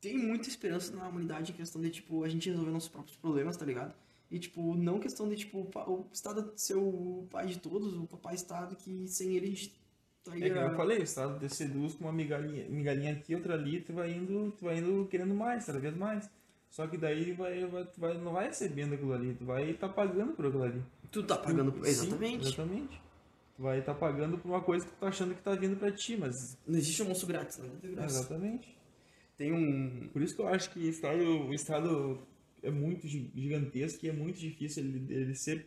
tem 0.01 0.19
muita 0.19 0.49
esperança 0.49 0.95
na 0.95 1.09
humanidade 1.09 1.51
em 1.51 1.55
questão 1.55 1.81
de, 1.81 1.91
tipo, 1.91 2.23
a 2.23 2.29
gente 2.29 2.51
resolver 2.51 2.71
nossos 2.71 2.91
próprios 2.91 3.17
problemas, 3.17 3.57
tá 3.57 3.65
ligado? 3.65 3.95
E, 4.31 4.39
tipo, 4.39 4.75
não 4.75 5.01
questão 5.01 5.29
de, 5.29 5.37
tipo, 5.37 5.71
o 5.75 6.07
Estado 6.13 6.53
ser 6.57 6.77
o 6.77 7.27
pai 7.31 7.47
de 7.47 7.59
todos, 7.59 7.95
o 7.95 8.07
papai 8.07 8.35
Estado, 8.35 8.77
que 8.77 9.09
sem 9.09 9.35
ele 9.35 9.47
a 9.47 9.51
gente 9.51 9.67
É 10.27 10.31
que 10.31 10.37
estaria... 10.37 10.53
eu 10.53 10.77
falei, 10.77 10.99
o 10.99 11.03
Estado 11.03 11.39
te 11.39 11.55
seduz 11.55 11.95
com 11.95 12.05
uma 12.05 12.13
migalhinha, 12.13 12.69
migalhinha 12.69 13.13
aqui, 13.13 13.35
outra 13.35 13.55
ali, 13.55 13.81
tu 13.81 13.95
vai 13.95 14.13
indo, 14.13 14.53
tu 14.59 14.67
vai 14.67 14.79
indo 14.79 15.07
querendo 15.07 15.35
mais, 15.35 15.65
cada 15.65 15.79
vez 15.79 15.97
mais. 15.97 16.31
Só 16.69 16.87
que 16.87 16.99
daí 16.99 17.33
vai, 17.33 17.65
vai, 17.67 17.85
tu 17.87 18.01
vai, 18.01 18.19
não 18.19 18.33
vai 18.33 18.49
recebendo 18.49 18.95
aquilo 18.95 19.13
ali, 19.13 19.35
tu 19.35 19.45
vai 19.45 19.71
estar 19.71 19.89
pagando 19.89 20.33
por 20.33 20.47
aquilo 20.47 20.65
ali. 20.65 20.83
Tu 21.11 21.23
tá 21.23 21.39
pagando... 21.39 21.73
Sim, 21.73 21.89
Exatamente. 21.89 22.47
exatamente. 22.47 23.04
Vai 23.59 23.79
estar 23.79 23.95
pagando 23.95 24.37
por 24.39 24.49
uma 24.49 24.61
coisa 24.61 24.85
que 24.85 24.93
tu 24.93 24.99
tá 24.99 25.09
achando 25.09 25.35
que 25.35 25.43
tá 25.43 25.55
vindo 25.55 25.77
pra 25.77 25.93
ti, 25.93 26.17
mas. 26.17 26.59
Não 26.67 26.77
existe 26.79 27.03
almoço 27.03 27.27
grátis, 27.27 27.59
nada 27.59 27.71
de 27.81 27.89
graça. 27.89 28.19
Exatamente. 28.19 28.77
Tem 29.37 29.53
um... 29.53 30.09
Por 30.13 30.23
isso 30.23 30.35
que 30.35 30.43
eu 30.43 30.49
acho 30.49 30.71
que 30.71 30.79
o 30.81 30.89
Estado, 30.89 31.23
o 31.23 31.55
Estado 31.55 32.21
é 32.63 32.71
muito 32.71 33.07
gi- 33.07 33.31
gigantesco 33.35 34.05
e 34.05 34.09
é 34.09 34.13
muito 34.13 34.39
difícil 34.39 34.85
ele, 34.85 35.13
ele 35.13 35.35
ser. 35.35 35.67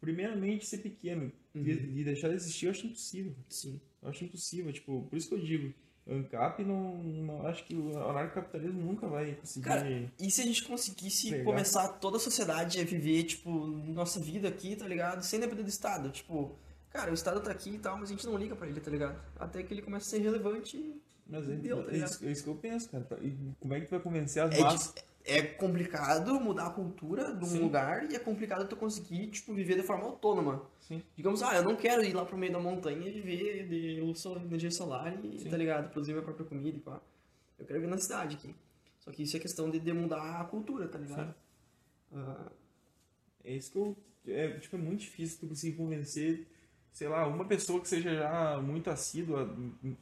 Primeiramente, 0.00 0.66
ser 0.66 0.78
pequeno. 0.78 1.30
E, 1.54 1.58
e 1.60 2.04
deixar 2.04 2.28
de 2.28 2.34
existir 2.36 2.66
eu 2.66 2.70
acho 2.70 2.86
impossível. 2.86 3.34
Sim. 3.48 3.80
Eu 4.02 4.08
acho 4.08 4.24
impossível, 4.24 4.72
tipo, 4.72 5.06
por 5.10 5.16
isso 5.16 5.28
que 5.28 5.34
eu 5.34 5.40
digo, 5.40 5.74
ANCAP 6.08 6.64
não, 6.64 7.02
não 7.02 7.46
acho 7.46 7.64
que 7.66 7.74
o 7.74 7.98
anarcocapitalismo 7.98 8.80
nunca 8.80 9.06
vai 9.06 9.34
conseguir. 9.34 9.64
Cara, 9.66 10.12
e 10.18 10.30
se 10.30 10.40
a 10.40 10.44
gente 10.44 10.64
conseguisse 10.64 11.30
Legal. 11.30 11.44
começar 11.46 11.86
toda 11.98 12.16
a 12.16 12.20
sociedade 12.20 12.80
a 12.80 12.84
viver, 12.84 13.24
tipo, 13.24 13.50
nossa 13.66 14.18
vida 14.18 14.48
aqui, 14.48 14.74
tá 14.74 14.88
ligado? 14.88 15.22
Sem 15.22 15.38
depender 15.38 15.64
do 15.64 15.68
Estado. 15.68 16.10
Tipo, 16.10 16.56
cara, 16.90 17.10
o 17.10 17.14
Estado 17.14 17.40
tá 17.40 17.50
aqui 17.50 17.70
e 17.70 17.78
tal, 17.78 17.96
mas 17.98 18.08
a 18.10 18.12
gente 18.12 18.26
não 18.26 18.36
liga 18.36 18.54
pra 18.56 18.66
ele, 18.68 18.80
tá 18.80 18.90
ligado? 18.90 19.18
Até 19.38 19.62
que 19.62 19.72
ele 19.72 19.82
começa 19.82 20.06
a 20.06 20.10
ser 20.10 20.18
relevante 20.18 20.76
e 20.76 21.00
mas 21.26 21.48
é, 21.48 21.54
deu, 21.54 21.84
tá 21.84 21.92
é, 21.92 21.98
isso, 21.98 22.26
é 22.26 22.32
isso 22.32 22.42
que 22.42 22.50
eu 22.50 22.56
penso, 22.56 22.90
cara. 22.90 23.04
Tá, 23.04 23.16
E 23.20 23.36
como 23.60 23.72
é 23.74 23.80
que 23.80 23.86
tu 23.86 23.90
vai 23.90 24.00
convencer 24.00 24.42
as 24.42 24.52
É, 24.52 24.60
massas? 24.60 24.94
é 25.24 25.42
complicado 25.42 26.40
mudar 26.40 26.66
a 26.66 26.70
cultura 26.70 27.32
de 27.32 27.44
um 27.44 27.48
Sim. 27.48 27.60
lugar 27.60 28.10
e 28.10 28.16
é 28.16 28.18
complicado 28.18 28.66
tu 28.66 28.74
conseguir, 28.74 29.28
tipo, 29.28 29.54
viver 29.54 29.76
de 29.76 29.82
forma 29.84 30.04
autônoma. 30.04 30.62
Sim. 30.80 31.00
Digamos, 31.16 31.40
ah, 31.42 31.54
eu 31.54 31.62
não 31.62 31.76
quero 31.76 32.02
ir 32.02 32.12
lá 32.14 32.24
pro 32.24 32.36
meio 32.36 32.52
da 32.52 32.58
montanha 32.58 33.06
e 33.06 33.12
viver 33.12 33.68
de 33.68 34.00
luz 34.00 34.24
energia 34.24 34.72
solar 34.72 35.24
e, 35.24 35.38
Sim. 35.38 35.50
tá 35.50 35.56
ligado? 35.56 35.90
Produzir 35.90 36.12
minha 36.12 36.24
própria 36.24 36.44
comida 36.46 36.76
e 36.76 36.80
pá. 36.80 37.00
Eu 37.58 37.64
quero 37.66 37.78
viver 37.78 37.90
na 37.90 37.98
cidade 37.98 38.34
aqui. 38.36 38.52
Só 38.98 39.12
que 39.12 39.22
isso 39.22 39.36
é 39.36 39.40
questão 39.40 39.70
de, 39.70 39.78
de 39.78 39.92
mudar 39.92 40.40
a 40.40 40.44
cultura, 40.46 40.88
tá 40.88 40.98
ligado? 40.98 41.32
Ah, 42.12 42.50
É 43.44 43.52
isso 43.54 43.70
que 43.70 43.78
eu. 43.78 43.96
É, 44.26 44.48
tipo, 44.58 44.76
é 44.76 44.78
muito 44.78 45.00
difícil 45.00 45.38
tu 45.40 45.46
conseguir 45.46 45.76
convencer, 45.76 46.46
sei 46.92 47.08
lá, 47.08 47.26
uma 47.26 47.44
pessoa 47.44 47.80
que 47.80 47.88
seja 47.88 48.14
já 48.14 48.60
muito 48.60 48.90
assídua 48.90 49.54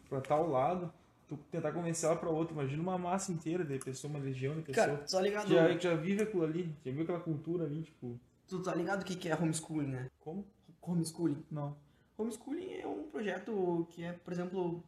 pra 0.09 0.21
tal 0.21 0.49
lado, 0.49 0.93
tu 1.29 1.37
tentar 1.51 1.73
convencer 1.73 2.09
ela 2.09 2.19
pra 2.19 2.31
outra. 2.31 2.55
Imagina 2.55 2.83
uma 2.83 2.99
massa 2.99 3.31
inteira 3.31 3.65
de 3.65 3.79
pessoa, 3.79 4.11
uma 4.11 4.19
legião 4.19 4.55
de 4.57 4.63
pessoas. 4.63 4.87
cara, 4.87 4.99
tá 4.99 5.21
ligado? 5.21 5.47
que 5.47 5.55
já, 5.55 5.79
já 5.79 5.95
vive 5.95 6.23
aquilo 6.23 6.45
ali, 6.45 6.75
já 6.85 6.91
viu 6.93 7.03
aquela 7.03 7.21
cultura 7.21 7.65
ali, 7.65 7.83
tipo. 7.83 8.19
Tu 8.47 8.63
tá 8.63 8.75
ligado 8.75 9.03
o 9.03 9.05
que 9.05 9.15
que 9.15 9.29
é 9.29 9.35
homeschooling, 9.35 9.89
né? 9.89 10.11
Como? 10.21 10.45
Homeschooling. 10.81 11.45
Não. 11.51 11.77
Homeschooling 12.17 12.73
é 12.73 12.87
um 12.87 13.05
projeto 13.05 13.87
que 13.91 14.03
é, 14.03 14.13
por 14.13 14.33
exemplo, 14.33 14.83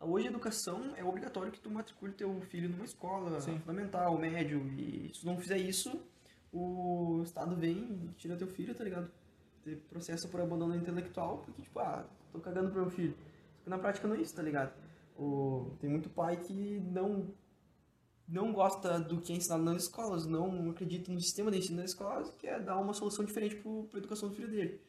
hoje 0.00 0.28
a 0.28 0.30
educação 0.30 0.94
é 0.96 1.04
obrigatório 1.04 1.50
que 1.50 1.60
tu 1.60 1.70
matricule 1.70 2.12
teu 2.12 2.40
filho 2.42 2.68
numa 2.68 2.84
escola 2.84 3.40
Sim. 3.40 3.58
fundamental, 3.58 4.16
médio, 4.16 4.64
e 4.78 5.10
se 5.12 5.20
tu 5.20 5.26
não 5.26 5.36
fizer 5.36 5.58
isso, 5.58 6.00
o 6.52 7.22
Estado 7.24 7.56
vem 7.56 7.76
e 7.76 8.14
tira 8.16 8.36
teu 8.36 8.46
filho, 8.46 8.74
tá 8.74 8.84
ligado? 8.84 9.10
Te 9.66 9.74
processa 9.74 10.28
por 10.28 10.40
abandono 10.40 10.76
intelectual, 10.76 11.38
porque 11.38 11.60
tipo, 11.60 11.80
ah, 11.80 12.08
tô 12.30 12.38
cagando 12.38 12.70
pro 12.70 12.82
meu 12.82 12.90
filho. 12.90 13.16
Só 13.56 13.64
que 13.64 13.70
na 13.70 13.78
prática 13.78 14.06
não 14.06 14.14
é 14.14 14.20
isso, 14.20 14.32
tá 14.32 14.40
ligado? 14.40 14.72
O, 15.18 15.72
tem 15.80 15.90
muito 15.90 16.08
pai 16.08 16.36
que 16.36 16.78
não 16.80 17.34
não 18.28 18.52
gosta 18.52 19.00
do 19.00 19.20
que 19.20 19.32
é 19.32 19.36
ensinado 19.36 19.64
nas 19.64 19.82
escolas, 19.82 20.24
não 20.24 20.70
acredita 20.70 21.10
no 21.10 21.20
sistema 21.20 21.50
de 21.50 21.58
ensino 21.58 21.78
das 21.78 21.90
escolas, 21.90 22.30
quer 22.36 22.60
dar 22.60 22.78
uma 22.78 22.92
solução 22.92 23.24
diferente 23.24 23.56
para 23.56 23.70
a 23.94 23.98
educação 23.98 24.28
do 24.28 24.36
filho 24.36 24.48
dele. 24.48 24.80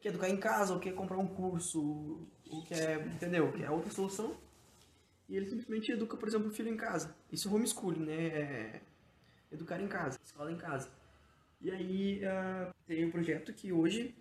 Quer 0.00 0.10
educar 0.10 0.28
em 0.30 0.38
casa, 0.38 0.72
ou 0.72 0.80
quer 0.80 0.94
comprar 0.94 1.18
um 1.18 1.26
curso, 1.26 2.26
ou 2.50 2.64
quer, 2.64 3.06
entendeu? 3.06 3.52
Quer 3.52 3.70
outra 3.70 3.90
solução. 3.90 4.34
e 5.28 5.36
ele 5.36 5.46
simplesmente 5.46 5.92
educa, 5.92 6.16
por 6.16 6.28
exemplo, 6.28 6.48
o 6.48 6.50
filho 6.50 6.68
em 6.70 6.76
casa. 6.76 7.14
Isso 7.30 7.48
é 7.48 7.52
homeschooling, 7.52 8.04
né? 8.04 8.26
É 8.26 8.82
educar 9.50 9.80
em 9.80 9.88
casa, 9.88 10.18
escola 10.24 10.50
em 10.50 10.56
casa. 10.56 10.90
E 11.60 11.70
aí 11.70 12.20
uh, 12.24 12.74
tem 12.86 13.04
um 13.04 13.10
projeto 13.10 13.52
que 13.52 13.72
hoje 13.72 14.14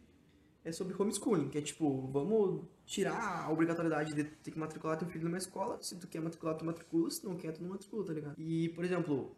é 0.63 0.71
sobre 0.71 0.95
homeschooling, 0.99 1.49
que 1.49 1.57
é 1.57 1.61
tipo, 1.61 2.07
vamos 2.07 2.63
tirar 2.85 3.45
a 3.45 3.51
obrigatoriedade 3.51 4.13
de 4.13 4.23
ter 4.23 4.51
que 4.51 4.59
matricular 4.59 4.97
teu 4.97 5.07
filho 5.07 5.25
numa 5.25 5.37
escola. 5.37 5.81
Se 5.81 5.95
tu 5.97 6.07
quer 6.07 6.21
matricular, 6.21 6.55
tu 6.55 6.65
matricula, 6.65 7.09
se 7.09 7.25
não 7.25 7.35
quer, 7.35 7.51
tu 7.51 7.63
não 7.63 7.69
matricula, 7.69 8.05
tá 8.05 8.13
ligado? 8.13 8.35
E, 8.39 8.69
por 8.69 8.85
exemplo, 8.85 9.35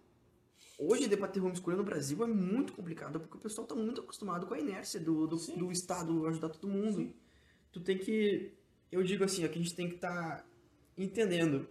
hoje 0.77 1.07
debater 1.07 1.41
homeschooling 1.41 1.77
no 1.77 1.83
Brasil 1.83 2.21
é 2.23 2.27
muito 2.27 2.73
complicado, 2.73 3.19
porque 3.19 3.37
o 3.37 3.39
pessoal 3.39 3.65
tá 3.65 3.75
muito 3.75 4.01
acostumado 4.01 4.45
com 4.45 4.53
a 4.53 4.59
inércia 4.59 4.99
do, 4.99 5.25
do, 5.25 5.37
do 5.37 5.71
Estado 5.71 6.27
ajudar 6.27 6.49
todo 6.49 6.67
mundo. 6.67 6.97
Sim. 6.97 7.13
Tu 7.71 7.79
tem 7.79 7.97
que, 7.97 8.53
eu 8.91 9.01
digo 9.01 9.23
assim, 9.23 9.45
aqui 9.45 9.59
a 9.59 9.61
gente 9.61 9.75
tem 9.75 9.87
que 9.87 9.95
estar 9.95 10.37
tá 10.37 10.45
entendendo 10.97 11.67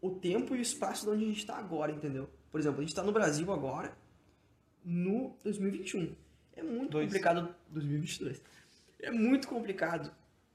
o 0.00 0.10
tempo 0.10 0.54
e 0.54 0.58
o 0.58 0.62
espaço 0.62 1.04
de 1.04 1.10
onde 1.10 1.24
a 1.24 1.28
gente 1.28 1.38
está 1.38 1.56
agora, 1.56 1.92
entendeu? 1.92 2.28
Por 2.50 2.60
exemplo, 2.60 2.78
a 2.78 2.82
gente 2.82 2.90
está 2.90 3.02
no 3.02 3.12
Brasil 3.12 3.50
agora, 3.52 3.96
no 4.84 5.36
2021. 5.42 6.14
É 6.54 6.62
muito 6.62 6.90
Dois. 6.90 7.06
complicado. 7.06 7.54
2022. 7.70 8.42
É 9.02 9.10
muito 9.10 9.48
complicado 9.48 10.10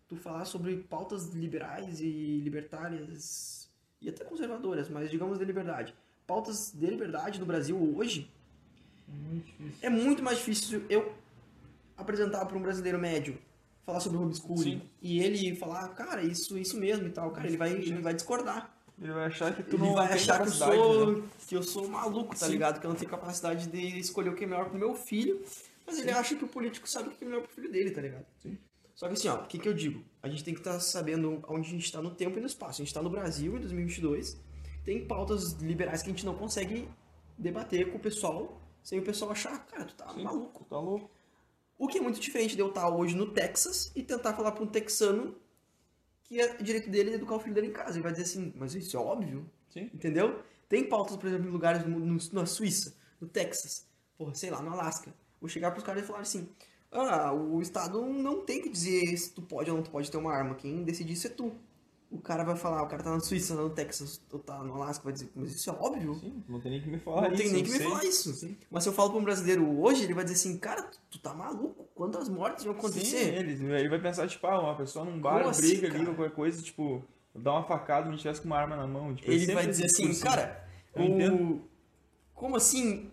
tu 0.07 0.15
falar 0.15 0.45
sobre 0.45 0.77
pautas 0.77 1.33
liberais 1.33 1.99
e 1.99 2.39
libertárias 2.43 3.69
e 4.01 4.09
até 4.09 4.23
conservadoras, 4.23 4.89
mas 4.89 5.11
digamos 5.11 5.37
de 5.37 5.45
liberdade. 5.45 5.93
Pautas 6.25 6.71
de 6.73 6.85
liberdade 6.85 7.39
no 7.39 7.45
Brasil 7.45 7.77
hoje 7.95 8.31
muito 9.07 9.53
é 9.81 9.89
muito 9.89 10.21
mais 10.21 10.37
difícil 10.37 10.83
eu 10.89 11.13
apresentar 11.95 12.45
para 12.45 12.57
um 12.57 12.61
brasileiro 12.61 12.99
médio 12.99 13.37
falar 13.85 14.01
sobre 14.01 14.17
homeschooling 14.17 14.79
Sim. 14.79 14.81
e 15.01 15.19
ele 15.19 15.55
falar, 15.55 15.87
cara, 15.89 16.21
isso 16.21 16.57
isso 16.57 16.77
mesmo 16.77 17.07
e 17.07 17.09
tal, 17.09 17.31
cara, 17.31 17.47
ele 17.47 17.57
vai 17.57 17.71
ele 17.71 18.01
vai 18.01 18.13
discordar. 18.13 18.73
Ele 18.99 19.11
vai 19.11 19.25
achar 19.25 19.55
que 19.55 19.63
tu 19.63 19.75
ele 19.75 19.83
não 19.83 19.93
vai 19.93 20.11
achar 20.11 20.41
que 20.41 20.47
eu 20.47 20.51
sou 20.51 21.17
né? 21.17 21.23
que 21.47 21.55
eu 21.55 21.63
sou 21.63 21.87
maluco, 21.87 22.35
tá 22.35 22.45
Sim. 22.47 22.53
ligado? 22.53 22.79
Que 22.79 22.85
eu 22.85 22.89
não 22.89 22.97
tenho 22.97 23.09
capacidade 23.09 23.67
de 23.67 23.99
escolher 23.99 24.29
o 24.29 24.35
que 24.35 24.43
é 24.43 24.47
melhor 24.47 24.69
pro 24.69 24.77
meu 24.77 24.93
filho, 24.95 25.41
mas 25.87 25.95
Sim. 25.95 26.01
ele 26.01 26.11
acha 26.11 26.35
que 26.35 26.43
o 26.43 26.47
político 26.47 26.87
sabe 26.87 27.07
o 27.07 27.11
que 27.11 27.23
é 27.23 27.27
melhor 27.27 27.41
pro 27.41 27.51
filho 27.51 27.71
dele, 27.71 27.91
tá 27.91 28.01
ligado? 28.01 28.25
Sim. 28.37 28.57
Só 28.93 29.07
que 29.07 29.13
assim, 29.13 29.29
ó, 29.29 29.35
o 29.35 29.47
que, 29.47 29.57
que 29.57 29.69
eu 29.69 29.73
digo? 29.73 30.03
A 30.21 30.27
gente 30.27 30.43
tem 30.43 30.53
que 30.53 30.59
estar 30.59 30.73
tá 30.73 30.79
sabendo 30.81 31.41
onde 31.47 31.67
a 31.67 31.71
gente 31.71 31.85
está 31.85 32.01
no 32.01 32.13
tempo 32.13 32.37
e 32.37 32.41
no 32.41 32.47
espaço. 32.47 32.81
A 32.81 32.83
gente 32.83 32.87
está 32.87 33.01
no 33.01 33.09
Brasil 33.09 33.55
em 33.55 33.59
2022, 33.59 34.37
tem 34.83 35.07
pautas 35.07 35.53
liberais 35.53 36.03
que 36.03 36.09
a 36.09 36.11
gente 36.11 36.25
não 36.25 36.35
consegue 36.35 36.89
debater 37.37 37.89
com 37.89 37.97
o 37.97 38.01
pessoal 38.01 38.61
sem 38.83 38.99
o 38.99 39.03
pessoal 39.03 39.31
achar, 39.31 39.65
cara, 39.67 39.85
tu 39.85 39.95
tá 39.95 40.07
Sim, 40.13 40.23
maluco. 40.23 40.65
Tá 40.65 40.79
louco. 40.79 41.11
O 41.77 41.87
que 41.87 41.97
é 41.97 42.01
muito 42.01 42.19
diferente 42.19 42.55
de 42.55 42.61
eu 42.61 42.69
estar 42.69 42.89
hoje 42.89 43.15
no 43.15 43.31
Texas 43.31 43.91
e 43.95 44.01
tentar 44.01 44.33
falar 44.33 44.51
para 44.53 44.63
um 44.63 44.67
texano 44.67 45.35
que 46.23 46.41
é 46.41 46.55
direito 46.57 46.89
dele 46.89 47.13
educar 47.13 47.35
o 47.35 47.39
filho 47.39 47.53
dele 47.53 47.67
em 47.67 47.73
casa. 47.73 47.93
Ele 47.93 48.03
vai 48.03 48.11
dizer 48.11 48.23
assim, 48.23 48.53
mas 48.55 48.73
isso 48.75 48.97
é 48.97 48.99
óbvio. 48.99 49.49
Sim. 49.69 49.89
Entendeu? 49.93 50.41
Tem 50.67 50.87
pautas, 50.87 51.15
por 51.17 51.27
exemplo, 51.27 51.47
em 51.47 51.51
lugares 51.51 51.85
no, 51.85 51.99
no, 51.99 52.17
na 52.33 52.45
Suíça, 52.45 52.97
no 53.21 53.27
Texas, 53.27 53.87
porra, 54.17 54.33
sei 54.33 54.49
lá, 54.49 54.61
no 54.61 54.71
Alasca. 54.71 55.13
Vou 55.39 55.49
chegar 55.49 55.71
pros 55.71 55.83
caras 55.83 56.03
e 56.03 56.05
falar 56.05 56.19
assim, 56.19 56.49
ah, 56.91 57.33
o 57.33 57.61
Estado 57.61 58.01
não 58.01 58.41
tem 58.41 58.61
que 58.61 58.69
dizer 58.69 59.15
se 59.17 59.31
tu 59.31 59.41
pode 59.41 59.69
ou 59.69 59.77
não 59.77 59.83
tu 59.83 59.91
pode 59.91 60.09
ter 60.09 60.17
uma 60.17 60.33
arma. 60.33 60.55
Quem 60.55 60.83
decide 60.83 61.13
isso 61.13 61.27
é 61.27 61.29
tu. 61.29 61.53
O 62.09 62.19
cara 62.19 62.45
vai 62.45 62.55
falar, 62.55 62.81
o 62.83 62.87
cara 62.87 63.03
tá 63.03 63.11
na 63.11 63.19
Suíça, 63.19 63.53
no 63.53 63.69
Texas, 63.69 64.21
ou 64.31 64.39
tá 64.39 64.63
no 64.63 64.75
Alasca, 64.75 65.03
vai 65.03 65.11
dizer, 65.11 65.29
mas 65.35 65.53
isso 65.53 65.69
é 65.69 65.73
óbvio. 65.73 66.15
Sim, 66.15 66.41
não 66.47 66.61
tem 66.61 66.71
nem 66.71 66.81
que 66.81 66.87
me 66.87 66.99
falar 66.99 67.23
não 67.23 67.33
isso. 67.33 67.43
Não 67.43 67.51
tem 67.51 67.51
nem 67.51 67.63
que 67.63 67.71
me 67.71 67.79
falar 67.79 68.05
isso. 68.05 68.33
Sim. 68.33 68.57
Mas 68.71 68.83
se 68.83 68.89
eu 68.89 68.93
falo 68.93 69.09
pra 69.09 69.19
um 69.19 69.23
brasileiro 69.25 69.81
hoje, 69.81 70.03
ele 70.05 70.13
vai 70.13 70.23
dizer 70.23 70.37
assim, 70.37 70.57
cara, 70.57 70.83
tu, 70.83 70.97
tu 71.09 71.19
tá 71.19 71.33
maluco? 71.33 71.85
Quantas 71.93 72.29
mortes 72.29 72.63
vão 72.63 72.73
acontecer? 72.73 73.25
Sim, 73.25 73.35
ele, 73.35 73.51
ele 73.75 73.89
vai 73.89 73.99
pensar, 73.99 74.25
tipo, 74.25 74.47
ah, 74.47 74.57
uma 74.57 74.77
pessoa 74.77 75.03
num 75.03 75.19
bar, 75.19 75.43
Como 75.43 75.55
briga 75.57 75.87
assim, 75.89 75.97
ali, 75.97 76.15
qualquer 76.15 76.33
coisa, 76.33 76.61
tipo, 76.61 77.03
dá 77.35 77.51
uma 77.51 77.63
facada, 77.63 78.09
não 78.09 78.15
tivesse 78.15 78.39
com 78.39 78.47
uma 78.47 78.57
arma 78.57 78.77
na 78.77 78.87
mão. 78.87 79.13
Tipo, 79.13 79.29
ele 79.29 79.53
vai 79.53 79.67
dizer 79.67 79.87
assim, 79.87 80.17
cara, 80.17 80.65
o... 80.95 81.59
como 82.33 82.55
assim 82.55 83.11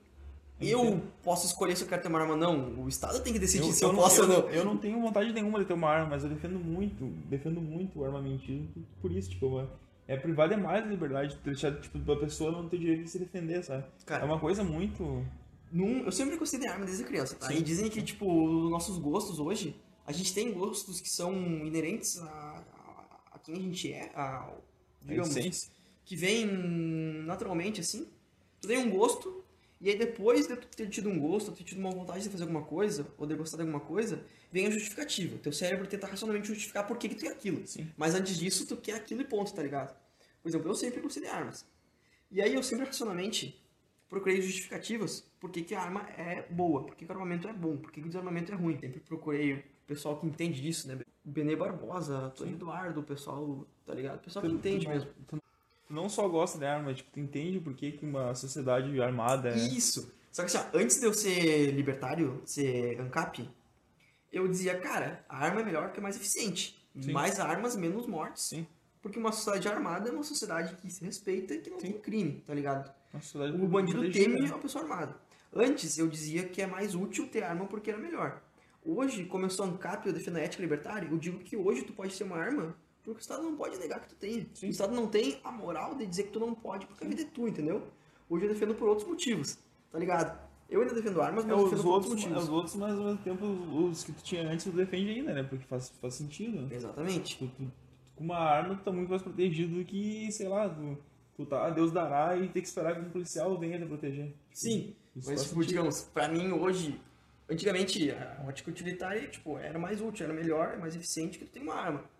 eu 0.70 1.02
posso 1.22 1.46
escolher 1.46 1.76
se 1.76 1.82
eu 1.82 1.88
quero 1.88 2.02
ter 2.02 2.08
uma 2.08 2.20
arma 2.20 2.34
ou 2.34 2.38
não. 2.38 2.82
O 2.84 2.88
Estado 2.88 3.20
tem 3.22 3.32
que 3.32 3.38
decidir 3.38 3.68
eu, 3.68 3.72
se 3.72 3.84
eu, 3.84 3.90
eu 3.90 3.94
posso 3.94 4.22
ou 4.22 4.28
não. 4.28 4.50
Eu 4.50 4.64
não 4.64 4.76
tenho 4.76 5.00
vontade 5.00 5.32
nenhuma 5.32 5.58
de 5.58 5.64
ter 5.64 5.74
uma 5.74 5.88
arma, 5.88 6.10
mas 6.10 6.24
eu 6.24 6.30
defendo 6.30 6.58
muito, 6.58 7.04
defendo 7.28 7.60
muito 7.60 8.00
o 8.00 8.04
armamentismo 8.04 8.68
por 9.00 9.12
isso, 9.12 9.30
tipo, 9.30 9.66
é 10.06 10.16
privar 10.16 10.48
demais 10.48 10.84
a 10.84 10.86
liberdade, 10.86 11.38
deixar, 11.44 11.80
tipo, 11.80 12.12
a 12.12 12.16
pessoa 12.16 12.52
não 12.52 12.68
ter 12.68 12.78
direito 12.78 13.04
de 13.04 13.10
se 13.10 13.18
defender, 13.18 13.62
sabe? 13.62 13.84
Cara, 14.04 14.22
é 14.22 14.26
uma 14.26 14.38
coisa 14.38 14.62
muito... 14.62 15.24
Num, 15.72 16.04
eu 16.04 16.12
sempre 16.12 16.36
gostei 16.36 16.60
de 16.60 16.66
arma 16.66 16.84
desde 16.84 17.04
criança, 17.04 17.34
tá? 17.34 17.48
Sim. 17.48 17.56
E 17.58 17.62
dizem 17.62 17.90
que, 17.90 18.00
tipo, 18.02 18.26
os 18.26 18.70
nossos 18.70 18.96
gostos 18.98 19.38
hoje, 19.40 19.74
a 20.06 20.12
gente 20.12 20.32
tem 20.32 20.52
gostos 20.52 21.00
que 21.00 21.08
são 21.10 21.32
inerentes 21.64 22.18
a, 22.20 22.24
a, 22.24 23.06
a 23.32 23.38
quem 23.40 23.56
a 23.56 23.58
gente 23.58 23.92
é, 23.92 24.12
a, 24.14 24.52
digamos, 25.02 25.68
que 26.04 26.16
vem 26.16 26.46
naturalmente, 27.26 27.80
assim. 27.80 28.06
Tu 28.60 28.68
tem 28.68 28.78
um 28.78 28.90
gosto, 28.90 29.43
e 29.84 29.90
aí 29.90 29.98
depois 29.98 30.46
de 30.46 30.56
ter 30.56 30.88
tido 30.88 31.10
um 31.10 31.20
gosto, 31.20 31.52
ter 31.52 31.62
tido 31.62 31.78
uma 31.78 31.90
vontade 31.90 32.22
de 32.22 32.30
fazer 32.30 32.44
alguma 32.44 32.62
coisa, 32.62 33.06
ou 33.18 33.26
de 33.26 33.34
gostar 33.34 33.58
de 33.58 33.64
alguma 33.64 33.80
coisa, 33.80 34.24
vem 34.50 34.66
a 34.66 34.70
justificativa. 34.70 35.36
Teu 35.36 35.52
cérebro 35.52 35.86
tenta 35.86 36.06
racionalmente 36.06 36.48
justificar 36.48 36.86
por 36.86 36.96
que, 36.96 37.06
que 37.06 37.16
tu 37.16 37.20
quer 37.20 37.32
aquilo. 37.32 37.66
Sim. 37.66 37.92
Mas 37.94 38.14
antes 38.14 38.38
disso, 38.38 38.66
tu 38.66 38.78
quer 38.78 38.94
aquilo 38.94 39.20
e 39.20 39.26
ponto, 39.26 39.52
tá 39.52 39.62
ligado? 39.62 39.94
Por 40.42 40.48
exemplo, 40.48 40.70
eu 40.70 40.74
sempre 40.74 41.02
gostei 41.02 41.24
de 41.24 41.28
armas. 41.28 41.66
E 42.30 42.40
aí 42.40 42.54
eu 42.54 42.62
sempre 42.62 42.86
racionalmente 42.86 43.62
procurei 44.08 44.40
justificativas 44.40 45.30
por 45.38 45.50
que, 45.50 45.60
que 45.60 45.74
a 45.74 45.82
arma 45.82 46.08
é 46.16 46.46
boa, 46.50 46.86
por 46.86 46.96
que, 46.96 47.04
que 47.04 47.10
o 47.10 47.14
armamento 47.14 47.46
é 47.46 47.52
bom, 47.52 47.76
por 47.76 47.92
que, 47.92 48.00
que 48.00 48.06
o 48.06 48.08
desarmamento 48.08 48.52
é 48.52 48.54
ruim. 48.54 48.78
Sempre 48.80 49.00
procurei 49.00 49.52
o 49.52 49.62
pessoal 49.86 50.18
que 50.18 50.26
entende 50.26 50.62
disso, 50.62 50.88
né? 50.88 50.98
Benê 51.22 51.54
Barbosa, 51.56 52.30
Tony 52.30 52.52
Eduardo, 52.52 53.00
o 53.00 53.04
pessoal, 53.04 53.66
tá 53.84 53.92
ligado? 53.92 54.16
O 54.16 54.22
pessoal 54.22 54.46
que 54.46 54.50
entende 54.50 54.88
mesmo. 54.88 55.10
Tu 55.28 55.43
não 55.88 56.08
só 56.08 56.28
gosta 56.28 56.58
de 56.58 56.64
arma, 56.64 56.94
tipo, 56.94 57.10
tu 57.10 57.20
entende 57.20 57.60
por 57.60 57.74
que, 57.74 57.92
que 57.92 58.04
uma 58.04 58.34
sociedade 58.34 59.00
armada 59.00 59.50
é... 59.50 59.56
Isso! 59.56 60.12
Só 60.32 60.42
que 60.42 60.56
assim, 60.56 60.58
ó, 60.58 60.78
antes 60.78 60.98
de 60.98 61.06
eu 61.06 61.14
ser 61.14 61.70
libertário, 61.70 62.42
ser 62.44 63.00
ANCAP, 63.00 63.48
eu 64.32 64.48
dizia, 64.48 64.78
cara, 64.80 65.24
a 65.28 65.38
arma 65.38 65.60
é 65.60 65.64
melhor 65.64 65.84
porque 65.84 66.00
é 66.00 66.02
mais 66.02 66.16
eficiente. 66.16 66.84
Sim. 67.00 67.12
Mais 67.12 67.38
armas, 67.38 67.76
menos 67.76 68.06
mortes. 68.06 68.42
Sim. 68.44 68.66
Porque 69.00 69.18
uma 69.18 69.30
sociedade 69.30 69.68
armada 69.68 70.08
é 70.08 70.12
uma 70.12 70.24
sociedade 70.24 70.74
que 70.76 70.90
se 70.90 71.04
respeita 71.04 71.54
e 71.54 71.60
que 71.60 71.70
não 71.70 71.78
Sim. 71.78 71.92
tem 71.92 72.00
crime, 72.00 72.42
tá 72.46 72.54
ligado? 72.54 72.92
o 73.62 73.68
bandido 73.68 74.10
teme 74.10 74.48
a 74.48 74.58
pessoa 74.58 74.82
armada. 74.82 75.14
Antes 75.54 75.98
eu 75.98 76.08
dizia 76.08 76.48
que 76.48 76.60
é 76.60 76.66
mais 76.66 76.96
útil 76.96 77.28
ter 77.28 77.44
arma 77.44 77.66
porque 77.66 77.90
era 77.90 77.98
melhor. 77.98 78.42
Hoje, 78.84 79.24
como 79.24 79.44
eu 79.44 79.50
sou 79.50 79.66
ANCAP 79.66 80.06
e 80.06 80.08
eu 80.08 80.12
defendo 80.12 80.36
a 80.36 80.40
ética 80.40 80.62
libertária, 80.62 81.08
eu 81.08 81.16
digo 81.16 81.38
que 81.38 81.56
hoje 81.56 81.82
tu 81.82 81.92
pode 81.92 82.16
ter 82.16 82.24
uma 82.24 82.36
arma 82.36 82.76
porque 83.04 83.18
o 83.18 83.20
Estado 83.20 83.42
não 83.42 83.54
pode 83.54 83.76
negar 83.78 84.00
que 84.00 84.08
tu 84.08 84.14
tem. 84.14 84.48
Sim. 84.54 84.68
O 84.68 84.70
Estado 84.70 84.94
não 84.94 85.06
tem 85.06 85.38
a 85.44 85.52
moral 85.52 85.94
de 85.94 86.06
dizer 86.06 86.24
que 86.24 86.32
tu 86.32 86.40
não 86.40 86.54
pode, 86.54 86.86
porque 86.86 87.04
a 87.04 87.08
vida 87.08 87.22
é 87.22 87.26
tua, 87.26 87.48
entendeu? 87.48 87.86
Hoje 88.28 88.46
eu 88.46 88.48
defendo 88.48 88.74
por 88.74 88.88
outros 88.88 89.06
motivos, 89.06 89.58
tá 89.92 89.98
ligado? 89.98 90.38
Eu 90.70 90.80
ainda 90.80 90.94
defendo 90.94 91.20
armas, 91.20 91.44
mas 91.44 91.54
é, 91.54 91.60
eu 91.60 91.64
defendo 91.64 91.82
por 91.82 91.90
outros, 91.90 92.10
outros 92.10 92.24
motivos. 92.24 92.44
Os 92.44 92.48
outros, 92.48 92.74
mas 92.76 92.98
ao 92.98 93.04
mesmo 93.04 93.18
tempo, 93.18 93.44
os 93.44 94.02
que 94.02 94.12
tu 94.12 94.22
tinha 94.24 94.48
antes, 94.48 94.64
tu 94.64 94.72
defende 94.72 95.10
ainda, 95.10 95.34
né? 95.34 95.42
Porque 95.42 95.66
faz, 95.66 95.90
faz 96.00 96.14
sentido. 96.14 96.62
Né? 96.62 96.68
Exatamente. 96.74 97.38
Tu, 97.38 97.46
tu, 97.46 97.72
com 98.16 98.24
uma 98.24 98.38
arma, 98.38 98.74
tu 98.74 98.82
tá 98.82 98.90
muito 98.90 99.10
mais 99.10 99.20
protegido 99.20 99.76
do 99.76 99.84
que, 99.84 100.32
sei 100.32 100.48
lá, 100.48 100.68
tu, 100.68 100.98
tu 101.36 101.44
tá, 101.44 101.68
Deus 101.68 101.92
dará 101.92 102.36
e 102.38 102.48
tem 102.48 102.62
que 102.62 102.68
esperar 102.68 102.94
que 102.94 103.02
um 103.02 103.10
policial 103.10 103.58
venha 103.58 103.78
te 103.78 103.84
proteger. 103.84 104.34
Sim, 104.50 104.96
Isso 105.14 105.30
mas, 105.30 105.44
tipo, 105.44 105.62
digamos, 105.62 106.02
pra 106.04 106.26
mim 106.26 106.52
hoje, 106.52 106.98
antigamente, 107.50 108.10
a 108.10 108.44
ótica 108.48 108.70
utilitária, 108.70 109.28
tipo, 109.28 109.58
era 109.58 109.78
mais 109.78 110.00
útil, 110.00 110.24
era 110.24 110.34
melhor, 110.34 110.78
mais 110.78 110.96
eficiente 110.96 111.38
que 111.38 111.44
tu 111.44 111.52
tem 111.52 111.62
uma 111.62 111.74
arma. 111.74 112.13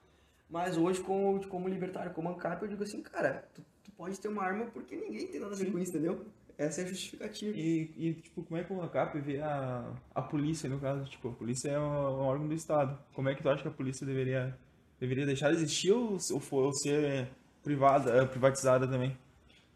Mas 0.48 0.76
hoje, 0.76 1.00
como, 1.00 1.46
como 1.48 1.68
libertário, 1.68 2.12
como 2.12 2.28
ANCAP, 2.28 2.62
eu 2.62 2.68
digo 2.68 2.83
assim, 2.83 3.02
cara, 3.02 3.48
tu, 3.54 3.62
tu 3.83 3.90
pode 3.92 4.18
ter 4.20 4.28
uma 4.28 4.42
arma 4.42 4.66
porque 4.66 4.94
ninguém 4.96 5.26
tem 5.26 5.40
nada 5.40 5.54
a 5.54 5.57
ver 5.57 5.70
com 5.70 5.78
isso, 5.78 5.90
entendeu? 5.90 6.24
Essa 6.57 6.83
é 6.83 6.85
a 6.85 6.87
justificativa. 6.87 7.57
E, 7.57 7.90
e, 7.96 8.14
tipo, 8.14 8.42
como 8.44 8.61
é 8.61 8.62
que 8.62 8.72
o 8.72 8.80
ANCAP 8.80 9.20
vê 9.20 9.40
a, 9.40 9.92
a 10.14 10.22
polícia, 10.22 10.68
no 10.68 10.78
caso? 10.78 11.04
Tipo, 11.11 11.30
a 11.30 11.33
polícia 11.33 11.70
é 11.70 11.78
um, 11.78 11.83
um, 11.83 12.22
órgão 12.22 12.46
do 12.46 12.54
Estado. 12.54 12.96
Como 13.12 13.28
é 13.28 13.35
que 13.35 13.42
tu 13.42 13.48
acha 13.48 13.62
que 13.62 13.68
a 13.68 13.72
polícia 13.72 14.07
deveria, 14.07 14.57
deveria 15.00 15.26
deixar 15.26 15.50
de 15.50 15.57
existir 15.57 15.90
ou, 15.90 16.16
ou, 16.30 16.62
ou 16.62 16.72
ser 16.72 17.28
privada, 17.62 18.22
eh, 18.22 18.26
privatizada 18.26 18.87
também? 18.87 19.16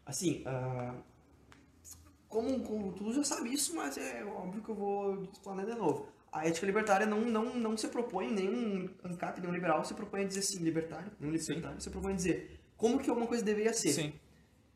Assim, 0.05 0.43
uh, 0.47 0.95
como, 2.29 2.61
como 2.61 2.93
tu 2.93 3.11
já 3.11 3.23
sabe 3.23 3.53
isso, 3.53 3.75
mas 3.75 3.97
é 3.97 4.23
óbvio 4.23 4.61
que 4.61 4.69
eu 4.69 4.75
vou 4.75 5.23
explanar 5.23 5.65
de 5.65 5.75
novo 5.75 6.07
a 6.31 6.47
ética 6.47 6.65
libertária 6.65 7.05
não, 7.05 7.21
não, 7.21 7.55
não 7.55 7.77
se 7.77 7.87
propõe, 7.87 8.31
nenhum 8.31 8.89
ANCAP, 9.03 9.41
nenhum 9.41 9.53
liberal 9.53 9.83
se 9.83 9.93
propõe 9.93 10.23
a 10.23 10.27
dizer 10.27 10.41
assim, 10.41 10.59
libertário, 10.59 11.11
nenhum 11.19 11.33
libertário 11.33 11.81
se 11.81 11.89
propõe 11.89 12.13
a 12.13 12.15
dizer 12.15 12.59
como 12.77 12.99
que 12.99 13.09
alguma 13.09 13.27
coisa 13.27 13.43
deveria 13.43 13.73
ser. 13.73 13.91
Sim. 13.91 14.13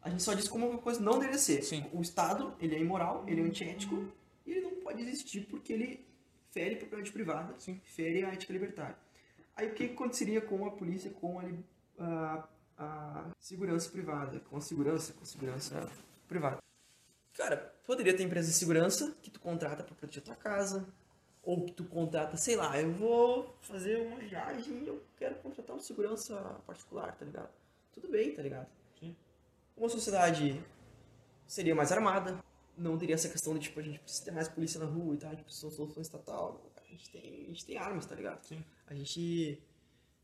A 0.02 0.10
gente 0.10 0.24
só 0.24 0.34
diz 0.34 0.48
como 0.48 0.66
alguma 0.66 0.82
coisa 0.82 1.00
não 1.00 1.14
deveria 1.14 1.38
ser. 1.38 1.64
Sim. 1.64 1.86
O 1.94 2.02
Estado, 2.02 2.54
ele 2.60 2.76
é 2.76 2.80
imoral, 2.80 3.24
ele 3.28 3.42
é 3.42 3.44
antiético, 3.46 4.12
e 4.46 4.52
ele 4.52 4.62
não 4.62 4.76
pode 4.82 5.02
existir 5.02 5.48
porque 5.48 5.72
ele 5.72 6.06
fere 6.52 6.76
a 6.76 6.78
propriedade 6.78 7.12
privada, 7.12 7.56
Sim. 7.58 7.80
fere 7.86 8.26
a 8.26 8.34
ética 8.34 8.52
libertária. 8.52 8.98
Aí 9.56 9.70
o 9.70 9.74
que 9.74 9.86
aconteceria 9.86 10.42
com 10.42 10.66
a 10.66 10.72
polícia, 10.72 11.10
com 11.12 11.40
a, 11.40 11.46
a, 11.98 12.50
a 12.78 13.32
segurança 13.40 13.90
privada, 13.90 14.40
com 14.42 14.58
a 14.58 14.62
segurança, 14.62 15.14
com 15.14 15.22
a 15.22 15.26
segurança 15.26 15.90
privada? 16.28 16.58
Cara, 17.34 17.58
poderia 17.86 18.16
ter 18.16 18.24
empresa 18.24 18.50
de 18.50 18.56
segurança 18.56 19.16
que 19.22 19.32
tu 19.32 19.40
contrata 19.40 19.84
para 19.84 19.96
proteger 19.96 20.24
tua 20.24 20.36
casa, 20.36 20.86
ou 21.44 21.66
que 21.66 21.74
tu 21.74 21.84
contrata, 21.84 22.38
sei 22.38 22.56
lá, 22.56 22.80
eu 22.80 22.92
vou 22.94 23.54
fazer 23.62 23.98
uma 24.08 24.18
viagem 24.18 24.84
e 24.84 24.88
eu 24.88 25.04
quero 25.18 25.36
contratar 25.36 25.76
um 25.76 25.80
segurança 25.80 26.36
particular, 26.66 27.16
tá 27.16 27.26
ligado? 27.26 27.50
Tudo 27.94 28.08
bem, 28.08 28.34
tá 28.34 28.42
ligado? 28.42 28.68
uma 29.76 29.90
sociedade 29.90 30.62
seria 31.46 31.76
mais 31.76 31.92
armada, 31.92 32.44
não 32.78 32.98
teria 32.98 33.16
essa 33.16 33.30
questão 33.30 33.54
de, 33.54 33.60
tipo, 33.60 33.80
a 33.80 33.84
gente 33.84 34.00
precisa 34.00 34.26
ter 34.26 34.32
mais 34.32 34.48
polícia 34.48 34.80
na 34.80 34.86
rua 34.86 35.16
e 35.16 35.18
tal, 35.18 35.30
a 35.30 35.34
gente 35.34 35.44
precisa 35.44 35.70
de 35.70 35.76
solução 35.76 36.02
estatal. 36.02 36.62
A 36.78 36.92
gente 36.92 37.10
tem, 37.10 37.44
a 37.44 37.48
gente 37.48 37.66
tem 37.66 37.78
armas, 37.78 38.06
tá 38.06 38.16
ligado? 38.16 38.44
Sim. 38.44 38.64
A 38.88 38.94
gente 38.94 39.62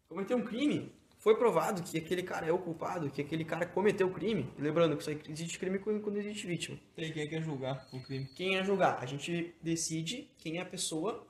cometeu 0.08 0.38
um 0.38 0.46
crime, 0.46 0.94
foi 1.20 1.36
provado 1.36 1.84
que 1.84 1.98
aquele 1.98 2.24
cara 2.24 2.48
é 2.48 2.52
o 2.52 2.58
culpado, 2.58 3.10
que 3.10 3.22
aquele 3.22 3.46
cara 3.46 3.66
cometeu 3.66 4.08
o 4.08 4.12
crime. 4.12 4.52
Lembrando 4.58 4.98
que 4.98 5.04
só 5.04 5.12
existe 5.12 5.60
crime 5.60 5.78
quando 5.78 6.18
existe 6.18 6.48
vítima. 6.48 6.80
E 6.98 7.12
quem 7.12 7.24
é 7.24 7.26
que 7.26 7.36
quer 7.36 7.42
julgar 7.44 7.88
o 7.92 8.02
crime? 8.02 8.28
Quem 8.36 8.58
é 8.58 8.64
julgar? 8.64 8.98
A 9.02 9.06
gente 9.06 9.54
decide 9.62 10.30
quem 10.38 10.58
é 10.58 10.62
a 10.62 10.66
pessoa 10.66 11.28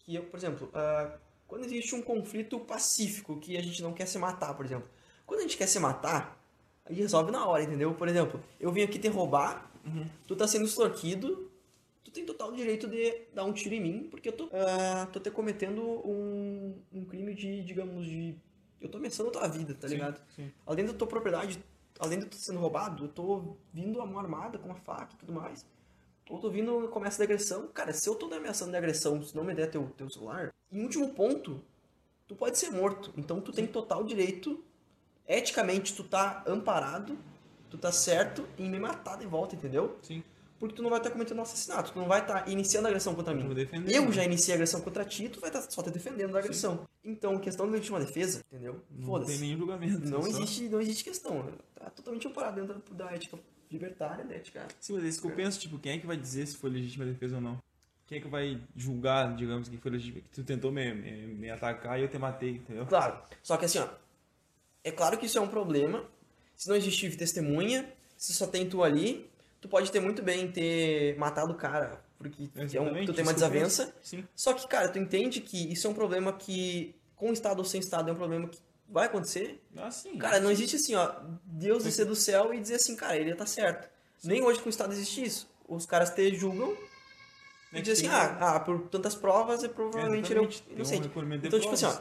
que, 0.00 0.18
por 0.20 0.36
exemplo, 0.36 0.70
ah, 0.74 1.18
quando 1.46 1.64
existe 1.64 1.94
um 1.94 2.02
conflito 2.02 2.60
pacífico 2.60 3.38
que 3.40 3.56
a 3.56 3.62
gente 3.62 3.82
não 3.82 3.92
quer 3.92 4.06
se 4.06 4.18
matar, 4.18 4.54
por 4.54 4.66
exemplo. 4.66 4.88
Quando 5.24 5.40
a 5.40 5.42
gente 5.42 5.56
quer 5.56 5.66
se 5.66 5.78
matar, 5.78 6.38
a 6.84 6.90
gente 6.92 7.02
resolve 7.02 7.30
na 7.30 7.46
hora, 7.46 7.62
entendeu? 7.62 7.94
Por 7.94 8.08
exemplo, 8.08 8.42
eu 8.60 8.70
vim 8.70 8.82
aqui 8.82 8.98
te 8.98 9.08
roubar, 9.08 9.72
tu 10.26 10.36
tá 10.36 10.46
sendo 10.46 10.66
extorquido, 10.66 11.50
tu 12.04 12.10
tem 12.10 12.26
total 12.26 12.52
direito 12.52 12.86
de 12.86 13.28
dar 13.32 13.44
um 13.44 13.52
tiro 13.52 13.74
em 13.74 13.80
mim, 13.80 14.08
porque 14.10 14.28
eu 14.28 14.32
tô, 14.32 14.50
ah, 14.52 15.08
tô 15.12 15.20
te 15.20 15.30
cometendo 15.30 15.82
um, 16.06 16.74
um 16.92 17.04
crime 17.04 17.34
de, 17.34 17.62
digamos, 17.62 18.06
de... 18.06 18.36
Eu 18.82 18.88
tô 18.88 18.98
ameaçando 18.98 19.28
a 19.28 19.32
tua 19.32 19.48
vida, 19.48 19.74
tá 19.74 19.86
Sim, 19.86 19.94
ligado? 19.94 20.20
sim. 20.34 20.52
Além 20.66 20.84
da 20.84 20.92
tua 20.92 21.06
propriedade, 21.06 21.64
além 22.00 22.18
de 22.18 22.26
tu 22.26 22.36
sendo 22.36 22.58
roubado, 22.58 23.04
eu 23.04 23.08
tô 23.08 23.56
vindo 23.72 24.00
a 24.00 24.06
mão 24.06 24.18
armada 24.18 24.58
com 24.58 24.66
uma 24.66 24.74
faca 24.74 25.14
e 25.14 25.16
tudo 25.16 25.32
mais. 25.32 25.64
Ou 26.28 26.40
tô 26.40 26.50
vindo 26.50 26.88
comércio 26.88 27.18
de 27.18 27.24
agressão. 27.24 27.68
Cara, 27.68 27.92
se 27.92 28.08
eu 28.08 28.14
tô 28.14 28.26
ameaçando 28.32 28.72
de 28.72 28.76
agressão, 28.76 29.22
se 29.22 29.36
não 29.36 29.44
me 29.44 29.54
der 29.54 29.70
teu, 29.70 29.88
teu 29.96 30.10
celular, 30.10 30.52
em 30.70 30.82
último 30.82 31.10
ponto, 31.14 31.62
tu 32.26 32.34
pode 32.34 32.58
ser 32.58 32.70
morto. 32.70 33.12
Então 33.16 33.40
tu 33.40 33.52
tem 33.52 33.66
total 33.66 34.02
direito, 34.02 34.62
eticamente 35.26 35.94
tu 35.94 36.04
tá 36.04 36.42
amparado, 36.46 37.16
tu 37.70 37.78
tá 37.78 37.92
certo 37.92 38.48
em 38.58 38.68
me 38.68 38.78
matar 38.80 39.16
de 39.18 39.26
volta, 39.26 39.54
entendeu? 39.54 39.96
Sim. 40.02 40.24
Porque 40.62 40.76
tu 40.76 40.82
não 40.82 40.90
vai 40.90 41.00
estar 41.00 41.10
cometendo 41.10 41.40
um 41.40 41.42
assassinato, 41.42 41.90
tu 41.90 41.98
não 41.98 42.06
vai 42.06 42.20
estar 42.20 42.48
iniciando 42.48 42.86
agressão 42.86 43.16
contra 43.16 43.34
mim. 43.34 43.42
eu 43.88 44.04
né? 44.06 44.12
já 44.12 44.22
iniciei 44.22 44.54
agressão 44.54 44.80
contra 44.80 45.04
ti, 45.04 45.28
tu 45.28 45.40
vai 45.40 45.50
estar 45.50 45.60
só 45.68 45.82
te 45.82 45.90
defendendo 45.90 46.30
da 46.30 46.38
agressão. 46.38 46.86
Então, 47.02 47.36
questão 47.40 47.66
de 47.66 47.72
legítima 47.72 47.98
defesa, 47.98 48.44
entendeu? 48.46 48.74
Não 48.88 48.96
tem 48.96 49.04
Foda-se. 49.04 49.38
nenhum 49.38 49.58
julgamento. 49.58 50.08
Não 50.08 50.22
só- 50.22 50.28
existe, 50.28 50.68
não 50.68 50.80
existe 50.80 51.02
questão. 51.02 51.52
Tá 51.74 51.90
totalmente 51.90 52.28
amparado 52.28 52.64
dentro 52.64 52.94
da 52.94 53.10
ética 53.10 53.40
libertária, 53.68 54.24
da 54.24 54.36
ética. 54.36 54.68
Sim, 54.78 54.92
mas 54.92 55.02
é 55.02 55.08
isso 55.08 55.20
que 55.20 55.26
eu 55.26 55.34
penso, 55.34 55.58
tipo, 55.58 55.80
quem 55.80 55.94
é 55.94 55.98
que 55.98 56.06
vai 56.06 56.16
dizer 56.16 56.46
se 56.46 56.54
foi 56.54 56.70
legítima 56.70 57.04
defesa 57.06 57.34
ou 57.34 57.42
não? 57.42 57.58
Quem 58.06 58.18
é 58.18 58.20
que 58.20 58.28
vai 58.28 58.62
julgar, 58.76 59.34
digamos, 59.34 59.68
que 59.68 59.76
foi 59.78 59.90
legítima? 59.90 60.20
Que 60.20 60.28
tu 60.28 60.44
tentou 60.44 60.70
me, 60.70 60.94
me, 60.94 61.26
me 61.26 61.50
atacar 61.50 61.98
e 61.98 62.02
eu 62.04 62.08
te 62.08 62.18
matei, 62.18 62.50
entendeu? 62.50 62.86
Claro. 62.86 63.20
Só 63.42 63.56
que 63.56 63.64
assim, 63.64 63.80
ó. 63.80 63.88
É 64.84 64.92
claro 64.92 65.18
que 65.18 65.26
isso 65.26 65.38
é 65.38 65.40
um 65.40 65.48
problema. 65.48 66.04
Se 66.54 66.68
não 66.68 66.76
existir 66.76 67.16
testemunha, 67.16 67.92
se 68.16 68.32
só 68.32 68.46
tem 68.46 68.68
tu 68.68 68.84
ali, 68.84 69.28
tu 69.62 69.68
pode 69.68 69.90
ter 69.90 70.00
muito 70.00 70.22
bem 70.22 70.50
ter 70.50 71.16
matado 71.16 71.52
o 71.52 71.54
cara, 71.54 72.02
porque 72.18 72.50
é 72.74 72.80
um, 72.80 73.06
tu 73.06 73.14
tem 73.14 73.22
uma 73.22 73.32
desavença. 73.32 73.94
Sim. 74.02 74.26
Só 74.34 74.52
que, 74.52 74.66
cara, 74.66 74.88
tu 74.88 74.98
entende 74.98 75.40
que 75.40 75.72
isso 75.72 75.86
é 75.86 75.90
um 75.90 75.94
problema 75.94 76.32
que, 76.32 76.94
com 77.16 77.32
Estado 77.32 77.60
ou 77.60 77.64
sem 77.64 77.80
Estado, 77.80 78.10
é 78.10 78.12
um 78.12 78.16
problema 78.16 78.48
que 78.48 78.58
vai 78.88 79.06
acontecer. 79.06 79.62
Ah, 79.76 79.90
sim. 79.90 80.18
Cara, 80.18 80.40
não 80.40 80.50
existe 80.50 80.76
assim, 80.76 80.96
ó, 80.96 81.14
Deus 81.44 81.84
descer 81.84 82.04
do 82.04 82.16
céu 82.16 82.52
e 82.52 82.60
dizer 82.60 82.74
assim, 82.74 82.96
cara, 82.96 83.16
ele 83.16 83.34
tá 83.34 83.46
certo. 83.46 83.88
Nem 84.24 84.42
hoje 84.42 84.60
com 84.60 84.66
o 84.66 84.70
Estado 84.70 84.92
existe 84.92 85.22
isso. 85.24 85.48
Os 85.68 85.86
caras 85.86 86.10
te 86.10 86.34
julgam 86.34 86.76
É 87.72 87.78
e 87.78 87.82
dizem 87.82 88.08
assim, 88.08 88.16
ah, 88.16 88.56
ah, 88.56 88.60
por 88.60 88.80
tantas 88.88 89.14
provas 89.14 89.62
é 89.62 89.68
provavelmente 89.68 90.32
ele 90.32 90.40
é 90.40 90.42
um 90.42 90.50
inocente. 90.70 91.08
de 91.08 91.46
Então, 91.46 91.60
tipo 91.60 91.72
assim, 91.72 91.86
ó, 91.86 91.96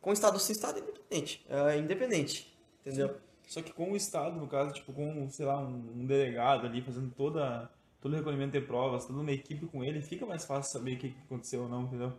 com 0.00 0.10
o 0.10 0.12
Estado 0.14 0.34
ou 0.34 0.40
sem 0.40 0.54
Estado 0.54 0.78
é 0.78 0.82
independente. 0.82 1.46
É 1.48 1.78
independente, 1.78 2.58
entendeu? 2.80 3.14
Só 3.46 3.62
que 3.62 3.72
com 3.72 3.92
o 3.92 3.96
Estado, 3.96 4.36
no 4.40 4.46
caso, 4.46 4.72
tipo, 4.74 4.92
com, 4.92 5.28
sei 5.30 5.46
lá, 5.46 5.58
um, 5.60 5.92
um 5.96 6.06
delegado 6.06 6.66
ali 6.66 6.80
fazendo 6.82 7.10
toda, 7.14 7.70
todo 8.00 8.12
o 8.12 8.16
recolhimento 8.16 8.52
de 8.58 8.60
provas, 8.64 9.04
toda 9.06 9.20
uma 9.20 9.32
equipe 9.32 9.66
com 9.66 9.84
ele, 9.84 10.00
fica 10.02 10.24
mais 10.26 10.44
fácil 10.44 10.72
saber 10.72 10.94
o 10.94 10.98
que 10.98 11.14
aconteceu 11.26 11.62
ou 11.62 11.68
não, 11.68 11.82
entendeu? 11.82 12.12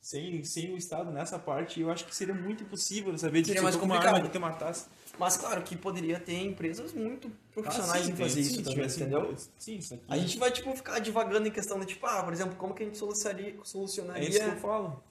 Sem, 0.00 0.44
sem 0.44 0.70
o 0.74 0.76
Estado 0.76 1.10
nessa 1.10 1.38
parte, 1.38 1.80
eu 1.80 1.90
acho 1.90 2.04
que 2.04 2.14
seria 2.14 2.34
muito 2.34 2.62
impossível 2.62 3.16
saber 3.16 3.40
de 3.40 3.46
Seria 3.48 3.62
mais 3.62 3.74
com 3.74 3.86
uma 3.86 3.94
complicado. 3.96 4.22
que 4.24 4.28
te 4.28 4.38
matasse. 4.38 4.86
Mas, 5.18 5.36
claro, 5.38 5.62
que 5.62 5.74
poderia 5.76 6.20
ter 6.20 6.42
empresas 6.42 6.92
muito 6.92 7.30
profissionais 7.52 8.02
Ah, 8.02 8.04
sim, 8.04 8.12
em 8.12 8.14
tem, 8.14 8.26
fazer 8.28 8.34
sim, 8.34 8.40
isso 8.40 8.50
se 8.50 8.56
também, 8.64 8.74
tivesse- 8.74 9.00
entendeu? 9.00 9.34
Sim, 9.58 9.76
isso 9.76 9.94
aqui. 9.94 10.04
A 10.08 10.18
gente 10.18 10.38
vai, 10.38 10.50
tipo, 10.50 10.76
ficar 10.76 10.98
divagando 10.98 11.48
em 11.48 11.50
questão 11.50 11.80
de, 11.80 11.86
tipo, 11.86 12.04
ah, 12.04 12.22
por 12.22 12.34
exemplo, 12.34 12.54
como 12.56 12.74
que 12.74 12.82
a 12.82 12.86
gente 12.86 12.98
solucionaria, 12.98 13.54
solucionaria... 13.64 14.26
É 14.26 14.28
isso 14.28 14.40
que 14.40 14.44
eu 14.50 14.56
falo. 14.56 15.02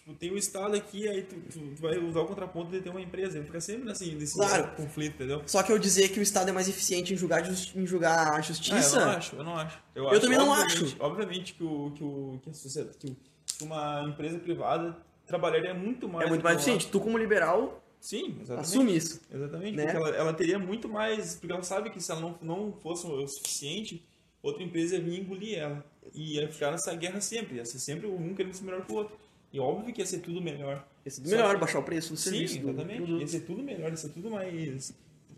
Tipo, 0.00 0.14
tem 0.14 0.30
o 0.32 0.36
Estado 0.38 0.74
aqui, 0.74 1.06
aí 1.08 1.22
tu, 1.22 1.36
tu, 1.52 1.58
tu 1.58 1.82
vai 1.82 1.98
usar 1.98 2.20
o 2.20 2.26
contraponto 2.26 2.70
de 2.70 2.80
ter 2.80 2.88
uma 2.88 3.00
empresa. 3.02 3.36
Ele 3.36 3.46
fica 3.46 3.60
sempre 3.60 3.90
assim, 3.90 4.14
nesse 4.14 4.34
Claro. 4.34 4.74
conflito, 4.76 5.14
entendeu? 5.14 5.42
Só 5.46 5.62
que 5.62 5.70
eu 5.70 5.78
dizer 5.78 6.08
que 6.08 6.18
o 6.18 6.22
Estado 6.22 6.48
é 6.48 6.52
mais 6.52 6.68
eficiente 6.68 7.12
em 7.12 7.16
julgar, 7.16 7.42
em 7.76 7.86
julgar 7.86 8.28
a 8.32 8.36
Ah, 8.36 8.40
justiça... 8.40 8.96
eu 8.96 9.00
não 9.06 9.10
acho, 9.12 9.36
eu 9.36 9.44
não 9.44 9.56
acho. 9.56 9.78
Eu, 9.94 10.04
Eu 10.10 10.20
também 10.20 10.38
não 10.38 10.52
acho. 10.52 10.96
Obviamente 10.98 11.52
que, 11.54 11.62
o, 11.62 11.90
que, 11.94 12.02
o, 12.02 12.40
que, 12.42 12.50
a 12.50 12.54
sociedade, 12.54 12.96
que, 12.98 13.06
o- 13.08 13.16
que 13.58 13.64
uma 13.64 14.04
empresa 14.08 14.38
privada 14.38 14.96
trabalharia 15.26 15.74
muito 15.74 16.08
mais. 16.08 16.26
é 16.26 16.28
muito 16.30 16.42
mais 16.42 16.56
eficiente. 16.56 16.88
Tu, 16.88 16.98
como 16.98 17.18
liberal, 17.18 17.84
Sim, 18.00 18.38
exatamente. 18.40 18.60
assume 18.66 18.96
isso. 18.96 19.20
Exatamente, 19.30 19.76
né? 19.76 19.84
porque 19.84 19.96
ela, 19.98 20.08
ela 20.16 20.32
teria 20.32 20.58
muito 20.58 20.88
mais. 20.88 21.34
Porque 21.36 21.52
ela 21.52 21.62
sabe 21.62 21.90
que 21.90 22.00
se 22.02 22.10
ela 22.10 22.22
não, 22.22 22.38
não 22.40 22.72
fosse 22.72 23.06
o 23.06 23.28
suficiente, 23.28 24.02
outra 24.42 24.62
empresa 24.62 24.94
ia 24.96 25.02
vir 25.02 25.20
engolir 25.20 25.58
ela. 25.58 25.84
E 26.14 26.36
ia 26.38 26.48
ficar 26.50 26.70
nessa 26.70 26.94
guerra 26.94 27.20
sempre. 27.20 27.56
Ia 27.56 27.66
ser 27.66 27.78
sempre 27.78 28.06
um 28.06 28.34
querendo 28.34 28.54
ser 28.54 28.64
melhor 28.64 28.84
que 28.86 28.90
o 28.92 28.96
outro. 28.96 29.14
E 29.52 29.58
óbvio 29.58 29.92
que 29.92 30.00
ia 30.00 30.06
ser 30.06 30.20
tudo 30.20 30.40
melhor. 30.40 30.86
Esse 31.04 31.20
é 31.20 31.24
Só 31.24 31.30
melhor, 31.30 31.54
que- 31.54 31.60
baixar 31.60 31.78
o 31.80 31.82
preço 31.82 32.12
do 32.12 32.16
serviço. 32.16 32.54
Sim, 32.54 32.60
do 32.62 32.68
exatamente. 32.70 32.96
produto. 32.98 33.20
Ia 33.20 33.26
ser 33.26 33.40
tudo 33.40 33.62
melhor, 33.62 33.90
ia 33.90 33.96
ser 33.96 34.08
tudo 34.10 34.30
mais. 34.30 34.94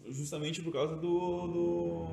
Justamente 0.08 0.60
por 0.62 0.72
causa 0.72 0.96
do. 0.96 1.46
do 1.48 2.06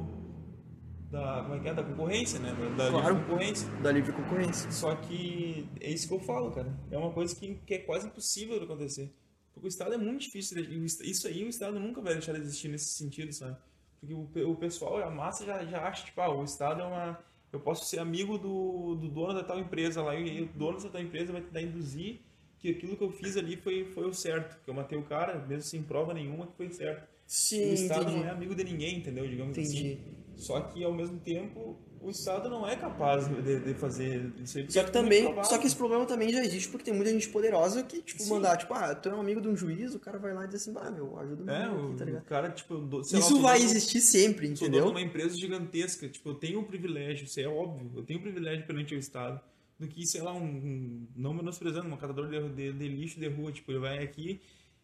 da, 1.11 1.41
como 1.41 1.55
é 1.55 1.59
que 1.59 1.67
é? 1.69 1.73
Da 1.73 1.83
concorrência, 1.83 2.39
né? 2.39 2.53
Da, 2.77 2.85
da 2.85 2.91
Claro. 2.91 3.15
livre 3.15 3.25
concorrência. 3.25 3.67
Da 3.81 3.91
livre 3.91 4.11
concorrência. 4.13 4.71
Só 4.71 4.95
que 4.95 5.67
é 5.81 5.89
isso 5.89 6.07
que 6.07 6.13
eu 6.13 6.19
falo, 6.19 6.51
cara. 6.51 6.71
É 6.91 6.97
uma 6.97 7.11
coisa 7.11 7.35
que, 7.35 7.55
que 7.65 7.73
é 7.73 7.77
quase 7.79 8.05
impossível 8.07 8.59
de 8.59 8.65
acontecer. 8.65 9.11
Porque 9.53 9.67
o 9.67 9.69
Estado 9.69 9.93
é 9.95 9.97
muito 9.97 10.21
difícil. 10.21 10.63
de- 10.63 10.85
Isso 11.09 11.27
aí 11.27 11.43
o 11.43 11.49
Estado 11.49 11.79
nunca 11.79 11.99
vai 11.99 12.13
deixar 12.13 12.33
de 12.33 12.39
existir 12.41 12.67
nesse 12.69 12.89
sentido, 12.95 13.33
sabe? 13.33 13.57
Porque 13.99 14.13
o, 14.13 14.51
o 14.51 14.55
pessoal, 14.55 14.97
a 15.03 15.09
massa 15.09 15.43
já, 15.45 15.65
já 15.65 15.81
acha, 15.85 16.05
tipo, 16.05 16.21
ah, 16.21 16.33
o 16.33 16.43
Estado 16.43 16.81
é 16.81 16.85
uma. 16.85 17.19
Eu 17.51 17.59
posso 17.59 17.85
ser 17.85 17.99
amigo 17.99 18.37
do, 18.37 18.95
do 18.95 19.07
dono 19.09 19.33
da 19.33 19.43
tal 19.43 19.59
empresa 19.59 20.03
lá, 20.03 20.15
e 20.15 20.41
o 20.41 20.45
dono 20.47 20.79
da 20.79 20.89
tal 20.89 21.01
empresa 21.01 21.31
vai 21.31 21.41
tentar 21.41 21.61
induzir 21.61 22.21
que 22.59 22.69
aquilo 22.69 22.95
que 22.95 23.03
eu 23.03 23.11
fiz 23.11 23.37
ali 23.37 23.55
foi, 23.55 23.85
foi 23.85 24.05
o 24.05 24.13
certo. 24.13 24.61
Que 24.63 24.69
eu 24.69 24.73
matei 24.73 24.97
o 24.97 25.03
cara, 25.03 25.45
mesmo 25.47 25.63
sem 25.63 25.81
prova 25.81 26.13
nenhuma, 26.13 26.45
que 26.47 26.55
foi 26.55 26.69
certo. 26.69 27.07
Sim, 27.25 27.69
o 27.69 27.73
Estado 27.73 28.01
entendi. 28.01 28.17
não 28.17 28.25
é 28.25 28.29
amigo 28.31 28.55
de 28.55 28.63
ninguém, 28.63 28.97
entendeu? 28.97 29.27
Digamos 29.27 29.57
Entendi. 29.57 29.93
assim. 29.93 30.19
Só 30.35 30.61
que, 30.61 30.83
ao 30.83 30.93
mesmo 30.93 31.19
tempo, 31.19 31.79
o 32.01 32.09
Estado 32.09 32.49
não 32.49 32.67
é 32.67 32.75
capaz 32.75 33.27
de, 33.27 33.59
de 33.59 33.73
fazer 33.73 34.31
isso 34.43 34.53
Só 34.53 34.59
é 34.59 34.63
que 34.63 34.77
muito 34.79 34.91
também, 34.91 35.43
só 35.43 35.57
que 35.57 35.67
esse 35.67 35.75
problema 35.75 36.05
também 36.05 36.31
já 36.31 36.43
existe 36.43 36.69
porque 36.69 36.85
tem 36.85 36.93
muita 36.93 37.11
gente 37.11 37.29
poderosa 37.29 37.83
que, 37.83 38.01
tipo, 38.01 38.21
Sim. 38.23 38.29
mandar, 38.29 38.57
tipo, 38.57 38.73
ah, 38.73 38.93
tu 38.95 39.09
é 39.09 39.13
um 39.15 39.19
amigo 39.21 39.41
de 39.41 39.47
um 39.47 39.55
juiz, 39.55 39.93
o 39.95 39.99
cara 39.99 40.17
vai 40.17 40.33
lá 40.33 40.45
e 40.45 40.47
diz 40.47 40.55
assim, 40.67 40.73
ah, 40.79 40.89
meu, 40.91 41.17
ajuda 41.19 41.43
o 41.43 41.49
É, 41.49 41.63
aqui, 41.65 41.95
tá 41.97 42.05
ligado? 42.05 42.21
o 42.21 42.25
cara, 42.25 42.49
tipo, 42.49 42.73
lá, 42.75 43.01
Isso 43.01 43.21
sou 43.21 43.41
vai 43.41 43.57
dono- 43.59 43.69
existir 43.69 44.01
sempre, 44.01 44.47
Sou 44.55 44.67
dono 44.67 44.71
de 44.71 44.77
entendeu? 44.77 44.91
uma 44.91 45.01
empresa 45.01 45.35
gigantesca, 45.37 46.07
tipo, 46.07 46.29
eu 46.29 46.35
tenho 46.35 46.59
um 46.59 46.63
privilégio, 46.63 47.25
isso 47.25 47.39
é 47.39 47.47
óbvio, 47.47 47.91
eu 47.95 48.03
tenho 48.03 48.19
um 48.19 48.23
privilégio 48.23 48.65
perante 48.65 48.95
o 48.95 48.97
Estado, 48.97 49.39
do 49.77 49.87
que, 49.87 50.05
sei 50.05 50.21
lá, 50.21 50.33
um, 50.33 50.43
um- 50.43 51.07
não 51.15 51.33
menosprezando, 51.33 51.87
um 51.87 51.97
catador 51.97 52.27
de, 52.27 52.49
de, 52.49 52.73
de 52.73 52.87
lixo 52.87 53.19
de 53.19 53.27
rua, 53.27 53.51
tipo, 53.51 53.71
ele 53.71 53.79
vai 53.79 54.03
aqui, 54.03 54.41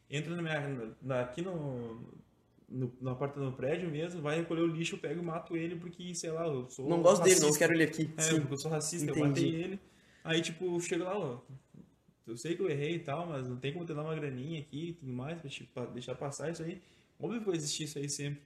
entra 0.10 0.36
na 0.36 0.42
minha, 0.42 0.92
na, 1.02 1.22
aqui 1.22 1.42
no, 1.42 2.00
no, 2.68 2.92
na 3.02 3.16
porta 3.16 3.40
do 3.40 3.52
prédio 3.52 3.90
mesmo, 3.90 4.22
vai 4.22 4.38
recolher 4.38 4.62
o 4.62 4.68
lixo, 4.68 4.96
eu 4.96 5.00
pego 5.00 5.22
e 5.22 5.24
mato 5.26 5.56
ele 5.56 5.76
porque, 5.76 6.14
sei 6.16 6.32
lá, 6.32 6.46
eu 6.48 6.70
sou 6.70 6.88
Não 6.90 7.02
gosto 7.02 7.24
dele, 7.24 7.36
não 7.40 7.48
racista. 7.48 7.60
quero 7.60 7.74
ele 7.74 7.84
aqui. 7.84 8.10
É, 8.18 8.22
Sim. 8.22 8.40
porque 8.42 8.54
eu 8.54 8.58
sou 8.58 8.72
racista, 8.72 9.06
eu 9.06 9.12
Entendi. 9.12 9.28
matei 9.28 9.56
ele. 9.56 9.80
Aí, 10.24 10.42
tipo, 10.42 10.80
chega 10.82 11.04
lá, 11.04 11.18
ó. 11.18 11.40
Eu 12.26 12.36
sei 12.36 12.56
que 12.56 12.62
eu 12.62 12.70
errei 12.70 12.96
e 12.96 13.00
tal, 13.00 13.28
mas 13.28 13.48
não 13.48 13.58
tem 13.58 13.72
como 13.72 13.86
te 13.86 13.94
dar 13.94 14.02
uma 14.02 14.16
graninha 14.16 14.60
aqui 14.60 14.90
e 14.90 14.94
tudo 14.94 15.14
mais, 15.14 15.40
pra, 15.40 15.50
tipo, 15.50 15.72
pra 15.74 15.86
deixar 15.86 16.16
passar 16.16 16.52
isso 16.52 16.64
aí. 16.64 16.82
Óbvio 17.20 17.40
que 17.40 17.46
vai 17.46 17.56
existir 17.56 17.84
isso 17.84 18.00
aí 18.00 18.10
sempre. 18.10 18.42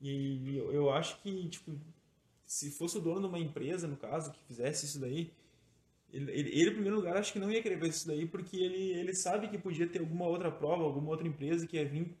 E 0.00 0.56
eu, 0.56 0.72
eu 0.72 0.90
acho 0.90 1.20
que, 1.22 1.48
tipo, 1.48 1.72
se 2.46 2.70
fosse 2.70 2.96
o 2.96 3.00
dono 3.00 3.20
de 3.20 3.26
uma 3.26 3.38
empresa, 3.38 3.86
no 3.86 3.96
caso, 3.96 4.32
que 4.32 4.38
fizesse 4.46 4.86
isso 4.86 4.98
daí, 4.98 5.30
ele, 6.14 6.30
ele, 6.32 6.50
ele, 6.60 6.70
em 6.70 6.72
primeiro 6.74 6.96
lugar, 6.96 7.16
acho 7.16 7.32
que 7.32 7.38
não 7.38 7.50
ia 7.50 7.62
querer 7.62 7.76
ver 7.78 7.88
isso 7.88 8.06
daí, 8.06 8.26
porque 8.26 8.56
ele, 8.56 8.92
ele 8.92 9.14
sabe 9.14 9.48
que 9.48 9.58
podia 9.58 9.86
ter 9.86 10.00
alguma 10.00 10.26
outra 10.26 10.50
prova, 10.50 10.84
alguma 10.84 11.10
outra 11.10 11.26
empresa 11.26 11.66
que 11.66 11.76
ia 11.76 11.84
vir 11.86 12.16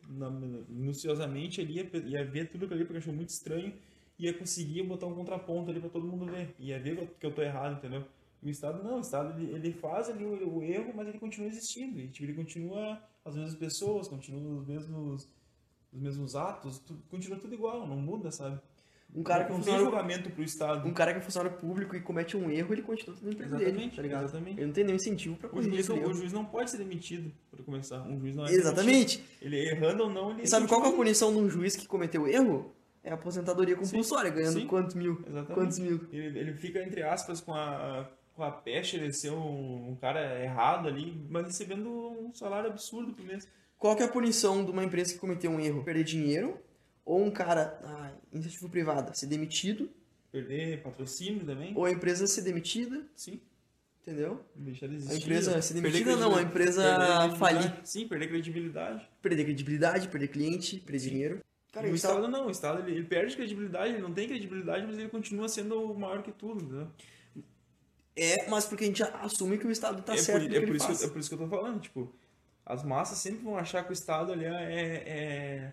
minuciosamente 0.68 1.60
ali, 1.60 1.74
ia, 1.76 1.90
ia 2.20 2.24
ver 2.24 2.50
tudo 2.50 2.66
ali, 2.72 2.84
porque 2.84 2.98
achou 2.98 3.12
muito 3.14 3.30
estranho, 3.30 3.72
ia 4.18 4.32
conseguir 4.32 4.82
botar 4.84 5.06
um 5.06 5.14
contraponto 5.14 5.70
ali 5.70 5.80
pra 5.80 5.88
todo 5.88 6.06
mundo 6.06 6.26
ver. 6.26 6.54
Ia 6.58 6.78
ver 6.78 7.08
que 7.18 7.26
eu- 7.26 7.32
tô 7.32 7.42
errado, 7.42 7.76
entendeu? 7.78 8.04
E 8.42 8.48
o 8.48 8.50
Estado 8.50 8.82
não, 8.82 8.98
o 8.98 9.00
Estado 9.00 9.40
ele, 9.40 9.52
ele 9.52 9.72
faz 9.72 10.08
ali 10.08 10.24
o, 10.24 10.56
o 10.58 10.62
erro, 10.62 10.92
mas 10.94 11.08
ele 11.08 11.18
continua 11.18 11.48
existindo. 11.48 11.98
E, 12.00 12.08
tipo, 12.08 12.24
ele 12.26 12.34
continua 12.34 13.00
as 13.24 13.34
mesmas 13.34 13.54
pessoas, 13.56 14.06
continua 14.08 14.58
os 14.60 14.66
mesmos, 14.66 15.28
os 15.92 16.00
mesmos 16.00 16.36
atos, 16.36 16.78
tu- 16.80 16.98
continua 17.10 17.38
tudo 17.38 17.54
igual, 17.54 17.86
não 17.86 17.96
muda, 17.96 18.30
sabe? 18.30 18.60
Um 19.14 19.22
cara 19.22 19.44
que 19.44 19.50
é 19.50 19.54
tem 19.54 19.56
funcionário, 19.58 19.86
julgamento 19.86 20.30
pro 20.30 20.42
Estado. 20.42 20.88
um 20.88 20.92
cara 20.92 21.12
que 21.12 21.18
é 21.18 21.22
funcionário 21.22 21.56
público 21.56 21.94
e 21.94 22.00
comete 22.00 22.36
um 22.36 22.50
erro, 22.50 22.74
ele 22.74 22.82
continua 22.82 23.16
tendo 23.16 23.30
dele, 23.30 23.44
Exatamente, 23.44 23.96
tá 23.96 24.02
ligado? 24.02 24.24
exatamente. 24.24 24.58
Ele 24.58 24.66
não 24.66 24.72
tem 24.72 24.84
nenhum 24.84 24.96
incentivo 24.96 25.36
pra 25.36 25.46
O 25.48 25.50
corrigir 25.52 25.72
juiz, 25.72 25.88
esse 25.88 26.00
não, 26.00 26.10
o 26.10 26.14
juiz 26.14 26.32
não 26.32 26.44
pode 26.44 26.70
ser 26.70 26.78
demitido, 26.78 27.32
para 27.50 27.62
começar. 27.62 28.02
Um 28.02 28.18
juiz 28.18 28.34
não 28.34 28.44
é 28.44 28.50
Exatamente. 28.52 29.18
demitido. 29.18 29.24
Ele 29.40 29.68
errando 29.68 30.02
ou 30.02 30.10
não, 30.10 30.30
ele 30.32 30.42
E 30.42 30.46
sabe 30.48 30.66
qual 30.66 30.84
é 30.84 30.88
a 30.88 30.92
punição 30.92 31.32
de 31.32 31.38
um 31.38 31.48
juiz 31.48 31.76
que 31.76 31.86
cometeu 31.86 32.26
erro? 32.26 32.74
É 33.04 33.10
a 33.10 33.14
aposentadoria 33.14 33.76
compulsória, 33.76 34.30
ganhando 34.30 34.60
sim. 34.60 34.66
quantos 34.66 34.94
mil? 34.94 35.22
Exatamente. 35.26 35.52
Quantos 35.54 35.78
mil? 35.78 36.00
Ele, 36.10 36.38
ele 36.38 36.54
fica, 36.54 36.82
entre 36.82 37.02
aspas, 37.02 37.40
com 37.40 37.52
a, 37.54 38.08
com 38.34 38.42
a 38.42 38.50
peste, 38.50 38.96
ele 38.96 39.12
ser 39.12 39.30
um, 39.30 39.90
um 39.90 39.94
cara 40.00 40.42
errado 40.42 40.88
ali, 40.88 41.14
mas 41.28 41.46
recebendo 41.46 41.88
um 41.88 42.32
salário 42.34 42.68
absurdo 42.70 43.12
por 43.12 43.24
mês. 43.24 43.46
Qual 43.78 43.94
que 43.94 44.02
é 44.02 44.06
a 44.06 44.08
punição 44.08 44.64
de 44.64 44.70
uma 44.70 44.82
empresa 44.82 45.12
que 45.12 45.18
cometeu 45.20 45.50
um 45.50 45.60
erro? 45.60 45.84
Perder 45.84 46.02
dinheiro? 46.04 46.58
Ou 47.04 47.22
um 47.22 47.30
cara, 47.30 47.78
ah, 47.84 48.03
iniciativa 48.34 48.68
privada, 48.68 49.14
ser 49.14 49.26
demitido? 49.26 49.90
Perder 50.30 50.82
patrocínio 50.82 51.44
também. 51.44 51.72
Ou 51.76 51.84
a 51.84 51.90
empresa 51.90 52.26
ser 52.26 52.42
demitida? 52.42 53.02
Sim. 53.14 53.40
Entendeu? 54.02 54.44
Deixar 54.54 54.86
de 54.86 54.94
A 54.94 54.96
existir. 54.96 55.22
empresa 55.22 55.62
ser 55.62 55.74
Perder 55.74 55.92
demitida 55.92 56.16
não, 56.16 56.36
a 56.36 56.42
empresa 56.42 57.30
falir. 57.38 57.80
Sim, 57.84 58.06
perder 58.06 58.28
credibilidade. 58.28 59.08
Perder 59.22 59.44
credibilidade, 59.44 60.08
perder 60.08 60.28
cliente, 60.28 60.78
perder 60.78 60.98
Sim. 60.98 61.08
dinheiro. 61.10 61.40
Cara, 61.72 61.88
a 61.88 61.90
o 61.90 61.94
Estado 61.94 62.28
não, 62.28 62.46
o 62.46 62.50
Estado 62.50 62.80
ele, 62.82 62.98
ele 62.98 63.06
perde 63.06 63.34
credibilidade, 63.34 63.94
ele 63.94 64.02
não 64.02 64.12
tem 64.12 64.28
credibilidade, 64.28 64.86
mas 64.86 64.98
ele 64.98 65.08
continua 65.08 65.48
sendo 65.48 65.90
o 65.90 65.98
maior 65.98 66.22
que 66.22 66.30
tudo, 66.30 66.62
entendeu? 66.62 66.88
É, 68.14 68.48
mas 68.48 68.64
porque 68.66 68.84
a 68.84 68.86
gente 68.86 69.02
assume 69.02 69.58
que 69.58 69.66
o 69.66 69.70
Estado 69.70 70.00
tá 70.02 70.14
é, 70.14 70.18
certo 70.18 70.46
por, 70.46 70.56
é, 70.56 70.60
que 70.60 70.66
por 70.66 70.76
isso 70.76 70.86
faz. 70.86 70.98
que, 70.98 71.04
é 71.04 71.08
por 71.08 71.18
isso 71.18 71.28
que 71.28 71.34
eu 71.34 71.38
tô 71.38 71.48
falando, 71.48 71.80
tipo, 71.80 72.14
as 72.64 72.84
massas 72.84 73.18
sempre 73.18 73.42
vão 73.42 73.56
achar 73.56 73.82
que 73.82 73.90
o 73.90 73.92
Estado 73.92 74.32
ali 74.32 74.44
é, 74.44 74.50
é 74.50 75.72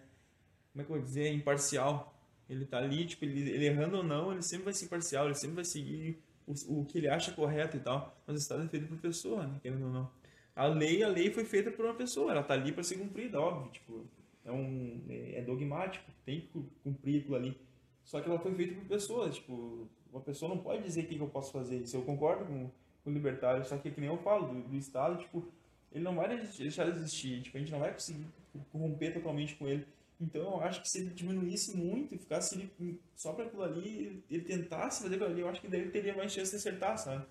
como 0.71 0.81
é 0.81 0.85
que 0.85 0.91
eu 0.91 0.95
vou 0.95 1.05
dizer, 1.05 1.31
imparcial. 1.33 2.10
Ele 2.51 2.65
tá 2.65 2.77
ali, 2.79 3.05
tipo, 3.05 3.23
ele, 3.25 3.49
ele 3.49 3.65
errando 3.65 3.97
ou 3.97 4.03
não, 4.03 4.31
ele 4.31 4.41
sempre 4.41 4.65
vai 4.65 4.73
ser 4.73 4.85
imparcial, 4.85 5.25
ele 5.25 5.35
sempre 5.35 5.55
vai 5.55 5.65
seguir 5.65 6.19
o, 6.45 6.81
o 6.81 6.85
que 6.85 6.97
ele 6.97 7.07
acha 7.07 7.31
correto 7.31 7.77
e 7.77 7.79
tal. 7.79 8.15
Mas 8.27 8.35
o 8.35 8.39
Estado 8.39 8.63
é 8.63 8.67
feito 8.67 8.87
por 8.87 8.97
pessoa, 8.97 9.47
né, 9.47 9.59
querendo 9.61 9.85
ou 9.85 9.91
não. 9.93 10.11
A 10.55 10.65
lei, 10.67 11.01
a 11.03 11.07
lei 11.07 11.31
foi 11.31 11.45
feita 11.45 11.71
por 11.71 11.85
uma 11.85 11.93
pessoa, 11.93 12.31
ela 12.31 12.43
tá 12.43 12.53
ali 12.53 12.71
para 12.73 12.83
ser 12.83 12.97
cumprida, 12.97 13.39
óbvio, 13.39 13.71
tipo, 13.71 14.05
é 14.45 14.51
um 14.51 15.01
é 15.09 15.39
é 15.39 15.41
dogmático, 15.41 16.05
tem 16.25 16.41
que 16.41 16.47
cu- 16.47 16.65
cumprir 16.83 17.21
aquilo 17.21 17.35
ali. 17.35 17.57
Só 18.03 18.19
que 18.19 18.29
ela 18.29 18.39
foi 18.39 18.53
feita 18.53 18.75
por 18.75 18.85
pessoas, 18.85 19.35
tipo, 19.35 19.87
uma 20.11 20.21
pessoa 20.21 20.49
não 20.53 20.57
pode 20.61 20.83
dizer 20.83 21.03
o 21.03 21.07
que, 21.07 21.15
que 21.15 21.21
eu 21.21 21.29
posso 21.29 21.51
fazer. 21.53 21.77
Isso 21.77 21.95
eu 21.95 22.01
concordo 22.03 22.45
com, 22.45 22.69
com 23.03 23.09
o 23.09 23.13
libertário, 23.13 23.63
só 23.65 23.77
que 23.77 23.89
que 23.91 24.01
nem 24.01 24.09
eu 24.09 24.17
falo, 24.17 24.47
do, 24.53 24.61
do 24.69 24.75
Estado, 24.77 25.17
tipo, 25.23 25.45
ele 25.91 26.03
não 26.03 26.15
vai 26.15 26.27
deixar 26.57 26.83
de 26.85 26.91
existir, 26.97 27.41
tipo, 27.43 27.55
a 27.57 27.59
gente 27.61 27.71
não 27.71 27.79
vai 27.79 27.93
conseguir 27.93 28.25
corromper 28.71 29.13
totalmente 29.13 29.55
com 29.55 29.67
ele. 29.69 29.85
Então 30.21 30.41
eu 30.41 30.61
acho 30.61 30.81
que 30.83 30.89
se 30.89 30.99
ele 30.99 31.09
diminuísse 31.09 31.75
muito 31.75 32.13
e 32.13 32.17
ficasse 32.17 32.53
ali 32.55 32.99
só 33.15 33.33
para 33.33 33.45
aquilo 33.45 33.63
ali, 33.63 34.23
ele 34.29 34.43
tentasse 34.43 35.01
fazer 35.01 35.15
aquilo 35.15 35.31
ali, 35.31 35.41
eu 35.41 35.49
acho 35.49 35.59
que 35.59 35.67
daí 35.67 35.81
ele 35.81 35.89
teria 35.89 36.15
mais 36.15 36.31
chance 36.31 36.51
de 36.51 36.57
acertar, 36.57 36.95
sabe? 36.97 37.25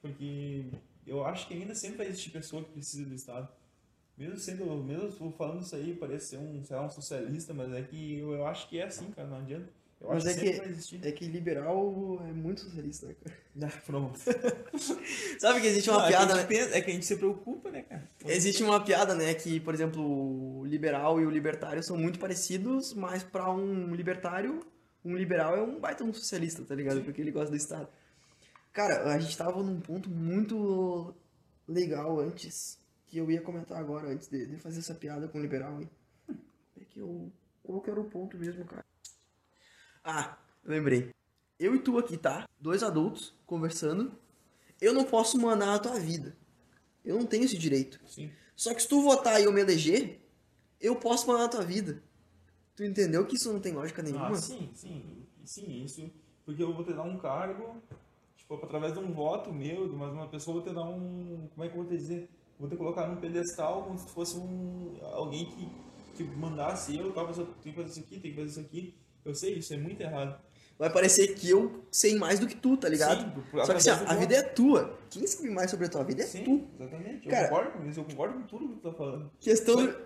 Porque 0.00 0.66
eu 1.04 1.24
acho 1.24 1.48
que 1.48 1.54
ainda 1.54 1.74
sempre 1.74 1.98
vai 1.98 2.06
existir 2.06 2.30
pessoa 2.30 2.62
que 2.62 2.70
precisa 2.70 3.04
do 3.08 3.14
Estado. 3.14 3.48
Mesmo 4.16 4.36
sendo, 4.36 4.64
mesmo 4.84 5.32
falando 5.32 5.62
isso 5.62 5.74
aí, 5.74 5.94
parece 5.94 6.26
ser 6.26 6.38
um, 6.38 6.62
sei 6.64 6.76
lá, 6.76 6.86
um 6.86 6.90
socialista, 6.90 7.52
mas 7.52 7.72
é 7.72 7.82
que 7.82 8.18
eu, 8.18 8.32
eu 8.32 8.46
acho 8.46 8.68
que 8.68 8.78
é 8.78 8.84
assim, 8.84 9.10
cara, 9.10 9.28
não 9.28 9.38
adianta. 9.38 9.68
Eu 10.00 10.10
Mas 10.10 10.26
acho 10.26 10.38
é 10.38 10.40
que. 10.40 11.08
É 11.08 11.12
que 11.12 11.26
liberal 11.26 12.20
é 12.22 12.32
muito 12.32 12.60
socialista, 12.60 13.06
né, 13.06 13.14
cara? 13.22 13.36
Ah, 13.60 13.80
pronto. 13.84 14.18
Sabe 15.40 15.60
que 15.60 15.66
existe 15.66 15.90
uma 15.90 15.98
Não, 15.98 16.06
é, 16.06 16.08
piada, 16.10 16.34
né? 16.34 16.40
gente 16.42 16.48
pensa- 16.48 16.76
é 16.76 16.80
que 16.80 16.90
a 16.90 16.94
gente 16.94 17.06
se 17.06 17.16
preocupa, 17.16 17.70
né, 17.72 17.82
cara? 17.82 18.08
Existe 18.24 18.62
uma 18.62 18.80
piada, 18.84 19.16
né, 19.16 19.34
que, 19.34 19.58
por 19.58 19.74
exemplo, 19.74 20.00
o 20.60 20.64
liberal 20.64 21.20
e 21.20 21.26
o 21.26 21.30
libertário 21.30 21.82
são 21.82 21.96
muito 21.96 22.20
parecidos, 22.20 22.94
mas 22.94 23.24
pra 23.24 23.50
um 23.50 23.92
libertário, 23.94 24.60
um 25.04 25.16
liberal 25.16 25.56
é 25.56 25.62
um 25.62 25.80
baita 25.80 26.04
um 26.04 26.14
socialista, 26.14 26.62
tá 26.62 26.72
ligado? 26.76 26.98
Sim. 26.98 27.02
Porque 27.04 27.20
ele 27.20 27.32
gosta 27.32 27.50
do 27.50 27.56
Estado. 27.56 27.88
Cara, 28.72 29.12
a 29.12 29.18
gente 29.18 29.36
tava 29.36 29.60
num 29.60 29.80
ponto 29.80 30.08
muito 30.08 31.12
legal 31.66 32.20
antes, 32.20 32.78
que 33.06 33.18
eu 33.18 33.28
ia 33.28 33.40
comentar 33.40 33.78
agora, 33.78 34.06
antes 34.08 34.28
de, 34.28 34.46
de 34.46 34.56
fazer 34.58 34.78
essa 34.78 34.94
piada 34.94 35.26
com 35.26 35.38
o 35.38 35.42
liberal, 35.42 35.80
hein? 35.80 35.90
É 36.80 36.84
que 36.84 37.00
eu... 37.00 37.32
Qual 37.64 37.80
que 37.80 37.90
era 37.90 38.00
o 38.00 38.04
ponto 38.04 38.36
mesmo, 38.38 38.64
cara? 38.64 38.84
Ah, 40.10 40.38
lembrei. 40.64 41.10
Eu 41.58 41.74
e 41.74 41.78
tu 41.78 41.98
aqui, 41.98 42.16
tá? 42.16 42.48
Dois 42.58 42.82
adultos 42.82 43.34
conversando. 43.44 44.10
Eu 44.80 44.94
não 44.94 45.04
posso 45.04 45.38
mandar 45.38 45.74
a 45.74 45.78
tua 45.78 46.00
vida. 46.00 46.34
Eu 47.04 47.18
não 47.18 47.26
tenho 47.26 47.44
esse 47.44 47.58
direito. 47.58 48.00
Sim. 48.06 48.30
Só 48.56 48.72
que 48.72 48.80
se 48.80 48.88
tu 48.88 49.02
votar 49.02 49.38
e 49.38 49.44
eu 49.44 49.52
me 49.52 49.60
eleger, 49.60 50.18
eu 50.80 50.96
posso 50.96 51.26
mandar 51.26 51.44
a 51.44 51.48
tua 51.48 51.62
vida. 51.62 52.02
Tu 52.74 52.84
entendeu 52.84 53.26
que 53.26 53.36
isso 53.36 53.52
não 53.52 53.60
tem 53.60 53.74
lógica 53.74 54.02
nenhuma? 54.02 54.30
Ah, 54.30 54.34
sim, 54.34 54.70
sim, 54.72 55.26
sim, 55.44 55.84
isso. 55.84 56.10
Porque 56.46 56.62
eu 56.62 56.72
vou 56.72 56.82
te 56.86 56.94
dar 56.94 57.02
um 57.02 57.18
cargo, 57.18 57.82
tipo, 58.34 58.54
através 58.54 58.94
de 58.94 59.00
um 59.00 59.12
voto 59.12 59.52
meu, 59.52 59.90
de 59.90 59.94
mais 59.94 60.10
uma 60.14 60.28
pessoa, 60.28 60.56
eu 60.56 60.62
vou 60.62 60.70
te 60.70 60.74
dar 60.74 60.88
um. 60.88 61.50
Como 61.54 61.64
é 61.66 61.68
que 61.68 61.76
eu 61.76 61.82
vou 61.82 61.90
te 61.90 61.98
dizer? 61.98 62.30
Vou 62.58 62.66
te 62.66 62.76
colocar 62.76 63.06
num 63.06 63.20
pedestal 63.20 63.82
como 63.84 63.98
se 63.98 64.08
fosse 64.08 64.38
um. 64.38 64.96
alguém 65.12 65.44
que, 65.44 65.68
que 66.16 66.24
mandasse 66.24 66.96
eu, 66.96 67.12
tal, 67.12 67.26
pessoa 67.26 67.46
tem 67.62 67.74
que 67.74 67.82
fazer 67.82 67.90
isso 67.90 68.00
aqui, 68.00 68.20
tem 68.20 68.30
que 68.30 68.36
fazer 68.38 68.48
isso 68.48 68.60
aqui. 68.60 68.94
Eu 69.28 69.34
sei, 69.34 69.54
isso 69.58 69.74
é 69.74 69.76
muito 69.76 70.00
errado. 70.00 70.40
Vai 70.78 70.90
parecer 70.92 71.34
que 71.34 71.50
eu 71.50 71.84
sei 71.90 72.16
mais 72.16 72.38
do 72.38 72.46
que 72.46 72.54
tu, 72.54 72.76
tá 72.76 72.88
ligado? 72.88 73.20
Sim, 73.34 73.42
Só 73.58 73.66
que 73.66 73.72
assim, 73.72 73.90
a 73.90 74.14
vida 74.14 74.36
é 74.36 74.42
tua. 74.42 74.96
Quem 75.10 75.26
sabe 75.26 75.50
mais 75.50 75.70
sobre 75.70 75.86
a 75.86 75.88
tua 75.88 76.04
vida 76.04 76.22
é 76.22 76.26
Sim, 76.26 76.44
tu. 76.44 76.68
exatamente. 76.80 77.26
Eu 77.26 77.30
Cara- 77.32 77.48
concordo 77.48 77.70
com 77.72 77.88
isso, 77.88 78.00
eu 78.00 78.04
concordo 78.04 78.34
com 78.34 78.42
tudo 78.46 78.68
que 78.68 78.74
tu 78.80 78.90
tá 78.90 78.92
falando. 78.96 79.30
Questão 79.40 79.74
Só, 79.74 79.86
do... 79.86 79.98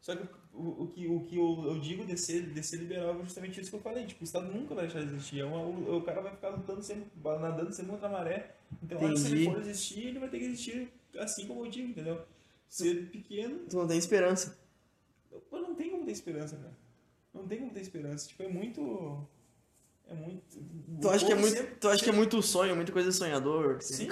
só 0.00 0.16
que 0.16 0.28
o, 0.52 0.82
o 0.82 0.86
que, 0.88 1.06
o 1.06 1.20
que 1.20 1.36
eu, 1.36 1.64
eu 1.66 1.78
digo 1.80 2.04
de 2.04 2.16
ser, 2.18 2.42
de 2.52 2.62
ser 2.62 2.78
liberal 2.78 3.14
é 3.20 3.22
justamente 3.22 3.60
isso 3.60 3.70
que 3.70 3.76
eu 3.76 3.80
falei. 3.80 4.04
Tipo, 4.04 4.22
o 4.22 4.24
Estado 4.24 4.52
nunca 4.52 4.74
vai 4.74 4.86
deixar 4.86 5.00
de 5.04 5.14
existir. 5.14 5.40
É 5.40 5.44
uma- 5.44 5.60
o, 5.62 5.98
o 5.98 6.02
cara 6.02 6.20
vai 6.20 6.32
ficar 6.32 6.48
lutando 6.48 6.82
sempre, 6.82 7.06
nadando 7.24 7.72
sempre 7.72 7.92
contra 7.92 8.08
a 8.08 8.12
maré. 8.12 8.56
Então, 8.82 9.00
eu 9.00 9.16
se 9.16 9.28
ele 9.32 9.44
for 9.44 9.60
existir, 9.60 10.08
ele 10.08 10.18
vai 10.18 10.28
ter 10.28 10.38
que 10.40 10.44
existir 10.46 10.92
assim 11.18 11.46
como 11.46 11.64
eu 11.64 11.70
digo, 11.70 11.88
entendeu? 11.90 12.20
Ser 12.68 13.10
pequeno, 13.10 13.60
Tu 13.70 13.76
não 13.76 13.86
tem 13.86 13.96
esperança. 13.96 14.58
pô, 15.48 15.60
não 15.60 15.74
tem 15.76 15.88
como 15.90 16.04
ter 16.04 16.10
esperança, 16.12 16.56
cara. 16.56 16.74
Não 17.36 17.46
tem 17.46 17.58
como 17.58 17.70
ter 17.72 17.80
esperança. 17.80 18.28
Tipo, 18.28 18.42
é 18.44 18.48
muito. 18.48 19.26
É 20.08 20.14
muito. 20.14 20.42
Tu 21.00 21.08
acha 21.10 21.26
que 21.26 21.32
é 21.32 21.34
muito, 21.34 21.56
sempre- 21.56 21.74
tu 21.80 21.88
acha 21.88 22.04
que 22.04 22.10
é 22.10 22.12
muito 22.12 22.42
sonho, 22.42 22.76
muita 22.76 22.92
coisa 22.92 23.10
sonhador? 23.12 23.78
Sim, 23.82 24.08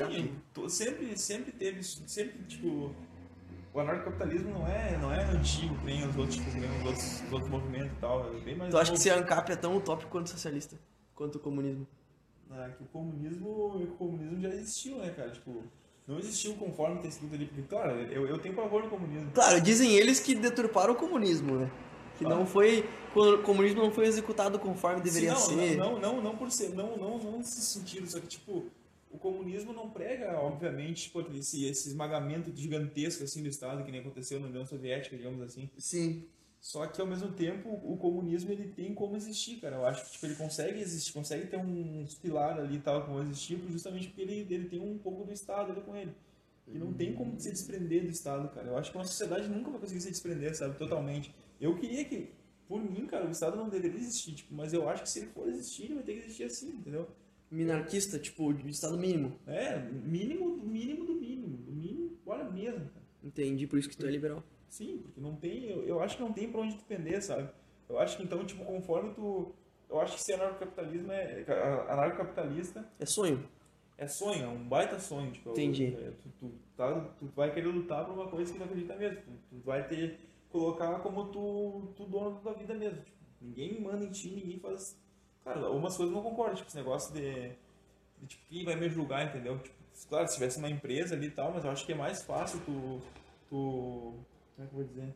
tô- 0.52 0.68
sempre, 0.68 1.16
sempre 1.16 1.52
teve, 1.52 1.82
sempre, 1.84 2.42
tipo, 2.48 2.92
o 3.72 3.80
anarcocapitalismo 3.80 4.50
não 4.50 4.66
é, 4.66 4.98
não 4.98 5.12
é 5.12 5.24
antigo, 5.24 5.76
que 5.78 5.84
nem 5.84 6.06
os 6.06 6.16
outros, 6.16 6.34
tipo, 6.36 6.50
que 6.50 6.58
nem 6.58 6.70
os 6.80 6.84
outros, 6.86 7.22
os 7.22 7.32
outros 7.32 7.50
movimentos 7.50 7.92
e 7.92 8.00
tal, 8.00 8.34
é 8.34 8.40
bem 8.40 8.56
mais 8.56 8.70
Tu 8.72 8.76
acha 8.76 8.90
que 8.92 8.98
novo. 8.98 9.02
ser 9.02 9.10
ANCAP 9.10 9.52
é 9.52 9.56
tão 9.56 9.76
utópico 9.76 10.10
quanto 10.10 10.30
socialista? 10.30 10.76
Quanto 11.14 11.36
o 11.36 11.40
comunismo? 11.40 11.86
Ah, 12.50 12.68
que 12.76 12.82
o 12.82 12.86
comunismo, 12.86 13.48
o 13.48 13.86
comunismo 13.96 14.40
já 14.40 14.48
existiu, 14.48 14.98
né, 14.98 15.10
cara, 15.10 15.30
tipo, 15.30 15.62
não 16.08 16.18
existiu 16.18 16.54
conforme 16.56 16.98
tem 17.00 17.08
escrito 17.08 17.34
ali, 17.34 17.46
porque, 17.46 17.62
claro, 17.62 17.92
eu, 17.92 18.26
eu 18.26 18.38
tenho 18.38 18.54
pavor 18.56 18.82
no 18.82 18.90
comunismo. 18.90 19.30
Claro, 19.32 19.60
dizem 19.60 19.92
eles 19.92 20.18
que 20.20 20.34
deturparam 20.34 20.92
o 20.92 20.96
comunismo, 20.96 21.54
né? 21.56 21.70
Que 22.18 22.24
não 22.24 22.46
foi. 22.46 22.88
O 23.14 23.38
comunismo 23.38 23.82
não 23.82 23.90
foi 23.90 24.06
executado 24.06 24.58
conforme 24.58 25.00
deveria 25.00 25.34
Sim, 25.36 25.56
não, 25.56 25.62
ser. 25.62 25.76
Não, 25.76 26.00
não, 26.00 26.22
não, 26.22 26.36
por 26.36 26.50
ser, 26.50 26.70
não, 26.70 26.96
não, 26.96 27.18
não 27.18 27.38
nesse 27.38 27.60
sentido, 27.60 28.08
só 28.08 28.18
que, 28.18 28.26
tipo, 28.26 28.64
o 29.10 29.18
comunismo 29.18 29.72
não 29.72 29.88
prega, 29.88 30.38
obviamente, 30.38 31.04
tipo, 31.04 31.20
esse, 31.36 31.64
esse 31.64 31.88
esmagamento 31.88 32.50
gigantesco, 32.54 33.22
assim, 33.22 33.42
do 33.42 33.48
Estado, 33.48 33.84
que 33.84 33.90
nem 33.92 34.00
aconteceu 34.00 34.40
na 34.40 34.48
União 34.48 34.66
Soviética, 34.66 35.16
digamos 35.16 35.40
assim. 35.40 35.70
Sim. 35.78 36.24
Só 36.64 36.86
que 36.86 36.98
ao 36.98 37.06
mesmo 37.06 37.30
tempo 37.30 37.68
o 37.68 37.94
comunismo 37.98 38.50
ele 38.50 38.68
tem 38.68 38.94
como 38.94 39.16
existir, 39.16 39.60
cara. 39.60 39.76
Eu 39.76 39.86
acho 39.86 40.02
que 40.06 40.12
tipo, 40.12 40.24
ele 40.24 40.34
consegue 40.34 40.80
existir, 40.80 41.12
consegue 41.12 41.46
ter 41.46 41.58
uns 41.58 42.14
pilar 42.14 42.58
ali 42.58 42.78
tal 42.78 43.04
como 43.04 43.20
existir, 43.20 43.60
justamente 43.68 44.08
porque 44.08 44.22
ele, 44.22 44.46
ele 44.48 44.66
tem 44.66 44.80
um 44.80 44.96
pouco 44.96 45.24
do 45.24 45.32
Estado 45.32 45.72
ali 45.72 45.82
com 45.82 45.94
ele. 45.94 46.12
E 46.66 46.78
não 46.78 46.90
tem 46.94 47.12
como 47.12 47.38
se 47.38 47.50
desprender 47.50 48.04
do 48.04 48.10
Estado, 48.10 48.48
cara. 48.48 48.68
Eu 48.68 48.78
acho 48.78 48.90
que 48.90 48.96
uma 48.96 49.04
sociedade 49.04 49.46
nunca 49.46 49.70
vai 49.70 49.78
conseguir 49.78 50.00
se 50.00 50.10
desprender, 50.10 50.56
sabe, 50.56 50.78
totalmente. 50.78 51.34
Eu 51.60 51.76
queria 51.76 52.04
que, 52.04 52.30
por 52.68 52.80
mim, 52.82 53.06
cara, 53.06 53.26
o 53.26 53.30
Estado 53.30 53.56
não 53.56 53.68
deveria 53.68 53.98
existir, 53.98 54.32
tipo, 54.34 54.54
mas 54.54 54.72
eu 54.72 54.88
acho 54.88 55.02
que 55.02 55.08
se 55.08 55.20
ele 55.20 55.28
for 55.28 55.48
existir, 55.48 55.84
ele 55.84 55.94
vai 55.94 56.02
ter 56.02 56.12
que 56.14 56.18
existir 56.20 56.44
assim, 56.44 56.68
entendeu? 56.70 57.08
Minarquista, 57.50 58.18
tipo, 58.18 58.52
de 58.52 58.68
estado 58.70 58.98
mínimo. 58.98 59.38
É, 59.46 59.78
mínimo, 59.78 60.56
mínimo 60.56 61.04
do 61.04 61.14
mínimo, 61.14 61.56
do 61.58 61.72
mínimo, 61.72 62.18
bora 62.24 62.44
mesmo, 62.50 62.80
cara. 62.90 63.04
Entendi, 63.22 63.66
por 63.66 63.78
isso 63.78 63.88
que 63.88 63.96
tu 63.96 64.06
é 64.06 64.10
liberal. 64.10 64.42
Sim, 64.68 64.98
porque 65.02 65.20
não 65.20 65.36
tem, 65.36 65.64
eu, 65.70 65.84
eu 65.84 66.00
acho 66.00 66.16
que 66.16 66.22
não 66.22 66.32
tem 66.32 66.50
pra 66.50 66.60
onde 66.62 66.74
tu 66.76 66.84
pender, 66.84 67.22
sabe? 67.22 67.48
Eu 67.88 67.98
acho 67.98 68.16
que 68.16 68.22
então, 68.24 68.44
tipo, 68.44 68.64
conforme 68.64 69.14
tu. 69.14 69.54
Eu 69.88 70.00
acho 70.00 70.16
que 70.16 70.22
ser 70.24 70.32
anarcocapitalismo 70.34 71.12
é. 71.12 71.44
Anarcocapitalista 71.88 72.88
É 72.98 73.06
sonho. 73.06 73.48
é 73.96 74.06
sonho, 74.08 74.42
é 74.44 74.48
um 74.48 74.66
baita 74.68 74.98
sonho. 74.98 75.30
Tipo, 75.30 75.50
Entendi. 75.50 75.94
é, 75.94 76.10
tu, 76.22 76.28
tu, 76.40 76.52
tá, 76.76 77.00
tu 77.18 77.26
vai 77.36 77.52
querer 77.52 77.68
lutar 77.68 78.04
por 78.04 78.14
uma 78.14 78.26
coisa 78.28 78.52
que 78.52 78.58
tu 78.58 78.64
acredita 78.64 78.96
mesmo. 78.96 79.16
Tu, 79.20 79.30
tu 79.50 79.56
vai 79.64 79.86
ter. 79.86 80.18
Colocar 80.54 81.00
como 81.00 81.24
tu, 81.26 81.92
tu 81.96 82.04
dono 82.04 82.36
da 82.36 82.40
tua 82.40 82.54
vida 82.54 82.74
mesmo. 82.74 83.02
Tipo, 83.02 83.18
ninguém 83.40 83.80
manda 83.80 84.04
em 84.04 84.10
ti, 84.12 84.30
ninguém 84.30 84.60
faz. 84.60 84.96
Cara, 85.44 85.66
algumas 85.66 85.96
coisas 85.96 86.14
não 86.14 86.22
concordo, 86.22 86.54
tipo, 86.54 86.68
esse 86.68 86.76
negócio 86.76 87.12
de. 87.12 87.50
de 88.20 88.26
tipo, 88.28 88.42
quem 88.48 88.64
vai 88.64 88.76
me 88.76 88.88
julgar, 88.88 89.26
entendeu? 89.26 89.58
Tipo, 89.58 89.74
claro, 90.08 90.28
se 90.28 90.34
tivesse 90.34 90.58
uma 90.58 90.70
empresa 90.70 91.16
ali 91.16 91.26
e 91.26 91.30
tal, 91.30 91.52
mas 91.52 91.64
eu 91.64 91.70
acho 91.72 91.84
que 91.84 91.92
é 91.92 91.96
mais 91.96 92.22
fácil 92.22 92.60
tu. 92.64 93.00
tu 93.48 94.14
como 94.54 94.64
é 94.64 94.66
que 94.66 94.74
eu 94.74 94.78
vou 94.78 94.84
dizer? 94.84 95.12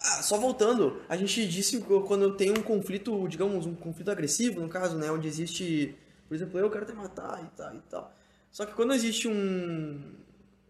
Ah, 0.00 0.22
só 0.22 0.38
voltando, 0.38 1.02
a 1.08 1.16
gente 1.16 1.46
disse 1.46 1.78
quando 1.80 2.34
tenho 2.34 2.58
um 2.58 2.62
conflito, 2.62 3.28
digamos, 3.28 3.66
um 3.66 3.74
conflito 3.74 4.10
agressivo, 4.10 4.60
no 4.60 4.68
caso, 4.68 4.96
né, 4.96 5.12
onde 5.12 5.28
existe, 5.28 5.94
por 6.26 6.34
exemplo, 6.34 6.58
eu 6.58 6.70
quero 6.70 6.86
te 6.86 6.92
matar 6.92 7.44
e 7.44 7.48
tal 7.54 7.74
e 7.74 7.80
tal. 7.82 8.12
Só 8.50 8.64
que 8.64 8.72
quando 8.72 8.94
existe 8.94 9.28
um, 9.28 10.14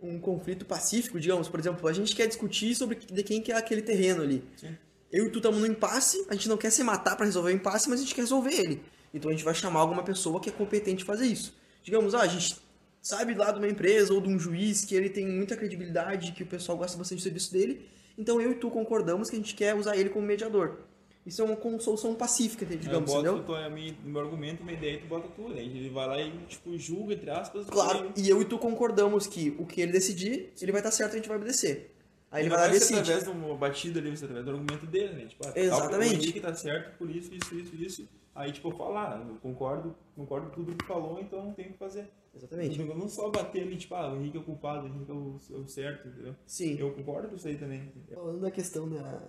um 0.02 0.18
conflito 0.18 0.64
pacífico, 0.64 1.20
digamos, 1.20 1.48
por 1.48 1.60
exemplo, 1.60 1.86
a 1.88 1.92
gente 1.92 2.14
quer 2.14 2.26
discutir 2.26 2.74
sobre 2.74 2.96
de 2.96 3.22
quem 3.22 3.40
que 3.40 3.52
é 3.52 3.56
aquele 3.56 3.82
terreno 3.82 4.22
ali. 4.22 4.42
Sim. 4.56 4.76
Eu 5.12 5.26
e 5.26 5.30
tu 5.30 5.38
estamos 5.38 5.60
no 5.60 5.66
impasse, 5.66 6.24
a 6.28 6.34
gente 6.34 6.48
não 6.48 6.56
quer 6.56 6.70
se 6.70 6.82
matar 6.84 7.16
para 7.16 7.26
resolver 7.26 7.50
o 7.50 7.54
impasse, 7.54 7.88
mas 7.88 8.00
a 8.00 8.02
gente 8.02 8.14
quer 8.14 8.22
resolver 8.22 8.54
ele. 8.54 8.82
Então 9.12 9.28
a 9.30 9.34
gente 9.34 9.44
vai 9.44 9.54
chamar 9.54 9.80
alguma 9.80 10.02
pessoa 10.02 10.40
que 10.40 10.48
é 10.48 10.52
competente 10.52 11.04
fazer 11.04 11.26
isso. 11.26 11.54
Digamos, 11.82 12.14
ah, 12.14 12.20
a 12.20 12.28
gente 12.28 12.56
sabe 13.02 13.34
lá 13.34 13.50
de 13.50 13.58
uma 13.58 13.68
empresa 13.68 14.12
ou 14.14 14.20
de 14.20 14.28
um 14.28 14.38
juiz 14.38 14.84
que 14.84 14.94
ele 14.94 15.08
tem 15.08 15.26
muita 15.26 15.56
credibilidade, 15.56 16.32
que 16.32 16.42
o 16.42 16.46
pessoal 16.46 16.78
gosta 16.78 16.96
bastante 16.96 17.18
do 17.18 17.22
serviço 17.22 17.52
dele, 17.52 17.88
então 18.16 18.40
eu 18.40 18.52
e 18.52 18.54
tu 18.54 18.70
concordamos 18.70 19.30
que 19.30 19.36
a 19.36 19.38
gente 19.38 19.54
quer 19.54 19.74
usar 19.74 19.96
ele 19.96 20.10
como 20.10 20.26
mediador. 20.26 20.78
Isso 21.26 21.42
é 21.42 21.44
uma 21.44 21.80
solução 21.80 22.14
pacífica, 22.14 22.64
digamos, 22.64 22.92
eu 22.94 23.00
boto 23.00 23.18
entendeu? 23.28 23.44
tua- 23.44 23.66
a 23.66 23.70
minha- 23.70 23.94
no 24.04 24.10
meu 24.10 24.20
argumento, 24.22 24.64
minha 24.64 24.76
ideia, 24.76 24.98
tu 25.00 25.06
bota 25.06 25.28
tudo. 25.36 25.52
Aí 25.54 25.66
ele 25.66 25.90
vai 25.90 26.06
lá 26.06 26.20
e, 26.20 26.30
tipo, 26.48 26.76
julga, 26.78 27.12
entre 27.14 27.30
aspas. 27.30 27.66
Claro, 27.66 28.10
e 28.16 28.28
eu 28.28 28.40
e 28.40 28.44
tu 28.44 28.58
concordamos 28.58 29.26
que 29.26 29.54
o 29.58 29.66
que 29.66 29.80
ele 29.82 29.92
decidir, 29.92 30.52
ele 30.60 30.72
vai 30.72 30.80
estar 30.80 30.90
certo 30.90 31.12
a 31.12 31.16
gente 31.16 31.28
vai 31.28 31.36
obedecer. 31.36 31.94
Aí 32.30 32.42
ele 32.42 32.48
não 32.48 32.56
vai 32.56 32.68
lá 32.68 32.74
e 32.74 32.78
decide. 32.78 33.00
através 33.00 33.24
de 33.24 33.30
uma 33.30 33.54
batida 33.56 33.98
ali, 34.00 34.10
você 34.16 34.24
através 34.24 34.46
do 34.46 34.52
argumento 34.52 34.86
dele, 34.86 35.12
né? 35.14 35.26
Tipo, 35.26 35.46
ah, 35.46 35.52
Exatamente. 35.54 36.12
O 36.12 36.14
Henrique 36.22 36.40
tá 36.40 36.54
certo 36.54 36.96
por 36.96 37.10
isso, 37.10 37.34
isso, 37.34 37.54
isso, 37.54 37.74
isso. 37.76 38.08
Aí, 38.34 38.52
tipo, 38.52 38.68
eu 38.68 38.72
falar, 38.76 39.20
eu 39.28 39.34
concordo, 39.42 39.94
concordo 40.16 40.46
com 40.48 40.54
tudo 40.54 40.74
que 40.76 40.86
falou, 40.86 41.20
então 41.20 41.44
não 41.44 41.52
tem 41.52 41.66
o 41.66 41.72
que 41.72 41.78
fazer. 41.78 42.08
Exatamente. 42.34 42.80
Eu 42.80 42.96
não 42.96 43.08
só 43.08 43.28
bater 43.28 43.62
ali, 43.62 43.76
tipo, 43.76 43.94
ah, 43.96 44.12
o 44.12 44.16
Henrique 44.16 44.36
é 44.36 44.40
o 44.40 44.44
culpado, 44.44 44.84
o 44.86 44.88
Henrique 44.88 45.10
é 45.10 45.14
o, 45.14 45.36
é 45.52 45.56
o 45.56 45.66
certo, 45.68 46.08
entendeu? 46.08 46.34
Sim. 46.46 46.76
Eu 46.78 46.92
concordo 46.92 47.28
com 47.28 47.34
isso 47.34 47.48
aí 47.48 47.56
também. 47.56 47.92
Falando 48.14 48.40
da 48.40 48.50
questão 48.50 48.88
da. 48.88 49.22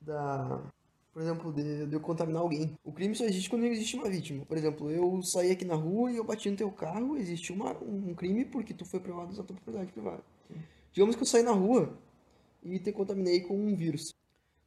da 0.00 0.60
por 1.12 1.22
exemplo, 1.22 1.52
de, 1.52 1.86
de 1.86 1.94
eu 1.94 2.00
contaminar 2.00 2.42
alguém. 2.42 2.78
O 2.84 2.92
crime 2.92 3.14
só 3.14 3.24
existe 3.24 3.50
quando 3.50 3.64
existe 3.64 3.96
uma 3.96 4.08
vítima. 4.08 4.44
Por 4.44 4.56
exemplo, 4.56 4.90
eu 4.90 5.22
saí 5.22 5.50
aqui 5.50 5.64
na 5.64 5.74
rua 5.74 6.10
e 6.10 6.16
eu 6.16 6.24
bati 6.24 6.50
no 6.50 6.56
teu 6.56 6.70
carro, 6.70 7.16
existe 7.16 7.52
uma, 7.52 7.72
um 7.82 8.14
crime 8.14 8.44
porque 8.44 8.72
tu 8.72 8.84
foi 8.84 9.00
privado 9.00 9.34
da 9.34 9.42
tua 9.42 9.56
propriedade 9.56 9.92
privada. 9.92 10.22
Digamos 10.92 11.16
que 11.16 11.22
eu 11.22 11.26
saí 11.26 11.42
na 11.42 11.52
rua 11.52 11.96
e 12.62 12.78
te 12.78 12.92
contaminei 12.92 13.40
com 13.40 13.56
um 13.56 13.74
vírus. 13.74 14.14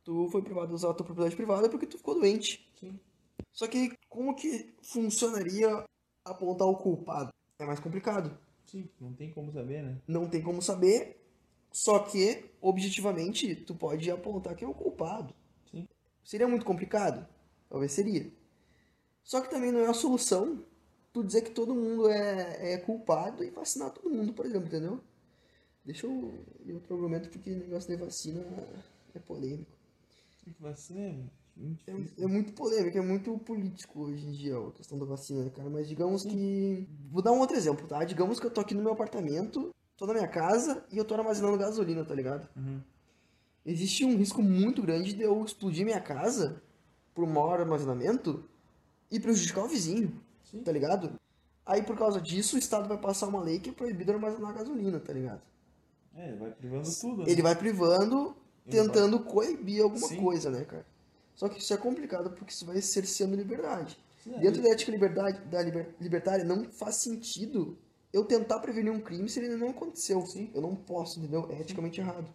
Tu 0.03 0.29
foi 0.29 0.41
privado 0.41 0.67
de 0.67 0.73
usar 0.73 0.91
a 0.91 0.93
tua 0.93 1.05
propriedade 1.05 1.35
privada 1.35 1.69
porque 1.69 1.85
tu 1.85 1.97
ficou 1.97 2.15
doente. 2.15 2.69
Sim. 2.79 2.99
Só 3.51 3.67
que 3.67 3.91
como 4.09 4.35
que 4.35 4.73
funcionaria 4.81 5.85
apontar 6.25 6.67
o 6.67 6.75
culpado? 6.75 7.31
É 7.59 7.65
mais 7.65 7.79
complicado. 7.79 8.37
Sim, 8.65 8.89
não 8.99 9.13
tem 9.13 9.31
como 9.31 9.51
saber, 9.51 9.83
né? 9.83 9.97
Não 10.07 10.27
tem 10.27 10.41
como 10.41 10.61
saber, 10.61 11.17
só 11.71 11.99
que, 11.99 12.45
objetivamente, 12.61 13.55
tu 13.55 13.75
pode 13.75 14.09
apontar 14.09 14.55
quem 14.55 14.67
é 14.67 14.71
o 14.71 14.73
culpado. 14.73 15.33
Seria 16.23 16.47
muito 16.47 16.65
complicado? 16.65 17.27
Talvez 17.69 17.91
seria. 17.91 18.31
Só 19.23 19.41
que 19.41 19.49
também 19.49 19.71
não 19.71 19.81
é 19.81 19.87
a 19.87 19.93
solução 19.93 20.63
tu 21.13 21.23
dizer 21.23 21.43
que 21.43 21.51
todo 21.51 21.75
mundo 21.75 22.09
é, 22.09 22.73
é 22.73 22.77
culpado 22.77 23.43
e 23.43 23.51
vacinar 23.51 23.91
todo 23.91 24.09
mundo, 24.09 24.33
por 24.33 24.45
exemplo, 24.45 24.67
entendeu? 24.67 24.99
Deixa 25.85 26.07
eu 26.07 26.43
ler 26.65 26.73
outro 26.73 26.95
argumento 26.95 27.29
porque 27.29 27.51
o 27.51 27.59
negócio 27.59 27.89
de 27.89 28.03
vacina 28.03 28.43
é 29.13 29.19
polêmico. 29.19 29.71
Vacina 30.59 30.99
é 30.99 31.13
muito 31.55 31.87
É, 31.87 32.23
é 32.23 32.27
muito 32.27 32.53
polêmico, 32.53 32.97
é 32.97 33.01
muito 33.01 33.37
político 33.39 34.01
hoje 34.01 34.25
em 34.25 34.31
dia 34.31 34.57
a 34.57 34.71
questão 34.71 34.97
da 34.97 35.05
vacina, 35.05 35.43
né, 35.43 35.51
cara? 35.51 35.69
Mas 35.69 35.87
digamos 35.87 36.23
que. 36.23 36.87
Vou 37.11 37.21
dar 37.21 37.31
um 37.31 37.39
outro 37.39 37.55
exemplo, 37.55 37.87
tá? 37.87 38.03
Digamos 38.03 38.39
que 38.39 38.45
eu 38.45 38.51
tô 38.51 38.61
aqui 38.61 38.73
no 38.73 38.81
meu 38.81 38.93
apartamento, 38.93 39.71
tô 39.95 40.07
na 40.07 40.13
minha 40.13 40.27
casa 40.27 40.83
e 40.91 40.97
eu 40.97 41.05
tô 41.05 41.13
armazenando 41.13 41.57
gasolina, 41.57 42.03
tá 42.03 42.15
ligado? 42.15 42.49
Uhum. 42.55 42.81
Existe 43.65 44.03
um 44.03 44.17
risco 44.17 44.41
muito 44.41 44.81
grande 44.81 45.13
de 45.13 45.21
eu 45.21 45.43
explodir 45.45 45.85
minha 45.85 45.99
casa 46.01 46.61
por 47.13 47.25
maior 47.27 47.59
armazenamento 47.61 48.43
e 49.09 49.19
prejudicar 49.19 49.63
o 49.63 49.67
vizinho, 49.67 50.19
Sim. 50.43 50.61
tá 50.63 50.71
ligado? 50.71 51.13
Aí 51.65 51.81
por 51.81 51.97
causa 51.97 52.19
disso 52.19 52.55
o 52.55 52.59
Estado 52.59 52.87
vai 52.89 52.97
passar 52.97 53.27
uma 53.27 53.41
lei 53.41 53.59
que 53.59 53.69
é 53.69 53.73
proibido 53.73 54.11
armazenar 54.11 54.53
gasolina, 54.53 54.99
tá 54.99 55.13
ligado? 55.13 55.41
É, 56.15 56.33
vai 56.35 56.51
privando 56.51 56.89
tudo. 56.99 57.23
né? 57.23 57.29
Ele 57.31 57.41
vai 57.41 57.55
privando, 57.55 58.35
Ele 58.67 58.75
vai- 58.77 58.85
tentando 58.85 59.19
coibir 59.21 59.81
alguma 59.81 60.07
Sim. 60.07 60.17
coisa, 60.21 60.49
né, 60.51 60.65
cara? 60.65 60.85
Só 61.35 61.47
que 61.47 61.59
isso 61.59 61.73
é 61.73 61.77
complicado 61.77 62.31
porque 62.31 62.51
isso 62.53 62.65
vai 62.65 62.81
cerceando 62.81 63.35
liberdade. 63.35 63.97
Sim, 64.23 64.35
é. 64.35 64.39
Dentro 64.39 64.61
da 64.61 64.69
ética 64.69 64.91
liberdade, 64.91 65.39
da 65.45 65.61
liber- 65.61 65.95
libertária, 66.01 66.43
não 66.43 66.65
faz 66.65 66.95
sentido 66.97 67.77
eu 68.11 68.25
tentar 68.25 68.59
prevenir 68.59 68.91
um 68.91 68.99
crime 68.99 69.27
se 69.29 69.39
ele 69.39 69.55
não 69.55 69.69
aconteceu. 69.69 70.23
Sim. 70.25 70.51
Eu 70.53 70.61
não 70.61 70.75
posso, 70.75 71.19
entendeu? 71.19 71.47
É 71.49 71.61
eticamente 71.61 71.99
errado. 71.99 72.27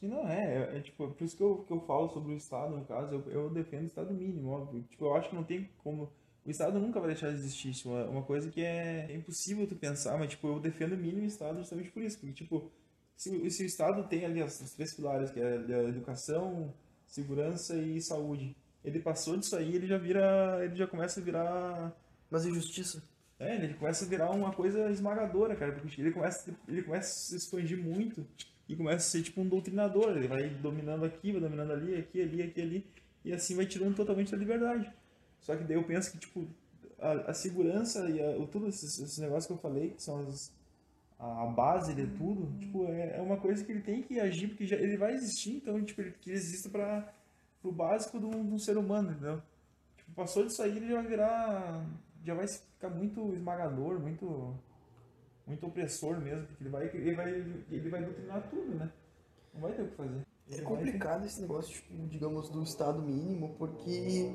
Sim, 0.00 0.08
não 0.08 0.28
é, 0.28 0.74
é, 0.74 0.78
é, 0.78 0.80
tipo, 0.80 1.08
por 1.08 1.24
isso 1.24 1.36
que 1.36 1.42
eu, 1.42 1.58
que 1.64 1.72
eu 1.72 1.80
falo 1.80 2.08
sobre 2.10 2.32
o 2.34 2.36
Estado, 2.36 2.76
no 2.76 2.84
caso, 2.84 3.14
eu, 3.14 3.30
eu 3.30 3.50
defendo 3.50 3.82
o 3.84 3.86
Estado 3.86 4.12
mínimo, 4.12 4.50
óbvio. 4.50 4.82
Tipo, 4.90 5.06
eu 5.06 5.14
acho 5.16 5.28
que 5.30 5.34
não 5.34 5.44
tem 5.44 5.68
como. 5.78 6.12
O 6.44 6.50
Estado 6.50 6.78
nunca 6.78 7.00
vai 7.00 7.08
deixar 7.10 7.30
de 7.30 7.36
existir. 7.36 7.70
Isso 7.70 7.88
é 7.88 7.92
uma, 8.04 8.10
uma 8.18 8.22
coisa 8.22 8.50
que 8.50 8.60
é, 8.60 9.06
é 9.10 9.14
impossível 9.14 9.66
tu 9.66 9.76
pensar, 9.76 10.18
mas 10.18 10.28
tipo, 10.30 10.46
eu 10.48 10.60
defendo 10.60 10.92
o 10.92 10.96
mínimo 10.96 11.24
Estado 11.26 11.58
justamente 11.58 11.90
por 11.90 12.02
isso. 12.02 12.18
Porque, 12.18 12.34
tipo, 12.34 12.70
se, 13.16 13.30
o- 13.30 13.50
se 13.50 13.62
o 13.62 13.66
Estado 13.66 14.06
tem 14.08 14.24
ali 14.26 14.42
as, 14.42 14.60
os 14.60 14.72
três 14.72 14.92
pilares, 14.94 15.30
que 15.30 15.40
é 15.40 15.54
a 15.74 15.84
educação, 15.84 16.74
segurança 17.06 17.74
e 17.76 18.00
saúde, 18.02 18.54
ele 18.84 19.00
passou 19.00 19.36
disso 19.36 19.56
aí, 19.56 19.74
ele 19.74 19.86
já 19.86 19.96
vira. 19.96 20.62
ele 20.64 20.74
já 20.76 20.86
começa 20.86 21.20
a 21.20 21.22
virar. 21.22 21.92
Mas 22.30 22.44
injustiça? 22.44 23.02
É, 23.38 23.54
ele 23.56 23.74
começa 23.74 24.04
a 24.04 24.08
virar 24.08 24.30
uma 24.30 24.52
coisa 24.52 24.90
esmagadora, 24.90 25.56
cara, 25.56 25.72
porque 25.72 26.00
ele 26.00 26.10
começa, 26.12 26.54
ele 26.68 26.82
começa 26.82 27.08
a 27.08 27.12
se 27.12 27.36
expandir 27.36 27.78
muito 27.78 28.26
e 28.68 28.76
começa 28.76 28.96
a 28.96 29.10
ser 29.10 29.22
tipo 29.22 29.40
um 29.40 29.48
doutrinador, 29.48 30.16
ele 30.16 30.28
vai 30.28 30.48
dominando 30.48 31.04
aqui, 31.04 31.32
vai 31.32 31.40
dominando 31.40 31.72
ali, 31.72 31.96
aqui, 31.96 32.22
ali, 32.22 32.42
aqui, 32.42 32.60
ali, 32.60 32.86
e 33.24 33.32
assim 33.32 33.54
vai 33.54 33.66
tirando 33.66 33.94
totalmente 33.94 34.34
a 34.34 34.38
liberdade. 34.38 34.90
Só 35.40 35.54
que 35.56 35.64
daí 35.64 35.76
eu 35.76 35.84
penso 35.84 36.10
que, 36.10 36.18
tipo, 36.18 36.46
a, 36.98 37.12
a 37.30 37.34
segurança 37.34 38.08
e 38.08 38.22
a, 38.22 38.30
o, 38.38 38.46
tudo 38.46 38.68
esses, 38.68 38.98
esses 38.98 39.18
negócios 39.18 39.46
que 39.46 39.52
eu 39.52 39.58
falei, 39.58 39.90
que 39.90 40.02
são 40.02 40.20
as, 40.20 40.52
a, 41.18 41.46
base 41.46 41.94
de 41.94 42.06
tudo, 42.06 42.58
tipo, 42.58 42.86
é, 42.86 43.18
é 43.18 43.20
uma 43.20 43.36
coisa 43.36 43.62
que 43.62 43.72
ele 43.72 43.82
tem 43.82 44.02
que 44.02 44.18
agir, 44.18 44.48
porque 44.48 44.66
já, 44.66 44.76
ele 44.76 44.96
vai 44.96 45.12
existir, 45.12 45.56
então, 45.56 45.82
tipo, 45.84 46.00
ele, 46.00 46.12
que 46.20 46.30
ele 46.30 46.38
exista 46.38 46.68
para 46.68 47.12
o 47.62 47.70
básico 47.70 48.18
de 48.18 48.26
um 48.26 48.58
ser 48.58 48.78
humano, 48.78 49.10
entendeu? 49.10 49.42
Tipo, 50.04 50.12
passou 50.12 50.44
disso 50.44 50.62
aí, 50.62 50.76
ele 50.76 50.88
já 50.88 50.94
vai 50.96 51.06
virar. 51.06 51.84
Já 52.24 52.34
vai 52.34 52.46
ficar 52.46 52.90
muito 52.90 53.32
esmagador, 53.34 54.00
muito. 54.00 54.54
Muito 55.46 55.66
opressor 55.66 56.18
mesmo, 56.20 56.46
porque 56.46 56.62
ele 56.62 56.70
vai, 56.70 56.86
ele 56.86 57.14
vai, 57.14 57.30
ele 57.70 57.90
vai 57.90 58.02
doutrinar 58.02 58.48
tudo, 58.48 58.74
né? 58.74 58.90
Não 59.52 59.60
vai 59.60 59.72
ter 59.72 59.82
o 59.82 59.88
que 59.88 59.96
fazer. 59.96 60.16
É 60.48 60.54
Ele 60.54 60.62
vai 60.62 60.64
complicado 60.64 61.26
esse 61.26 61.40
negócio, 61.40 61.72
tipo, 61.72 62.08
digamos, 62.08 62.48
do 62.48 62.62
Estado 62.62 63.02
mínimo, 63.02 63.54
porque 63.58 64.34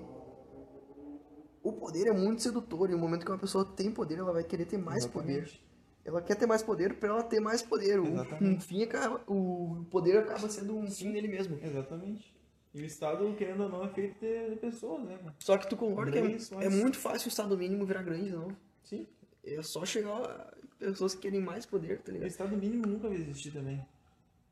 o 1.63 1.74
poder 1.74 2.08
é 2.08 2.13
muito 2.13 2.41
sedutor 2.41 2.89
e 2.89 2.93
no 2.93 3.00
momento 3.00 3.26
que 3.26 3.32
uma 3.32 3.38
pessoa 3.38 3.65
tem 3.65 3.91
poder, 3.91 4.19
ela 4.19 4.32
vai 4.32 4.43
querer 4.43 4.65
ter 4.65 4.78
mais 4.78 5.06
poder. 5.06 5.43
Exatamente. 5.43 5.69
Ela 6.06 6.22
quer 6.22 6.36
ter 6.36 6.45
mais 6.45 6.63
poder 6.63 6.95
pra 6.95 7.10
ela 7.10 7.24
ter 7.24 7.39
mais 7.39 7.62
poder. 7.62 8.00
O, 8.00 8.08
Exatamente. 8.08 8.43
um 8.43 8.60
fim 8.60 8.84
acaba, 8.84 9.22
o 9.28 9.86
poder 9.91 10.17
acaba 10.17 10.50
sendo 10.50 10.76
um 10.76 10.89
fim 10.89 11.10
nele 11.10 11.28
mesmo. 11.28 11.60
Exatamente. 11.62 12.34
E 12.74 12.82
o 12.82 12.86
Estado, 12.86 13.34
querendo 13.36 13.63
ou 13.63 13.69
não, 13.69 13.84
é 13.84 13.89
feito 13.89 14.19
de, 14.19 14.56
pessoas, 14.58 15.04
né, 15.04 15.17
cara? 15.17 15.36
Só 15.39 15.58
que 15.58 15.67
tu 15.67 15.76
concorda 15.76 16.12
que 16.12 16.17
é, 16.19 16.65
é 16.65 16.69
muito 16.69 16.98
fácil 16.98 17.28
o 17.28 17.30
Estado 17.30 17.58
mínimo 17.58 17.86
virar 17.86 18.04
grande 18.04 18.26
de 18.26 18.36
novo. 18.36 18.56
Sim. 18.84 19.08
É 19.43 19.62
só 19.62 19.86
chegar 19.86 20.54
pessoas 20.80 21.13
que 21.13 21.22
querem 21.22 21.42
mais 21.42 21.65
poder, 21.65 22.00
tá 22.00 22.12
O 22.12 22.13
ligado? 22.13 22.30
Estado 22.30 22.58
mínimo 22.58 22.88
nunca 22.88 23.08
vai 23.08 23.18
existir 23.18 23.52
também. 23.52 23.86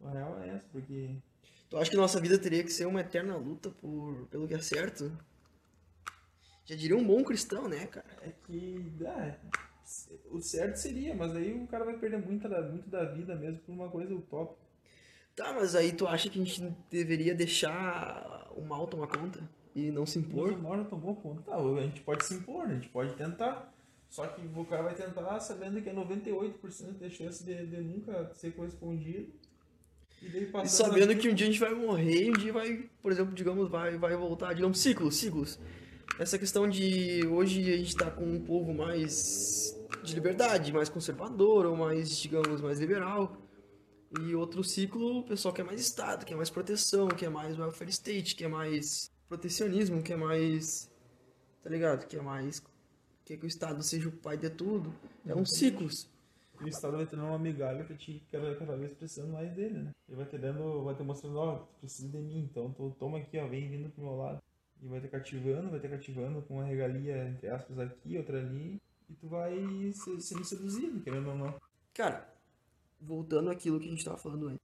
A 0.04 0.12
real 0.12 0.40
é 0.42 0.50
essa, 0.50 0.66
porque. 0.72 1.16
Tu 1.70 1.78
acha 1.78 1.90
que 1.90 1.98
nossa 1.98 2.22
vida 2.22 2.38
teria 2.38 2.64
que 2.64 2.72
ser 2.72 2.86
uma 2.86 3.02
eterna 3.02 3.36
luta 3.36 3.70
por, 3.70 4.28
pelo 4.28 4.48
que 4.48 4.54
é 4.54 4.60
certo? 4.60 5.12
Já 6.66 6.76
diria 6.76 6.98
um 6.98 7.06
bom 7.06 7.24
cristão, 7.24 7.68
né, 7.68 7.88
cara? 7.88 8.08
É 8.22 8.32
que. 8.46 8.94
Ah, 9.06 9.36
o 10.30 10.42
certo 10.42 10.76
seria, 10.76 11.16
mas 11.16 11.34
aí 11.36 11.54
o 11.54 11.66
cara 11.68 11.86
vai 11.86 11.98
perder 11.98 12.18
muito 12.18 12.48
da, 12.48 12.62
muito 12.62 12.90
da 12.90 13.06
vida 13.06 13.34
mesmo 13.36 13.60
por 13.62 13.72
uma 13.72 13.90
coisa 13.90 14.14
utópica. 14.14 14.68
Tá, 15.34 15.54
mas 15.54 15.76
aí 15.76 15.94
tu 15.94 16.08
acha 16.08 16.30
que 16.30 16.42
a 16.42 16.44
gente 16.44 16.62
deveria 16.90 17.34
deixar 17.34 18.52
o 18.56 18.62
mal 18.62 18.88
tomar 18.88 19.08
conta? 19.08 19.40
E 19.74 19.92
não 19.92 20.06
se 20.06 20.20
impor? 20.20 20.54
Uma 20.54 20.70
hora 20.70 20.84
tomou 20.84 21.16
conta. 21.16 21.44
Tá, 21.44 21.56
a 21.56 21.82
gente 21.84 22.02
pode 22.02 22.26
se 22.26 22.34
impor, 22.34 22.66
a 22.66 22.74
gente 22.74 22.90
pode 22.90 23.14
tentar. 23.14 23.72
Só 24.10 24.26
que 24.28 24.42
o 24.56 24.66
cara 24.66 24.84
vai 24.84 24.96
tentar 24.96 25.40
sabendo 25.40 25.82
que 25.82 25.90
é 25.90 25.94
98% 25.94 26.98
de 26.98 27.10
chance 27.10 27.44
de, 27.44 27.66
de 27.66 27.78
nunca 27.82 28.32
ser 28.34 28.52
correspondido. 28.52 29.32
E 30.22 30.30
daí 30.30 30.50
E 30.64 30.68
sabendo 30.68 31.16
que 31.16 31.30
um 31.30 31.34
dia 31.34 31.48
a 31.48 31.52
gente 31.52 31.60
vai 31.60 31.74
morrer 31.74 32.26
e 32.26 32.30
um 32.30 32.34
dia 32.34 32.52
vai, 32.52 32.90
por 33.02 33.12
exemplo, 33.12 33.36
digamos, 33.36 33.70
vai, 33.70 33.98
vai 33.98 34.16
voltar, 34.16 34.54
digamos, 34.54 34.80
ciclos, 34.80 35.16
ciclos. 35.16 35.60
Essa 36.18 36.40
questão 36.40 36.68
de 36.68 37.26
hoje 37.28 37.72
a 37.72 37.78
gente 37.78 37.96
tá 37.96 38.10
com 38.10 38.26
um 38.26 38.44
povo 38.44 38.74
mais 38.74 39.78
de 40.04 40.16
liberdade, 40.16 40.74
mais 40.74 40.90
conservador, 40.90 41.66
ou 41.66 41.76
mais, 41.76 42.18
digamos, 42.18 42.62
mais 42.62 42.80
liberal. 42.80 43.38
E 44.22 44.34
outro 44.34 44.64
ciclo, 44.64 45.20
o 45.20 45.24
pessoal 45.24 45.54
quer 45.54 45.64
mais 45.64 45.82
Estado, 45.82 46.26
quer 46.26 46.36
mais 46.36 46.50
proteção, 46.50 47.10
quer 47.10 47.30
mais 47.30 47.60
welfare 47.60 47.90
state, 47.90 48.36
quer 48.36 48.48
mais 48.48 49.12
protecionismo, 49.28 50.02
quer 50.02 50.18
mais. 50.18 50.90
Tá 51.62 51.70
ligado? 51.70 52.08
Quer 52.08 52.24
mais. 52.24 52.64
Quer 53.28 53.36
que 53.36 53.44
o 53.46 53.48
Estado 53.48 53.84
seja 53.84 54.08
o 54.08 54.12
pai 54.14 54.38
de 54.38 54.50
tudo. 54.50 54.94
É 55.26 55.36
um 55.36 55.46
ciclos. 55.46 56.10
E 56.62 56.64
o 56.64 56.68
Estado 56.70 56.96
vai 56.96 57.06
te 57.06 57.14
dando 57.14 57.28
uma 57.28 57.38
migalha 57.38 57.84
pra 57.84 57.94
ti 57.98 58.24
cada, 58.32 58.56
cada 58.56 58.78
vez 58.78 58.94
precisando 58.94 59.34
mais 59.34 59.52
dele, 59.54 59.80
né? 59.80 59.92
Ele 60.08 60.16
vai 60.16 60.26
te 60.26 60.38
dando, 60.38 60.82
vai 60.86 60.96
te 60.96 61.04
mostrando, 61.04 61.38
ó, 61.38 61.58
tu 61.58 61.80
precisa 61.82 62.08
de 62.08 62.18
mim, 62.20 62.48
então 62.50 62.72
tu, 62.72 62.96
toma 62.98 63.18
aqui, 63.18 63.38
ó, 63.38 63.46
vem 63.46 63.70
vindo 63.70 63.90
pro 63.90 64.02
meu 64.02 64.16
lado. 64.16 64.42
E 64.82 64.88
vai 64.88 65.02
te 65.02 65.10
cativando, 65.10 65.70
vai 65.70 65.80
te 65.82 65.90
cativando 65.90 66.42
com 66.44 66.54
uma 66.54 66.64
regalia, 66.64 67.28
entre 67.28 67.50
aspas, 67.50 67.78
aqui, 67.80 68.18
outra 68.18 68.40
ali. 68.40 68.82
E 69.10 69.14
tu 69.16 69.28
vai 69.28 69.92
se- 69.92 70.22
sendo 70.22 70.46
seduzido, 70.46 71.02
querendo 71.02 71.28
ou 71.30 71.36
não. 71.36 71.54
Cara, 71.94 72.34
voltando 73.02 73.50
àquilo 73.50 73.78
que 73.78 73.88
a 73.88 73.92
gente 73.92 74.06
tava 74.06 74.18
falando 74.18 74.48
antes. 74.48 74.62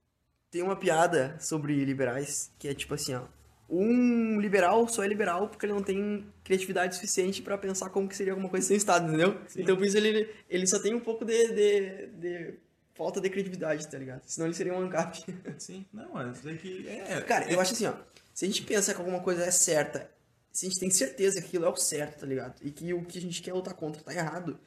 Tem 0.49 0.61
uma 0.63 0.75
piada 0.77 1.37
sobre 1.41 1.83
liberais 1.83 2.49
que 2.57 2.69
é 2.69 2.73
tipo 2.73 2.93
assim, 2.93 3.13
ó. 3.13 3.25
Um 3.69 4.39
liberal 4.39 4.87
só 4.87 5.03
é 5.03 5.07
liberal 5.07 5.47
porque 5.47 5.65
ele 5.65 5.73
não 5.73 5.81
tem 5.81 6.25
criatividade 6.43 6.95
suficiente 6.95 7.41
pra 7.41 7.57
pensar 7.57 7.89
como 7.89 8.07
que 8.07 8.15
seria 8.15 8.33
alguma 8.33 8.49
coisa 8.49 8.67
sem 8.67 8.77
Estado, 8.77 9.07
entendeu? 9.07 9.39
Então 9.55 9.75
por 9.75 9.85
isso 9.85 9.97
ele, 9.97 10.29
ele 10.49 10.67
só 10.67 10.79
tem 10.79 10.93
um 10.93 10.99
pouco 10.99 11.25
de, 11.25 11.47
de, 11.47 12.07
de 12.07 12.53
falta 12.93 13.19
de 13.19 13.29
criatividade, 13.29 13.87
tá 13.87 13.97
ligado? 13.97 14.21
Senão 14.25 14.47
ele 14.47 14.55
seria 14.55 14.73
um 14.73 14.81
ANCAP. 14.81 15.25
Sim, 15.57 15.85
não, 15.91 16.13
mas 16.13 16.45
é 16.45 16.55
que. 16.55 16.87
É, 16.87 17.21
Cara, 17.21 17.49
é, 17.49 17.55
eu 17.55 17.59
acho 17.59 17.73
assim, 17.73 17.85
ó. 17.87 17.93
Se 18.33 18.45
a 18.45 18.47
gente 18.47 18.63
pensa 18.63 18.93
que 18.93 18.99
alguma 18.99 19.21
coisa 19.21 19.43
é 19.43 19.51
certa, 19.51 20.09
se 20.51 20.65
a 20.65 20.69
gente 20.69 20.79
tem 20.79 20.89
certeza 20.91 21.39
que 21.39 21.47
aquilo 21.47 21.65
é 21.65 21.69
o 21.69 21.75
certo, 21.75 22.19
tá 22.19 22.25
ligado? 22.25 22.55
E 22.61 22.71
que 22.71 22.93
o 22.93 23.03
que 23.03 23.17
a 23.17 23.21
gente 23.21 23.41
quer 23.41 23.53
lutar 23.53 23.73
contra 23.73 24.01
tá 24.01 24.13
errado, 24.13 24.59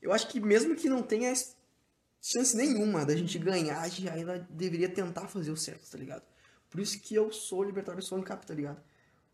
eu 0.00 0.12
acho 0.12 0.28
que 0.28 0.40
mesmo 0.40 0.74
que 0.74 0.88
não 0.88 1.02
tenha 1.02 1.32
chance 2.20 2.56
nenhuma 2.56 3.04
da 3.04 3.16
gente 3.16 3.38
ganhar, 3.38 3.80
a 3.80 3.88
gente 3.88 4.08
ainda 4.08 4.46
deveria 4.50 4.88
tentar 4.88 5.28
fazer 5.28 5.50
o 5.50 5.56
certo, 5.56 5.90
tá 5.90 5.98
ligado? 5.98 6.22
Por 6.70 6.80
isso 6.80 7.00
que 7.00 7.14
eu 7.14 7.32
sou 7.32 7.64
libertário, 7.64 8.00
sou 8.02 8.16
ANCAP, 8.16 8.46
tá 8.46 8.54
ligado? 8.54 8.80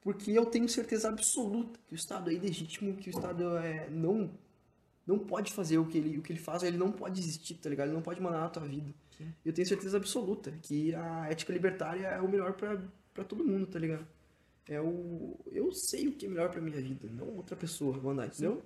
Porque 0.01 0.31
eu 0.31 0.47
tenho 0.47 0.69
certeza 0.69 1.09
absoluta 1.09 1.79
que 1.87 1.95
o 1.95 1.97
Estado 1.97 2.31
é 2.31 2.35
ilegítimo, 2.35 2.97
que 2.97 3.11
o 3.11 3.13
Estado 3.13 3.57
é, 3.59 3.89
não, 3.91 4.31
não 5.07 5.19
pode 5.19 5.53
fazer 5.53 5.79
o 5.79 5.87
que, 5.87 5.99
ele, 5.99 6.19
o 6.19 6.23
que 6.23 6.33
ele 6.33 6.41
faz, 6.41 6.63
ele 6.63 6.79
não 6.79 6.91
pode 6.91 7.21
existir, 7.21 7.55
tá 7.55 7.69
ligado? 7.69 7.89
Ele 7.89 7.97
não 7.97 8.03
pode 8.03 8.21
mandar 8.21 8.41
na 8.41 8.49
tua 8.49 8.65
vida. 8.65 8.93
Eu 9.45 9.53
tenho 9.53 9.67
certeza 9.67 9.97
absoluta 9.97 10.53
que 10.63 10.95
a 10.95 11.29
ética 11.29 11.53
libertária 11.53 12.07
é 12.07 12.21
o 12.21 12.29
melhor 12.29 12.53
pra, 12.55 12.81
pra 13.15 13.25
todo 13.25 13.45
mundo, 13.45 13.67
tá 13.67 13.79
ligado? 13.79 14.07
É 14.69 14.81
o. 14.81 15.39
Eu 15.53 15.73
sei 15.73 16.09
o 16.09 16.13
que 16.13 16.27
é 16.27 16.29
melhor 16.29 16.51
pra 16.51 16.61
minha 16.61 16.81
vida, 16.81 17.09
não 17.11 17.37
outra 17.37 17.57
pessoa 17.57 17.97
mandar, 17.99 18.27
entendeu? 18.27 18.63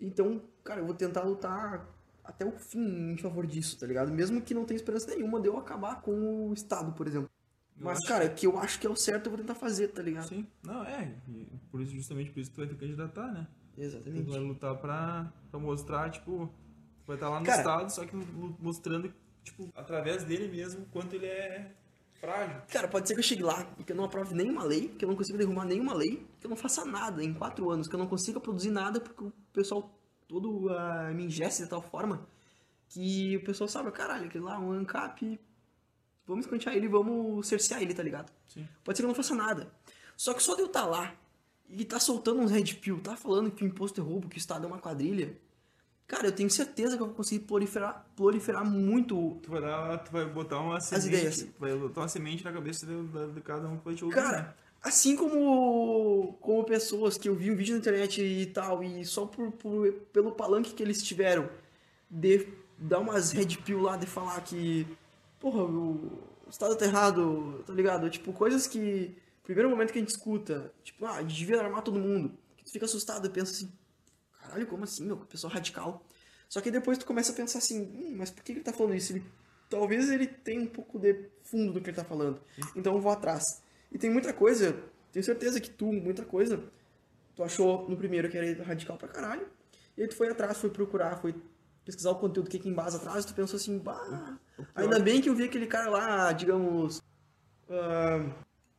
Então, 0.00 0.42
cara, 0.62 0.80
eu 0.80 0.86
vou 0.86 0.94
tentar 0.94 1.22
lutar 1.22 1.88
até 2.24 2.44
o 2.44 2.52
fim 2.52 3.12
em 3.12 3.16
favor 3.16 3.46
disso, 3.46 3.78
tá 3.78 3.86
ligado? 3.86 4.12
Mesmo 4.12 4.40
que 4.42 4.54
não 4.54 4.64
tenha 4.64 4.76
esperança 4.76 5.14
nenhuma 5.14 5.40
de 5.40 5.48
eu 5.48 5.56
acabar 5.56 6.00
com 6.02 6.48
o 6.50 6.52
Estado, 6.52 6.92
por 6.92 7.06
exemplo. 7.06 7.29
Eu 7.80 7.86
Mas, 7.86 7.98
acho 7.98 8.06
cara, 8.08 8.26
o 8.26 8.34
que 8.34 8.46
eu 8.46 8.58
acho 8.58 8.78
que 8.78 8.86
é 8.86 8.90
o 8.90 8.94
certo, 8.94 9.26
eu 9.26 9.30
vou 9.30 9.38
tentar 9.40 9.54
fazer, 9.54 9.88
tá 9.88 10.02
ligado? 10.02 10.28
Sim, 10.28 10.46
não, 10.62 10.84
é. 10.84 11.14
por 11.72 11.80
isso, 11.80 11.92
justamente 11.94 12.30
por 12.30 12.40
isso 12.40 12.50
que 12.50 12.56
tu 12.56 12.60
vai 12.60 12.68
te 12.68 12.74
candidatar, 12.78 13.32
né? 13.32 13.46
Tu 13.74 13.80
Exatamente. 13.80 14.30
vai 14.30 14.38
lutar 14.40 14.76
pra, 14.76 15.32
pra 15.50 15.58
mostrar, 15.58 16.10
tipo, 16.10 16.46
tu 17.00 17.06
vai 17.06 17.16
estar 17.16 17.30
lá 17.30 17.40
no 17.40 17.46
Cara- 17.46 17.58
estado, 17.58 17.88
só 17.90 18.04
que 18.04 18.14
mostrando, 18.60 19.12
tipo, 19.42 19.70
através 19.74 20.24
dele 20.24 20.48
mesmo, 20.54 20.84
quanto 20.92 21.14
ele 21.16 21.24
é 21.24 21.72
frágil. 22.20 22.60
Cara, 22.70 22.86
pode 22.86 23.08
ser 23.08 23.14
que 23.14 23.20
eu 23.20 23.24
chegue 23.24 23.42
lá 23.42 23.66
e 23.78 23.82
que 23.84 23.92
eu 23.92 23.96
não 23.96 24.04
aprove 24.04 24.34
nenhuma 24.34 24.62
lei, 24.62 24.88
que 24.88 25.02
eu 25.02 25.08
não 25.08 25.16
consiga 25.16 25.38
derrubar 25.38 25.64
nenhuma 25.64 25.94
lei, 25.94 26.26
que 26.38 26.46
eu 26.46 26.50
não 26.50 26.56
faça 26.58 26.84
nada 26.84 27.24
em 27.24 27.32
quatro 27.32 27.70
anos, 27.70 27.88
que 27.88 27.94
eu 27.94 27.98
não 27.98 28.06
consiga 28.06 28.38
produzir 28.38 28.70
nada 28.70 29.00
porque 29.00 29.24
o 29.24 29.32
pessoal 29.54 29.90
todo 30.28 30.68
ah, 30.68 31.10
me 31.14 31.24
ingesse 31.24 31.62
de 31.62 31.70
tal 31.70 31.80
forma 31.80 32.28
que 32.90 33.36
o 33.38 33.44
pessoal 33.44 33.68
sabe, 33.68 33.90
caralho, 33.90 34.26
aquele 34.26 34.44
lá, 34.44 34.58
um 34.58 34.70
ANCAP, 34.72 35.40
vamos 36.30 36.46
escantear 36.46 36.74
ele, 36.74 36.88
vamos 36.88 37.46
cercear 37.46 37.82
ele, 37.82 37.92
tá 37.94 38.02
ligado? 38.02 38.32
Sim. 38.48 38.66
Pode 38.82 38.96
ser 38.96 39.02
que 39.02 39.06
eu 39.06 39.08
não 39.08 39.14
faça 39.14 39.34
nada. 39.34 39.70
Só 40.16 40.32
que 40.34 40.42
só 40.42 40.54
de 40.54 40.62
eu 40.62 40.66
estar 40.66 40.86
lá 40.86 41.14
e 41.68 41.84
tá 41.84 42.00
soltando 42.00 42.40
uns 42.40 42.50
red 42.50 42.64
pill, 42.74 43.00
tá 43.00 43.16
falando 43.16 43.50
que 43.50 43.62
o 43.64 43.66
imposto 43.66 44.00
é 44.00 44.04
roubo, 44.04 44.28
que 44.28 44.36
o 44.36 44.38
Estado 44.38 44.64
é 44.64 44.66
uma 44.66 44.78
quadrilha, 44.78 45.36
cara, 46.06 46.26
eu 46.26 46.32
tenho 46.32 46.50
certeza 46.50 46.96
que 46.96 47.02
eu 47.02 47.06
vou 47.06 47.14
conseguir 47.14 47.44
proliferar, 47.44 48.04
proliferar 48.16 48.64
muito 48.68 49.38
Tu 49.42 49.50
vai 49.50 49.60
dar, 49.60 49.98
tu 49.98 50.10
vai 50.10 50.26
botar 50.26 50.58
uma 50.60 50.80
semente, 50.80 51.06
ideias. 51.08 51.42
tu 51.42 51.52
vai 51.60 51.74
botar 51.76 52.00
uma 52.00 52.08
semente 52.08 52.44
na 52.44 52.52
cabeça 52.52 52.84
de, 52.86 53.02
de- 53.06 53.32
de 53.32 53.40
cada 53.40 53.68
um 53.68 53.76
que 53.78 53.84
vai 53.84 53.94
te 53.94 54.04
ouvir. 54.04 54.16
Cara, 54.16 54.42
né? 54.42 54.54
assim 54.82 55.14
como, 55.14 56.36
como 56.40 56.64
pessoas 56.64 57.16
que 57.16 57.28
eu 57.28 57.34
vi 57.36 57.50
um 57.50 57.54
vídeo 57.56 57.72
na 57.74 57.78
internet 57.78 58.20
e 58.20 58.46
tal, 58.46 58.82
e 58.82 59.04
só 59.04 59.24
por, 59.26 59.52
por- 59.52 59.92
pelo 60.12 60.32
palanque 60.32 60.74
que 60.74 60.82
eles 60.82 61.00
tiveram 61.02 61.48
de 62.10 62.48
dar 62.76 62.98
umas 62.98 63.30
red 63.30 63.46
pill 63.64 63.80
lá, 63.80 63.96
de 63.96 64.06
falar 64.06 64.40
que, 64.40 64.86
porra, 65.40 65.64
o 65.64 66.48
Estado 66.48 66.76
tá 66.76 66.84
errado, 66.84 67.64
tá 67.66 67.72
ligado? 67.72 68.08
Tipo, 68.10 68.32
coisas 68.32 68.66
que, 68.66 69.16
primeiro 69.42 69.70
momento 69.70 69.92
que 69.92 69.98
a 69.98 70.02
gente 70.02 70.10
escuta, 70.10 70.72
tipo, 70.84 71.04
ah, 71.06 71.22
devia 71.22 71.60
armar 71.60 71.82
todo 71.82 71.98
mundo, 71.98 72.38
que 72.56 72.64
tu 72.64 72.70
fica 72.70 72.84
assustado 72.84 73.26
e 73.26 73.30
pensa 73.30 73.50
assim, 73.52 73.72
caralho, 74.40 74.66
como 74.66 74.84
assim, 74.84 75.04
meu, 75.04 75.16
pessoal 75.16 75.52
radical. 75.52 76.06
Só 76.48 76.60
que 76.60 76.70
depois 76.70 76.98
tu 76.98 77.06
começa 77.06 77.32
a 77.32 77.34
pensar 77.34 77.58
assim, 77.58 77.80
hum, 77.82 78.14
mas 78.16 78.30
por 78.30 78.44
que 78.44 78.52
ele 78.52 78.60
tá 78.60 78.72
falando 78.72 78.94
isso? 78.94 79.12
Ele, 79.12 79.24
talvez 79.68 80.10
ele 80.10 80.26
tenha 80.26 80.60
um 80.60 80.66
pouco 80.66 80.98
de 80.98 81.30
fundo 81.42 81.72
do 81.72 81.80
que 81.80 81.90
ele 81.90 81.96
tá 81.96 82.04
falando. 82.04 82.40
Então 82.76 82.94
eu 82.94 83.00
vou 83.00 83.10
atrás. 83.10 83.62
E 83.90 83.98
tem 83.98 84.10
muita 84.10 84.32
coisa, 84.32 84.76
tenho 85.12 85.24
certeza 85.24 85.60
que 85.60 85.70
tu, 85.70 85.86
muita 85.92 86.24
coisa, 86.24 86.62
tu 87.34 87.42
achou 87.42 87.88
no 87.88 87.96
primeiro 87.96 88.28
que 88.28 88.36
era 88.36 88.62
radical 88.62 88.96
pra 88.96 89.08
caralho, 89.08 89.48
e 89.96 90.02
aí 90.02 90.08
tu 90.08 90.16
foi 90.16 90.28
atrás, 90.28 90.58
foi 90.58 90.70
procurar, 90.70 91.16
foi 91.20 91.34
pesquisar 91.90 92.10
o 92.10 92.14
conteúdo 92.16 92.48
que 92.48 92.58
que 92.58 92.68
embasa 92.68 92.96
atrás, 92.98 93.24
tu 93.24 93.34
pensou 93.34 93.56
assim, 93.56 93.78
bah, 93.78 94.38
ainda 94.74 94.98
bem 95.00 95.20
que 95.20 95.28
eu 95.28 95.34
vi 95.34 95.44
aquele 95.44 95.66
cara 95.66 95.90
lá, 95.90 96.32
digamos, 96.32 97.02
ah, 97.68 98.24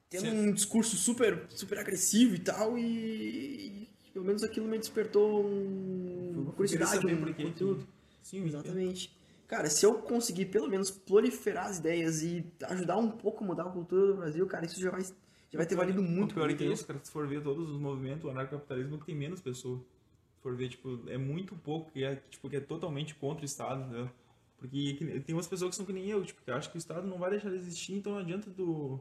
tendo 0.09 0.27
um 0.31 0.51
discurso 0.53 0.95
super, 0.95 1.45
super 1.49 1.77
agressivo 1.79 2.35
e 2.35 2.39
tal, 2.39 2.77
e, 2.77 3.87
e 4.05 4.11
pelo 4.13 4.25
menos 4.25 4.43
aquilo 4.43 4.67
me 4.67 4.77
despertou 4.77 5.45
um- 5.45 6.33
uma 6.43 6.51
curiosidade, 6.53 7.05
um 7.05 7.33
conteúdo. 7.33 7.87
Sim, 8.23 8.45
Exatamente. 8.45 9.17
Cara, 9.47 9.69
se 9.69 9.85
eu 9.85 9.95
conseguir 9.95 10.45
pelo 10.45 10.69
menos 10.69 10.89
proliferar 10.89 11.65
as 11.65 11.77
ideias 11.79 12.23
e 12.23 12.45
ajudar 12.69 12.95
um 12.95 13.11
pouco 13.11 13.43
a 13.43 13.47
mudar 13.47 13.63
a 13.63 13.69
cultura 13.69 14.07
do 14.07 14.15
Brasil, 14.15 14.47
cara, 14.47 14.65
isso 14.65 14.79
já 14.79 14.89
vai, 14.89 15.01
já 15.03 15.13
vai 15.57 15.65
ter 15.65 15.75
valido 15.75 16.01
muito. 16.01 16.31
O 16.31 16.35
pior 16.35 16.49
é 16.49 16.53
que 16.53 16.63
é 16.63 16.67
isso, 16.67 16.85
cara. 16.87 16.99
Se 17.03 17.11
for 17.11 17.27
ver 17.27 17.43
todos 17.43 17.69
os 17.69 17.77
movimentos, 17.77 18.23
o 18.23 18.29
anarcapitalismo 18.29 18.97
tem 18.99 19.13
menos 19.13 19.41
pessoas. 19.41 19.81
For 20.41 20.55
ver, 20.55 20.69
tipo, 20.69 21.07
é 21.09 21.17
muito 21.17 21.55
pouco 21.55 21.91
que 21.91 22.03
é, 22.03 22.15
tipo, 22.29 22.49
que 22.49 22.55
é 22.55 22.59
totalmente 22.59 23.13
contra 23.15 23.43
o 23.43 23.45
Estado, 23.45 23.81
entendeu? 23.83 24.09
Porque 24.57 24.93
que- 24.95 25.19
tem 25.21 25.35
umas 25.35 25.47
pessoas 25.47 25.71
que 25.71 25.75
são 25.75 25.85
que 25.85 25.93
nem 25.93 26.07
eu, 26.09 26.23
tipo, 26.25 26.41
que 26.41 26.51
acham 26.51 26.71
que 26.71 26.77
o 26.77 26.79
Estado 26.79 27.07
não 27.07 27.17
vai 27.19 27.29
deixar 27.31 27.49
de 27.49 27.55
existir, 27.55 27.93
então 27.95 28.13
não 28.13 28.19
adianta 28.19 28.49
tu... 28.51 28.99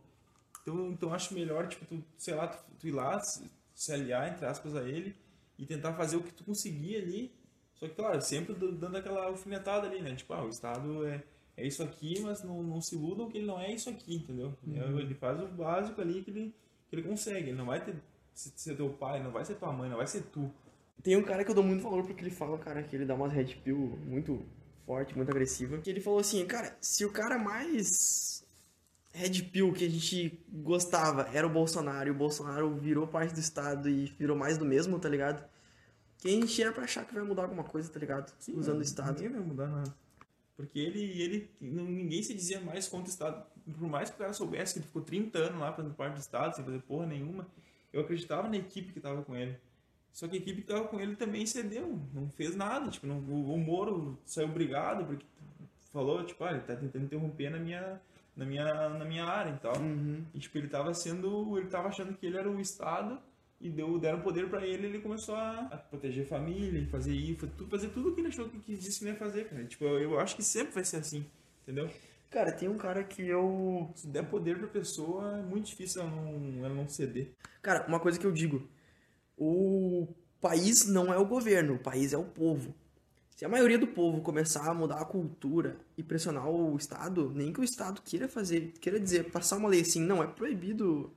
Então, 0.63 0.91
então 0.93 1.15
acho 1.15 1.33
melhor, 1.35 1.69
tipo, 1.69 1.85
tu, 1.87 2.05
sei 2.19 2.35
lá, 2.35 2.47
tu, 2.49 2.59
tu 2.79 2.89
ir 2.89 2.93
lá, 2.93 3.19
se, 3.21 3.51
se 3.75 3.93
aliar, 3.93 4.31
entre 4.33 4.45
aspas, 4.47 4.75
a 4.77 4.83
ele 4.83 5.17
e 5.59 5.65
tentar 5.67 5.95
fazer 5.95 6.17
o 6.17 6.23
que 6.23 6.33
tu 6.33 6.45
conseguir 6.45 6.97
ali. 6.97 7.33
Só 7.75 7.89
que, 7.89 7.95
claro, 7.95 8.21
sempre 8.21 8.55
do- 8.55 8.73
dando 8.73 8.97
aquela 8.99 9.25
alfinetada 9.27 9.87
ali, 9.87 10.03
né? 10.03 10.15
Tipo, 10.15 10.35
ah, 10.35 10.45
o 10.45 10.49
Estado 10.51 11.07
é, 11.07 11.23
é 11.57 11.67
isso 11.67 11.83
aqui, 11.83 12.21
mas 12.21 12.43
não, 12.43 12.63
não 12.63 12.81
se 12.83 12.95
iludam 12.95 13.29
que 13.31 13.39
ele 13.39 13.47
não 13.47 13.59
é 13.59 13.73
isso 13.73 13.89
aqui, 13.89 14.17
entendeu? 14.17 14.55
É, 14.75 15.01
Ele 15.01 15.15
faz 15.15 15.41
o 15.43 15.47
básico 15.49 16.01
ali 16.01 16.23
que 16.23 16.31
ele, 16.31 16.55
que 16.89 16.97
ele 16.97 17.03
consegue. 17.09 17.49
Ele 17.49 17.57
não 17.59 17.67
vai 17.67 17.83
ter, 17.83 17.95
se- 18.35 18.53
ser 18.57 18.77
teu 18.77 18.91
pai, 18.91 19.23
não 19.23 19.31
vai 19.31 19.45
ser 19.45 19.55
tua 19.57 19.73
mãe, 19.73 19.89
não 19.89 19.97
vai 19.97 20.07
ser 20.07 20.23
tu. 20.25 20.53
Tem 21.03 21.17
um 21.17 21.23
cara 21.23 21.45
que 21.45 21.51
eu 21.51 21.55
dou 21.55 21.65
muito 21.65 21.83
valor 21.83 22.05
porque 22.05 22.23
ele 22.23 22.31
fala, 22.31 22.59
cara, 22.59 22.83
que 22.83 22.95
ele 22.95 23.05
dá 23.05 23.15
umas 23.15 23.33
red 23.33 23.57
pill 23.65 23.99
muito 24.05 24.45
forte, 24.87 25.17
muito 25.17 25.31
agressiva. 25.31 25.79
Que 25.79 25.91
ele 25.91 26.01
falou 26.01 26.21
assim, 26.21 26.45
cara, 26.47 26.77
se 26.81 27.05
o 27.05 27.11
cara 27.11 27.39
mais 27.39 28.45
red 29.13 29.43
pill 29.43 29.73
que 29.73 29.85
a 29.85 29.89
gente 29.89 30.39
gostava 30.49 31.29
era 31.33 31.47
o 31.47 31.51
Bolsonaro 31.51 32.09
e 32.09 32.11
o 32.11 32.15
Bolsonaro 32.15 32.75
virou 32.77 33.07
parte 33.07 33.35
do 33.35 33.41
Estado 33.41 33.89
e 33.89 34.07
virou 34.19 34.37
mais 34.37 34.59
do 34.59 34.65
mesmo, 34.65 34.99
tá 34.99 35.09
ligado? 35.09 35.45
Quem 36.19 36.39
a 36.39 36.41
gente 36.41 36.63
era 36.63 36.73
pra 36.73 36.85
achar 36.85 37.05
que 37.07 37.15
vai 37.15 37.23
mudar 37.23 37.43
alguma 37.43 37.65
coisa, 37.65 37.91
tá 37.91 37.99
ligado? 37.99 38.33
Usando 38.55 38.81
o 38.81 38.83
Estado. 38.83 39.23
Ninguém 39.23 39.39
vai 39.39 39.41
mudar 39.41 39.69
nada. 39.69 39.95
Porque 40.55 40.79
ele, 40.79 41.01
ele 41.23 41.51
ninguém 41.61 42.23
se 42.23 42.35
dizia 42.35 42.61
mais 42.61 42.87
contra 42.87 43.07
o 43.07 43.11
Estado. 43.11 43.47
Por 43.79 43.89
mais 43.89 44.11
que 44.11 44.17
o 44.17 44.19
cara 44.19 44.33
soubesse 44.35 44.75
que 44.75 44.81
ele 44.81 44.87
ficou 44.87 45.01
30 45.01 45.39
anos 45.39 45.61
lá 45.61 45.73
fazendo 45.73 45.95
parte 45.95 46.15
do 46.15 46.21
Estado, 46.21 46.55
sem 46.55 46.65
fazer 46.65 46.81
porra 46.81 47.07
nenhuma, 47.07 47.47
eu 47.91 48.03
acreditava 48.03 48.49
na 48.49 48.57
equipe 48.57 48.93
que 48.93 49.01
tava 49.01 49.23
com 49.23 49.35
ele. 49.35 49.57
Só 50.13 50.27
que 50.29 50.37
a 50.37 50.39
equipe 50.39 50.63
que 50.63 50.69
tava 50.69 50.89
com 50.89 51.01
ele 51.01 51.17
também 51.17 51.47
cedeu, 51.47 51.99
não 52.13 52.29
fez 52.31 52.57
nada. 52.57 52.91
Tipo, 52.91 53.07
não, 53.07 53.19
o, 53.19 53.55
o 53.55 53.59
Moro 53.59 54.19
saiu 54.25 54.49
brigado 54.49 55.05
porque 55.05 55.25
falou, 55.93 56.25
tipo, 56.25 56.43
ah, 56.45 56.51
ele 56.51 56.61
tá 56.61 56.77
tentando 56.77 57.05
interromper 57.05 57.51
na 57.51 57.59
minha, 57.59 58.01
na 58.37 58.45
minha, 58.45 58.89
na 58.91 59.05
minha 59.05 59.25
área 59.25 59.51
e 59.51 59.59
tal. 59.59 59.77
Uhum. 59.79 60.25
E 60.35 60.39
tipo, 60.39 60.59
ele 60.59 60.69
tava 60.69 60.93
sendo. 60.95 61.59
Ele 61.59 61.69
tava 61.69 61.89
achando 61.89 62.15
que 62.15 62.27
ele 62.27 62.37
era 62.37 62.51
o 62.51 62.61
Estado 62.61 63.19
e 63.61 63.69
deu, 63.69 63.99
deram 63.99 64.21
poder 64.23 64.49
pra 64.49 64.67
ele 64.67 64.87
ele 64.87 65.01
começou 65.01 65.35
a, 65.35 65.69
a 65.71 65.77
proteger 65.77 66.25
a 66.25 66.29
família, 66.29 66.87
fazer 66.89 67.13
isso, 67.13 67.47
fazer 67.69 67.89
tudo 67.89 68.15
que 68.15 68.21
ele 68.21 68.29
achou 68.29 68.49
que, 68.49 68.59
que 68.59 68.75
disse 68.75 69.01
que 69.01 69.05
ia 69.05 69.15
fazer, 69.15 69.49
cara. 69.49 69.65
Tipo, 69.65 69.85
eu, 69.85 70.01
eu 70.01 70.21
acho 70.21 70.35
que 70.35 70.43
sempre 70.43 70.73
vai 70.73 70.85
ser 70.85 70.97
assim, 70.97 71.27
entendeu? 71.63 71.91
Cara, 72.31 72.53
tem 72.53 72.69
um 72.69 72.79
cara 72.79 73.03
que 73.03 73.23
eu. 73.23 73.91
Se 73.95 74.07
der 74.07 74.23
poder 74.23 74.57
pra 74.57 74.69
pessoa, 74.69 75.39
é 75.39 75.43
muito 75.43 75.67
difícil 75.67 76.01
ela 76.01 76.11
não, 76.11 76.65
ela 76.65 76.75
não 76.75 76.89
ceder. 76.89 77.33
Cara, 77.61 77.87
uma 77.89 77.99
coisa 77.99 78.19
que 78.19 78.25
eu 78.25 78.33
digo: 78.33 78.67
o 79.41 80.07
país 80.41 80.87
não 80.87 81.13
é 81.13 81.17
o 81.19 81.25
governo, 81.27 81.75
o 81.75 81.79
país 81.79 82.13
é 82.13 82.19
o 82.19 82.25
povo. 82.25 82.75
Se 83.35 83.45
a 83.45 83.49
maioria 83.49 83.79
do 83.79 83.87
povo 83.87 84.21
começar 84.21 84.69
a 84.71 84.75
mudar 84.75 85.01
a 85.01 85.05
cultura 85.05 85.79
e 85.97 86.03
pressionar 86.03 86.47
o 86.49 86.77
Estado, 86.77 87.33
nem 87.35 87.51
que 87.53 87.61
o 87.61 87.65
Estado 87.65 88.03
queira 88.05 88.29
fazer, 88.29 88.75
queira 88.81 89.01
dizer, 89.01 89.31
passar 89.31 89.57
uma 89.57 89.69
lei 89.69 89.81
assim, 89.81 90.01
não, 90.03 90.23
é 90.23 90.27
proibido, 90.27 91.11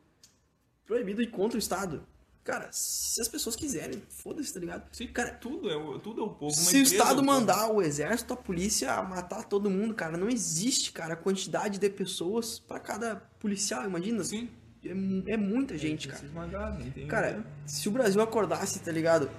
proibido 0.85 1.21
ir 1.21 1.31
contra 1.31 1.57
o 1.57 1.59
Estado. 1.59 2.05
Cara, 2.43 2.69
se 2.71 3.21
as 3.21 3.27
pessoas 3.27 3.55
quiserem, 3.55 4.01
foda-se, 4.09 4.53
tá 4.53 4.59
ligado? 4.59 4.83
Sim, 4.93 5.07
cara, 5.07 5.31
tudo 5.33 5.69
é, 5.69 5.75
o- 5.77 5.97
tudo 5.99 6.21
é 6.21 6.23
o 6.25 6.29
povo. 6.29 6.53
Se 6.53 6.59
o 6.77 6.79
empresa 6.79 6.95
é 6.95 6.97
o 6.97 7.01
Estado 7.01 7.23
mandar 7.23 7.71
o 7.71 7.81
exército, 7.81 8.33
a 8.33 8.37
polícia 8.37 9.01
matar 9.03 9.43
todo 9.45 9.69
mundo, 9.69 9.93
cara, 9.93 10.17
não 10.17 10.29
existe, 10.29 10.91
cara, 10.91 11.13
a 11.13 11.17
quantidade 11.17 11.77
de 11.79 11.89
pessoas 11.89 12.59
pra 12.59 12.79
cada 12.79 13.15
policial, 13.39 13.85
imagina? 13.85 14.23
Sim. 14.23 14.49
É, 14.85 15.33
é 15.33 15.37
muita 15.37 15.77
gente, 15.77 16.07
cara. 16.07 16.19
se 16.19 16.25
esmagar, 16.25 16.77
né? 16.77 16.91
Cara, 17.07 17.45
se 17.65 17.87
o 17.87 17.91
Brasil 17.91 18.21
acordasse, 18.21 18.79
tá 18.79 18.91
ligado? 18.91 19.29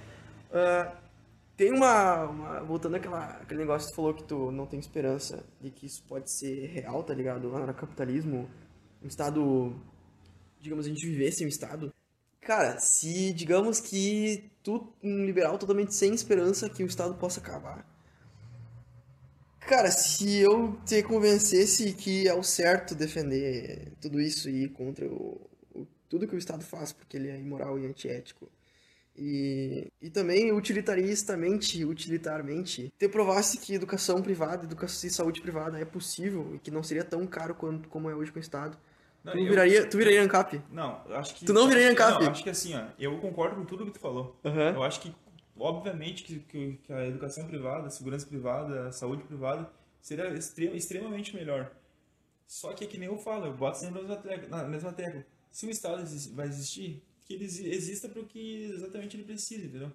Ah, 0.52 0.92
tem 1.56 1.70
uma, 1.72 2.24
uma- 2.24 2.60
Voltando 2.64 2.96
àquela, 2.96 3.24
aquele 3.42 3.60
negócio 3.60 3.88
que 3.88 3.92
tu 3.92 3.96
falou 3.96 4.14
que 4.14 4.24
tu 4.24 4.50
não 4.50 4.66
tem 4.66 4.80
esperança 4.80 5.44
de 5.60 5.70
que 5.70 5.86
isso 5.86 6.02
pode 6.04 6.30
ser 6.30 6.66
real, 6.66 7.02
tá 7.04 7.14
ligado? 7.14 7.48
Lá 7.50 7.66
no 7.66 7.74
capitalismo, 7.74 8.48
um 9.02 9.06
Estado. 9.06 9.74
Digamos, 10.60 10.86
a 10.86 10.88
gente 10.88 11.06
vivesse 11.06 11.44
um 11.44 11.48
Estado. 11.48 11.92
Cara, 12.40 12.78
se 12.78 13.32
digamos 13.32 13.80
que 13.80 14.50
tu, 14.62 14.92
um 15.02 15.24
liberal 15.24 15.56
totalmente 15.58 15.94
sem 15.94 16.12
esperança 16.14 16.68
que 16.68 16.82
o 16.82 16.86
Estado 16.86 17.14
possa 17.14 17.40
acabar. 17.40 17.86
Cara, 19.66 19.90
se 19.90 20.38
eu 20.38 20.76
te 20.84 21.02
convencesse 21.02 21.92
que 21.94 22.28
é 22.28 22.34
o 22.34 22.42
certo 22.42 22.94
defender 22.94 23.92
tudo 24.00 24.20
isso 24.20 24.48
e 24.50 24.64
ir 24.64 24.68
contra 24.70 25.06
o, 25.06 25.40
o- 25.74 25.86
tudo 26.08 26.26
que 26.28 26.34
o 26.34 26.38
Estado 26.38 26.62
faz, 26.62 26.92
porque 26.92 27.16
ele 27.16 27.28
é 27.30 27.38
imoral 27.38 27.78
e 27.78 27.86
antiético, 27.86 28.48
e, 29.16 29.86
e 30.02 30.10
também 30.10 30.52
utilitaristamente, 30.52 31.84
utilitarmente, 31.84 32.92
te 32.98 33.08
provasse 33.08 33.58
que 33.58 33.74
educação 33.74 34.20
privada, 34.20 34.64
educação 34.64 35.08
e 35.08 35.12
saúde 35.12 35.40
privada 35.40 35.78
é 35.78 35.84
possível 35.84 36.52
e 36.54 36.58
que 36.58 36.70
não 36.70 36.82
seria 36.82 37.04
tão 37.04 37.26
caro 37.26 37.54
quanto, 37.54 37.88
como 37.88 38.10
é 38.10 38.14
hoje 38.14 38.32
com 38.32 38.38
o 38.38 38.42
Estado, 38.42 38.76
Não, 39.22 39.32
tu, 39.32 39.38
eu- 39.38 39.48
viraria, 39.48 39.86
tu 39.86 39.96
viraria 39.96 40.22
ANCAP? 40.22 40.60
Não, 40.70 41.00
acho 41.10 41.34
que. 41.36 41.46
Tu 41.46 41.52
não 41.54 41.66
viraria 41.68 41.90
ANCAP? 41.90 42.24
Não, 42.24 42.30
acho 42.30 42.42
que 42.42 42.50
assim, 42.50 42.74
ó, 42.74 42.84
eu 42.98 43.18
concordo 43.18 43.56
com 43.56 43.64
tudo 43.64 43.86
que 43.86 43.92
tu 43.92 44.00
falou. 44.00 44.38
Aham. 44.44 44.74
Eu 44.74 44.82
acho 44.82 45.00
que, 45.00 45.14
obviamente, 45.58 46.22
que, 46.24 46.40
que- 46.40 46.76
que 46.82 46.92
a 46.92 47.06
educação 47.06 47.46
privada, 47.46 47.86
a 47.86 47.90
segurança 47.90 48.26
privada, 48.26 48.88
a 48.88 48.92
saúde 48.92 49.22
privada 49.24 49.70
seria 50.00 50.28
extre- 50.34 50.76
extremamente 50.76 51.34
melhor. 51.34 51.72
Só 52.46 52.72
que 52.72 52.84
é 52.84 52.86
que 52.86 52.98
nem 52.98 53.08
eu 53.08 53.16
falo, 53.18 53.46
eu 53.46 53.54
boto 53.56 53.78
sempre 53.78 54.02
na 54.48 54.64
mesma 54.64 54.92
tecla. 54.92 55.24
Se 55.50 55.66
o 55.66 55.70
Estado 55.70 56.04
vai 56.34 56.46
existir, 56.46 57.02
que 57.24 57.34
ele 57.34 57.44
exi- 57.44 57.68
exista 57.68 58.08
para 58.08 58.20
o 58.20 58.26
que 58.26 58.64
exatamente 58.64 59.16
ele 59.16 59.24
precisa, 59.24 59.64
entendeu? 59.66 59.90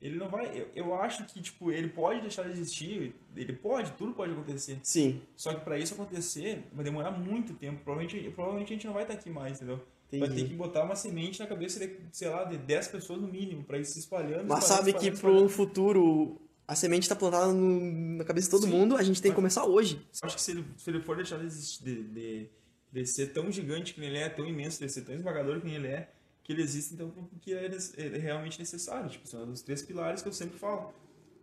Ele 0.00 0.16
não 0.16 0.28
vai. 0.28 0.56
Eu, 0.56 0.68
eu 0.76 0.94
acho 0.94 1.24
que, 1.26 1.42
tipo, 1.42 1.72
ele 1.72 1.88
pode 1.88 2.20
deixar 2.20 2.44
de 2.44 2.52
existir, 2.52 3.16
ele 3.34 3.52
pode, 3.52 3.90
tudo 3.94 4.12
pode 4.14 4.30
acontecer. 4.32 4.78
Sim, 4.84 5.20
Só 5.34 5.52
que 5.52 5.64
para 5.64 5.76
isso 5.76 5.94
acontecer, 5.94 6.62
vai 6.72 6.84
demorar 6.84 7.10
muito 7.10 7.52
tempo. 7.54 7.82
Provavelmente, 7.82 8.30
provavelmente 8.30 8.72
a 8.72 8.76
gente 8.76 8.86
não 8.86 8.94
vai 8.94 9.02
estar 9.02 9.14
aqui 9.14 9.28
mais, 9.28 9.56
entendeu? 9.56 9.84
Vai 10.10 10.20
Entendi. 10.20 10.42
ter 10.42 10.48
que 10.48 10.54
botar 10.54 10.84
uma 10.84 10.96
semente 10.96 11.38
na 11.38 11.46
cabeça 11.46 11.78
de, 11.78 11.98
sei 12.12 12.28
lá, 12.30 12.44
de 12.44 12.56
10 12.56 12.88
pessoas 12.88 13.20
no 13.20 13.28
mínimo, 13.28 13.62
para 13.64 13.78
ir 13.78 13.84
se 13.84 13.98
espalhando. 13.98 14.46
mas 14.48 14.64
sabe 14.64 14.92
que 14.94 15.10
pro 15.10 15.48
futuro 15.50 16.40
a 16.66 16.74
semente 16.74 17.08
tá 17.08 17.14
plantada 17.16 17.52
no- 17.52 18.16
na 18.16 18.24
cabeça 18.24 18.46
de 18.46 18.50
todo 18.50 18.64
Sim. 18.64 18.70
mundo, 18.72 18.96
a 18.96 19.02
gente 19.02 19.20
tem 19.20 19.30
que 19.30 19.36
começar 19.36 19.64
hoje. 19.66 20.00
Acho 20.22 20.34
que 20.36 20.40
se 20.42 20.52
ele, 20.52 20.64
se 20.78 20.90
ele 20.90 21.00
for 21.00 21.16
deixar 21.16 21.38
de, 21.38 21.48
de, 21.82 22.02
de, 22.04 22.50
de 22.92 23.06
ser 23.06 23.32
tão 23.32 23.50
gigante 23.52 23.92
que 23.94 24.00
ele 24.02 24.16
é, 24.18 24.28
tão 24.30 24.46
imenso, 24.46 24.80
de 24.80 24.88
ser 24.90 25.02
tão 25.02 25.14
esmagador 25.14 25.60
que 25.60 25.68
ele 25.68 25.86
é, 25.88 26.10
que 26.42 26.52
ele 26.54 26.62
existe, 26.62 26.94
então, 26.94 27.10
porque 27.10 27.52
é, 27.52 27.66
é 27.98 28.18
realmente 28.18 28.58
necessário. 28.58 29.10
Tipo, 29.10 29.28
são 29.28 29.50
os 29.52 29.60
três 29.60 29.82
pilares 29.82 30.22
que 30.22 30.28
eu 30.28 30.32
sempre 30.32 30.58
falo. 30.58 30.92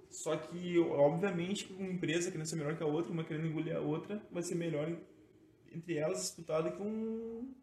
Só 0.09 0.35
que, 0.37 0.79
obviamente, 0.79 1.65
que 1.65 1.73
uma 1.73 1.87
empresa 1.91 2.31
querendo 2.31 2.47
ser 2.47 2.55
melhor 2.55 2.75
que 2.75 2.81
a 2.83 2.87
outra, 2.87 3.11
uma 3.11 3.23
querendo 3.23 3.45
engolir 3.47 3.75
a 3.75 3.79
outra, 3.79 4.19
vai 4.31 4.41
ser 4.41 4.55
melhor 4.55 4.89
entre 5.73 5.97
elas 5.97 6.19
disputada 6.21 6.71
que, 6.71 6.81
um, 6.81 7.53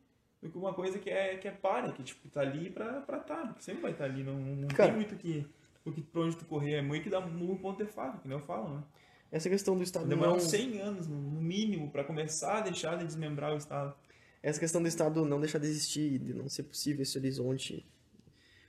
do 0.43 0.51
que 0.51 0.59
uma 0.59 0.75
coisa 0.75 0.99
que 0.99 1.09
é, 1.09 1.37
que 1.37 1.47
é 1.47 1.53
para, 1.53 1.93
que 1.93 2.03
tipo, 2.03 2.29
tá 2.29 2.41
ali 2.41 2.69
pra 2.69 2.99
estar, 2.99 3.21
tá, 3.21 3.47
porque 3.47 3.63
sempre 3.63 3.83
vai 3.83 3.93
estar 3.93 4.07
ali, 4.07 4.25
não, 4.25 4.35
não 4.35 4.69
Cara. 4.69 4.89
tem 4.89 4.97
muito 4.97 5.15
que, 5.15 5.47
o 5.85 5.93
que, 5.93 6.03
pra 6.03 6.23
onde 6.23 6.37
tu 6.37 6.45
correr, 6.45 6.75
é 6.75 6.83
muito 6.83 7.05
que 7.05 7.11
dá 7.11 7.21
um 7.21 7.57
ponto 7.57 7.83
de 7.83 7.91
faca, 7.91 8.19
que 8.19 8.29
nem 8.29 8.37
eu 8.37 8.45
falo, 8.45 8.77
né? 8.77 8.83
Essa 9.31 9.49
questão 9.49 9.77
do 9.77 9.83
Estado 9.83 10.07
Demorar 10.07 10.31
não... 10.31 10.37
uns 10.37 10.51
100 10.51 10.81
anos, 10.81 11.09
no 11.09 11.17
no 11.17 11.41
mínimo, 11.41 11.91
para 11.91 12.05
começar 12.05 12.59
a 12.59 12.61
deixar 12.61 12.99
de 12.99 13.07
desmembrar 13.07 13.55
o 13.55 13.57
Estado. 13.57 13.95
Essa 14.43 14.61
questão 14.61 14.83
do 14.83 14.89
Estado 14.89 15.25
não 15.25 15.41
deixar 15.41 15.59
de 15.59 15.69
existir, 15.69 16.19
de 16.19 16.35
não 16.35 16.49
ser 16.49 16.65
possível 16.65 17.03
esse 17.03 17.17
horizonte. 17.17 17.87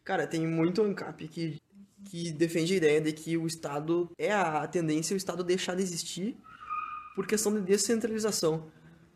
Cara, 0.03 0.27
tem 0.27 0.45
muito 0.47 0.81
ANCAP 0.81 1.27
que, 1.27 1.61
que 2.05 2.31
defende 2.31 2.73
a 2.73 2.77
ideia 2.77 3.01
de 3.01 3.11
que 3.11 3.35
o 3.35 3.47
Estado 3.47 4.09
é 4.17 4.31
a 4.31 4.65
tendência 4.67 5.13
o 5.13 5.17
Estado 5.17 5.43
deixar 5.43 5.75
de 5.75 5.81
existir 5.81 6.37
por 7.15 7.25
questão 7.27 7.53
de 7.53 7.61
descentralização. 7.61 8.71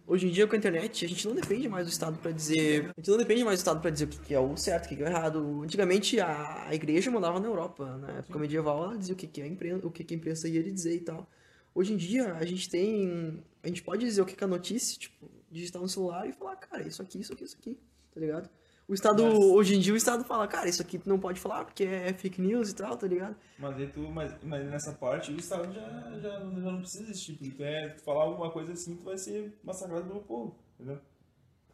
Hoje 0.09 0.25
em 0.25 0.31
dia, 0.31 0.47
com 0.47 0.55
a 0.55 0.57
internet, 0.57 1.03
a 1.03 1.09
gente 1.09 1.27
não 1.27 1.35
depende 1.35 1.67
mais 1.67 1.85
do 1.85 1.91
Estado 1.91 2.17
para 2.17 2.31
dizer. 2.31 2.85
A 2.85 2.93
gente 3.01 3.09
não 3.09 3.17
depende 3.17 3.43
mais 3.43 3.57
do 3.57 3.59
Estado 3.59 3.81
para 3.81 3.89
dizer 3.89 4.05
o 4.05 4.07
que 4.07 4.33
é 4.33 4.39
o 4.39 4.55
certo, 4.55 4.85
o 4.85 4.87
que 4.87 5.03
é 5.03 5.05
o 5.05 5.09
errado. 5.09 5.61
Antigamente, 5.63 6.17
a, 6.17 6.65
a 6.69 6.73
igreja 6.73 7.11
mandava 7.11 7.41
na 7.41 7.47
Europa. 7.47 7.97
Na 7.97 8.11
época 8.19 8.39
medieval, 8.39 8.85
ela 8.85 8.97
dizia 8.97 9.13
o 9.13 9.17
que, 9.17 9.27
que, 9.27 9.41
é 9.41 9.43
a 9.43 9.47
imprensa, 9.47 9.85
o 9.85 9.91
que, 9.91 10.05
que 10.05 10.13
a 10.13 10.17
imprensa 10.17 10.47
ia 10.47 10.63
dizer 10.63 10.95
e 10.95 11.01
tal. 11.01 11.29
Hoje 11.75 11.91
em 11.91 11.97
dia, 11.97 12.35
a 12.35 12.45
gente 12.45 12.69
tem. 12.69 13.43
A 13.61 13.67
gente 13.67 13.83
pode 13.83 14.05
dizer 14.05 14.21
o 14.21 14.25
que, 14.25 14.33
que 14.33 14.41
é 14.41 14.47
a 14.47 14.49
notícia, 14.49 14.97
tipo, 14.97 15.29
digitar 15.51 15.81
no 15.81 15.89
celular 15.89 16.25
e 16.25 16.31
falar, 16.31 16.55
cara, 16.55 16.87
isso 16.87 17.01
aqui, 17.01 17.19
isso 17.19 17.33
aqui, 17.33 17.43
isso 17.43 17.57
aqui, 17.59 17.77
tá 18.13 18.21
ligado? 18.21 18.49
O 18.87 18.93
Estado, 18.93 19.21
Mas- 19.21 19.33
hoje 19.37 19.75
em 19.75 19.79
dia, 19.79 19.93
o 19.93 19.97
Estado 19.97 20.23
fala, 20.23 20.47
cara, 20.47 20.69
isso 20.69 20.81
aqui 20.81 20.97
tu 20.97 21.09
não 21.09 21.19
pode 21.19 21.39
falar 21.41 21.65
porque 21.65 21.83
é 21.83 22.13
fake 22.13 22.41
news 22.41 22.69
e 22.69 22.75
tal, 22.75 22.95
tá 22.95 23.05
ligado? 23.05 23.35
Mas, 23.59 23.75
aí 23.75 23.87
tu, 23.87 23.99
mas, 23.99 24.33
mas 24.41 24.65
nessa 24.65 24.93
parte 24.93 25.31
o 25.31 25.37
Estado 25.37 25.73
já, 25.73 25.81
já, 26.21 26.39
já 26.39 26.39
não 26.39 26.79
precisa 26.79 27.03
existir. 27.03 27.33
Porque 27.33 27.51
tu 27.51 27.63
é, 27.63 27.89
tu 27.89 28.01
falar 28.01 28.23
alguma 28.23 28.49
coisa 28.49 28.71
assim, 28.71 28.95
tu 28.95 29.03
vai 29.03 29.17
ser 29.17 29.59
massacrado 29.61 30.07
pelo 30.07 30.21
povo, 30.21 30.55
entendeu? 30.75 31.01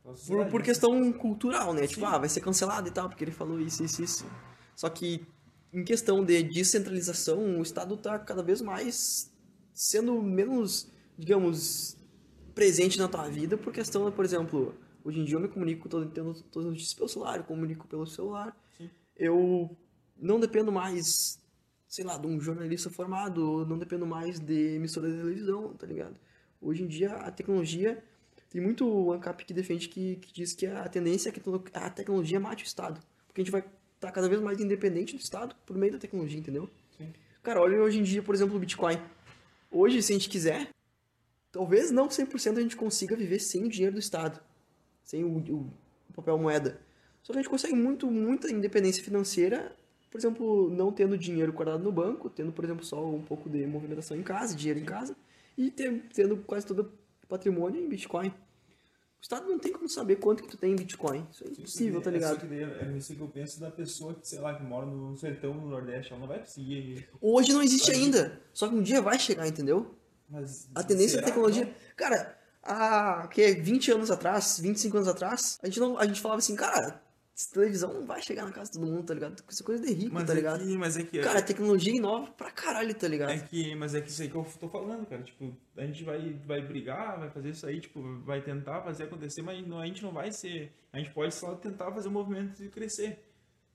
Por, 0.04 0.46
por 0.48 0.60
né? 0.60 0.66
questão 0.66 1.14
cultural, 1.14 1.74
né? 1.74 1.86
Tipo, 1.86 2.02
Sim. 2.02 2.08
ah, 2.08 2.18
vai 2.18 2.28
ser 2.28 2.42
cancelado 2.42 2.88
e 2.88 2.92
tal, 2.92 3.08
porque 3.08 3.24
ele 3.24 3.32
falou 3.32 3.60
isso, 3.60 3.84
isso, 3.84 4.04
isso. 4.04 4.26
Só 4.76 4.90
que, 4.90 5.26
em 5.72 5.84
questão 5.84 6.26
de 6.26 6.42
descentralização, 6.44 7.60
o 7.60 7.62
Estado 7.62 7.96
tá 7.96 8.18
cada 8.18 8.42
vez 8.42 8.60
mais 8.60 9.32
sendo 9.72 10.22
menos, 10.22 10.88
digamos, 11.18 11.96
presente 12.56 12.98
na 12.98 13.08
tua 13.08 13.30
vida 13.30 13.56
por 13.58 13.72
questão, 13.72 14.12
por 14.12 14.26
exemplo, 14.26 14.76
hoje 15.04 15.20
em 15.20 15.26
dia 15.26 15.36
eu 15.36 15.40
me 15.40 15.48
comunico, 15.48 15.90
tô 15.90 16.06
tendo 16.06 16.34
todas 16.52 16.68
as 16.68 16.74
notícias 16.74 16.94
pelo 16.94 17.10
celular, 17.10 17.38
eu 17.38 17.44
comunico 17.44 17.88
pelo 17.88 18.06
celular. 18.06 18.56
Sim. 18.78 18.90
Eu 19.16 19.76
não 20.18 20.40
dependo 20.40 20.72
mais, 20.72 21.40
sei 21.88 22.06
lá, 22.06 22.18
de 22.18 22.28
um 22.28 22.40
jornalista 22.40 22.90
formado, 22.90 23.66
não 23.66 23.78
dependo 23.78 24.06
mais 24.06 24.40
de 24.40 24.76
emissora 24.76 25.10
de 25.10 25.18
televisão, 25.18 25.74
tá 25.74 25.86
ligado? 25.86 26.16
Hoje 26.62 26.84
em 26.84 26.88
dia 26.88 27.14
a 27.14 27.32
tecnologia 27.32 28.04
tem 28.50 28.62
muito 28.62 29.12
ANCAP 29.12 29.46
que 29.46 29.54
defende 29.54 29.90
que, 29.90 30.18
que 30.18 30.32
diz 30.32 30.54
que 30.54 30.68
a 30.68 30.88
tendência 30.88 31.30
é 31.30 31.32
que 31.32 31.42
a 31.74 31.90
tecnologia 31.90 32.40
mate 32.40 32.64
o 32.64 32.68
Estado. 32.68 33.02
Porque 33.26 33.42
a 33.42 33.44
gente 33.44 33.52
vai 33.52 33.64
estar 33.96 34.12
cada 34.12 34.30
vez 34.30 34.40
mais 34.42 34.60
independente 34.60 35.16
do 35.16 35.20
Estado 35.20 35.56
por 35.66 35.76
meio 35.76 35.92
da 35.92 35.98
tecnologia, 35.98 36.40
entendeu? 36.40 36.70
Sim. 36.96 37.12
Cara, 37.42 37.60
olha 37.60 37.82
hoje 37.82 38.00
em 38.00 38.04
dia, 38.04 38.22
por 38.22 38.36
exemplo, 38.36 38.56
o 38.56 38.60
Bitcoin. 38.60 39.00
Hoje, 39.72 40.04
se 40.04 40.14
a 40.14 40.16
gente 40.16 40.30
quiser, 40.30 40.70
talvez 41.52 41.90
não 41.90 42.08
100% 42.08 42.58
a 42.58 42.62
gente 42.62 42.76
consiga 42.76 43.16
viver 43.16 43.40
sem 43.40 43.64
o 43.64 43.70
dinheiro 43.70 43.96
do 43.96 44.00
Estado. 44.00 44.40
Sem 45.04 45.24
o, 45.24 45.38
o- 45.38 45.70
papel 46.16 46.38
moeda. 46.38 46.80
Só 47.22 47.34
que 47.34 47.40
a 47.40 47.42
gente 47.42 47.50
consegue 47.50 47.74
muito, 47.76 48.10
muita 48.10 48.52
independência 48.52 49.04
financeira, 49.04 49.76
por 50.12 50.18
exemplo, 50.20 50.70
não 50.70 50.92
tendo 50.92 51.18
dinheiro 51.18 51.52
guardado 51.54 51.84
no 51.84 51.92
banco, 51.92 52.30
tendo, 52.30 52.52
por 52.52 52.64
exemplo, 52.64 52.84
só 52.86 53.04
um 53.10 53.22
pouco 53.22 53.50
de 53.50 53.66
movimentação 53.66 54.16
em 54.18 54.22
casa, 54.24 54.56
dinheiro 54.56 54.80
em 54.80 54.86
casa, 54.86 55.16
e 55.58 55.72
ter- 55.72 56.04
tendo 56.14 56.38
quase 56.38 56.66
todo 56.66 56.92
o 57.24 57.28
patrimônio 57.28 57.82
em 57.84 57.88
Bitcoin. 57.90 58.28
O 58.30 59.22
Estado 59.24 59.48
não 59.48 59.58
tem 59.58 59.72
como 59.72 59.88
saber 59.88 60.18
quanto 60.18 60.44
que 60.44 60.50
tu 60.50 60.58
tem 60.58 60.74
em 60.74 60.76
Bitcoin. 60.76 61.26
Isso 61.32 61.46
é 61.46 61.48
impossível, 61.48 62.02
tá 62.02 62.10
É 62.10 62.14
ligado? 62.14 62.34
só 62.36 62.40
que 62.42 62.46
daí 62.48 62.62
É 62.64 62.94
isso 62.98 63.16
que 63.16 63.22
eu 63.22 63.28
penso 63.30 63.60
da 63.60 63.72
pessoa 63.72 64.14
que, 64.14 64.28
sei 64.28 64.40
lá, 64.40 64.54
que 64.54 64.62
mora 64.64 64.86
no 64.86 65.16
sertão 65.18 65.54
no 65.54 65.70
Nordeste. 65.70 66.12
Ela 66.12 66.20
não 66.20 66.28
vai 66.28 66.40
conseguir. 66.40 67.08
Hoje 67.22 67.54
não 67.54 67.64
existe 67.64 67.90
ainda. 67.90 68.42
Só 68.54 68.68
que 68.68 68.76
um 68.76 68.84
dia 68.84 69.02
vai 69.02 69.18
chegar, 69.18 69.48
entendeu? 69.48 69.96
Mas, 70.30 70.70
A 70.76 70.84
tendência 70.84 71.22
da 71.22 71.28
tecnologia. 71.28 71.66
que 71.68 71.96
Cara, 71.96 72.38
há 72.64 73.28
que 73.28 73.54
20 73.54 73.92
anos 73.92 74.10
atrás, 74.10 74.60
25 74.60 74.98
anos 74.98 75.10
atrás, 75.10 75.60
a 75.62 75.68
gente, 75.68 75.80
não, 75.80 75.98
a 75.98 76.06
gente 76.06 76.22
falava 76.22 76.40
assim, 76.40 76.56
cara, 76.56 77.02
televisão 77.52 77.94
não 77.94 78.06
vai 78.06 78.22
chegar 78.22 78.46
na 78.46 78.52
casa 78.52 78.72
de 78.72 78.78
todo 78.80 78.88
mundo, 78.88 79.04
tá 79.04 79.14
ligado? 79.14 79.44
Isso 79.50 79.64
é 79.64 79.66
coisa 79.66 79.84
de 79.86 79.94
rico, 79.94 80.14
Mas 80.14 80.26
tá 80.26 80.34
é 80.34 80.36
ligado? 80.36 80.64
que, 80.64 80.78
mas 80.78 80.98
é 80.98 81.04
que 81.04 81.20
Cara, 81.20 81.40
a 81.40 81.42
tecnologia 81.42 81.94
inova 81.96 82.32
pra 82.32 82.52
caralho, 82.52 82.94
tá 82.94 83.08
ligado? 83.08 83.32
É 83.32 83.40
que, 83.40 83.76
mas 83.76 83.96
é 83.96 84.02
que 84.02 84.10
isso 84.10 84.22
aí 84.22 84.30
que 84.30 84.36
eu 84.36 84.46
tô 84.60 84.70
falando, 84.70 85.06
cara. 85.06 85.24
Tipo, 85.24 85.52
a 85.76 85.86
gente 85.86 86.04
vai, 86.04 86.34
vai 86.46 86.62
brigar, 86.62 87.20
vai 87.20 87.30
fazer 87.30 87.50
isso 87.50 87.66
aí, 87.66 87.80
tipo, 87.82 88.02
vai 88.20 88.42
tentar 88.42 88.82
fazer 88.82 89.06
acontecer, 89.06 89.42
mas 89.42 89.66
não, 89.68 89.80
a 89.80 89.86
gente 89.86 90.04
não 90.04 90.12
vai 90.12 90.32
ser. 90.32 90.72
A 90.92 91.00
gente 91.00 91.12
pode 91.12 91.34
só 91.34 91.56
tentar 91.56 91.92
fazer 91.92 92.08
o 92.08 92.12
movimento 92.12 92.64
e 92.64 92.70
crescer. 92.70 93.20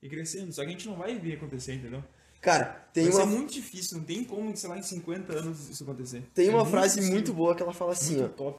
E 0.00 0.08
crescendo. 0.08 0.52
Só 0.52 0.62
que 0.62 0.68
a 0.68 0.70
gente 0.70 0.86
não 0.86 0.96
vai 0.96 1.18
ver 1.18 1.34
acontecer, 1.34 1.74
entendeu? 1.74 2.02
Cara, 2.40 2.88
tem 2.92 3.10
vai 3.10 3.14
uma, 3.14 3.20
ser 3.22 3.36
muito 3.36 3.52
difícil, 3.52 3.98
não 3.98 4.04
tem 4.04 4.22
como, 4.22 4.56
sei 4.56 4.70
lá, 4.70 4.78
em 4.78 4.82
50 4.82 5.32
anos 5.32 5.68
isso 5.68 5.82
acontecer. 5.82 6.22
tem 6.32 6.46
É 6.46 6.50
uma 6.50 6.58
muito 6.60 6.70
frase 6.70 6.94
possível, 6.94 7.14
muito 7.14 7.34
boa 7.34 7.54
que 7.56 7.62
ela 7.62 7.74
fala 7.74 7.92
assim, 7.92 8.14
ó. 8.16 8.20
muito 8.20 8.34
top. 8.36 8.58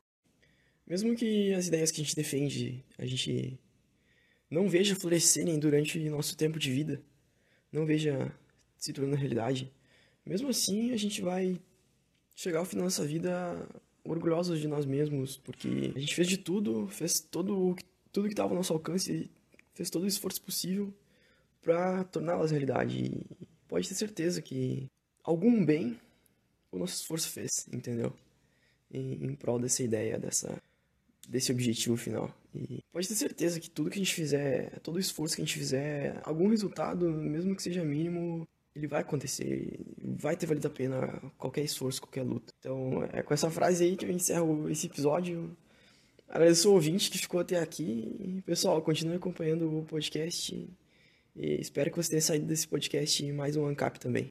Mesmo 0.90 1.16
que 1.16 1.54
as 1.54 1.68
ideias 1.68 1.92
que 1.92 2.02
a 2.02 2.04
gente 2.04 2.16
defende, 2.16 2.84
a 2.98 3.06
gente 3.06 3.60
não 4.50 4.68
veja 4.68 4.96
florescerem 4.96 5.60
durante 5.60 6.10
nosso 6.10 6.36
tempo 6.36 6.58
de 6.58 6.72
vida, 6.72 7.02
não 7.72 7.86
veja 7.86 8.36
se 8.76 8.92
tornando 8.92 9.16
realidade, 9.16 9.72
mesmo 10.26 10.50
assim 10.50 10.92
a 10.92 10.98
gente 10.98 11.22
vai 11.22 11.60
chegar 12.36 12.60
ao 12.60 12.66
final 12.66 12.86
dessa 12.86 13.06
vida 13.06 13.68
orgulhosos 14.04 14.60
de 14.60 14.68
nós 14.68 14.86
mesmos, 14.86 15.38
porque 15.38 15.92
a 15.96 16.00
gente 16.00 16.16
fez 16.16 16.28
de 16.28 16.38
tudo, 16.38 16.88
fez 16.88 17.20
todo 17.20 17.76
tudo 18.12 18.28
que 18.28 18.34
estava 18.34 18.50
ao 18.50 18.56
nosso 18.56 18.74
alcance, 18.74 19.30
fez 19.74 19.90
todo 19.90 20.04
o 20.04 20.08
esforço 20.08 20.42
possível 20.42 20.92
para 21.62 22.04
torná-las 22.06 22.52
realidade. 22.52 22.98
E 22.98 23.48
pode 23.68 23.88
ter 23.88 23.94
certeza 23.94 24.42
que 24.42 24.90
algum 25.24 25.64
bem 25.64 26.00
o 26.72 26.80
nosso 26.80 26.96
esforço 26.96 27.30
fez, 27.30 27.68
entendeu? 27.72 28.16
Em, 28.92 29.26
em 29.26 29.36
prol 29.36 29.60
dessa 29.60 29.84
ideia, 29.84 30.18
dessa, 30.18 30.60
desse 31.30 31.52
objetivo 31.52 31.96
final. 31.96 32.34
E 32.54 32.80
pode 32.92 33.08
ter 33.08 33.16
certeza 33.16 33.60
que 33.60 33.70
tudo 33.70 33.90
que 33.90 34.00
a 34.00 34.04
gente 34.04 34.14
fizer, 34.14 34.80
todo 34.80 34.96
o 34.96 35.00
esforço 35.00 35.36
que 35.36 35.42
a 35.42 35.46
gente 35.46 35.58
fizer, 35.58 36.20
algum 36.24 36.50
resultado, 36.50 37.08
mesmo 37.08 37.56
que 37.56 37.62
seja 37.62 37.86
mínimo, 37.86 38.48
ele 38.76 38.88
vai 38.88 39.02
acontecer, 39.02 39.80
vai 40.02 40.36
ter 40.36 40.48
valido 40.48 40.68
a 40.68 40.72
pena 40.72 41.22
qualquer 41.38 41.64
esforço, 41.64 42.02
qualquer 42.02 42.24
luta. 42.24 42.52
Então, 42.60 43.04
é 43.14 43.22
com 43.22 43.34
essa 43.34 43.52
frase 43.52 43.84
aí 43.84 43.96
que 43.96 44.06
eu 44.06 44.12
encerro 44.12 44.70
esse 44.70 44.88
episódio. 44.88 45.56
Agradeço 46.28 46.70
o 46.70 46.74
ouvinte 46.74 47.12
que 47.12 47.18
ficou 47.18 47.40
até 47.40 47.60
aqui. 47.60 48.42
Pessoal, 48.46 48.82
continue 48.82 49.16
acompanhando 49.16 49.80
o 49.80 49.86
podcast. 49.86 50.68
E 51.36 51.62
espero 51.62 51.92
que 51.92 51.98
você 51.98 52.10
tenha 52.10 52.22
saído 52.22 52.46
desse 52.46 52.68
podcast 52.68 53.32
mais 53.32 53.56
um 53.56 53.66
ANCAP 53.66 54.00
também. 54.00 54.30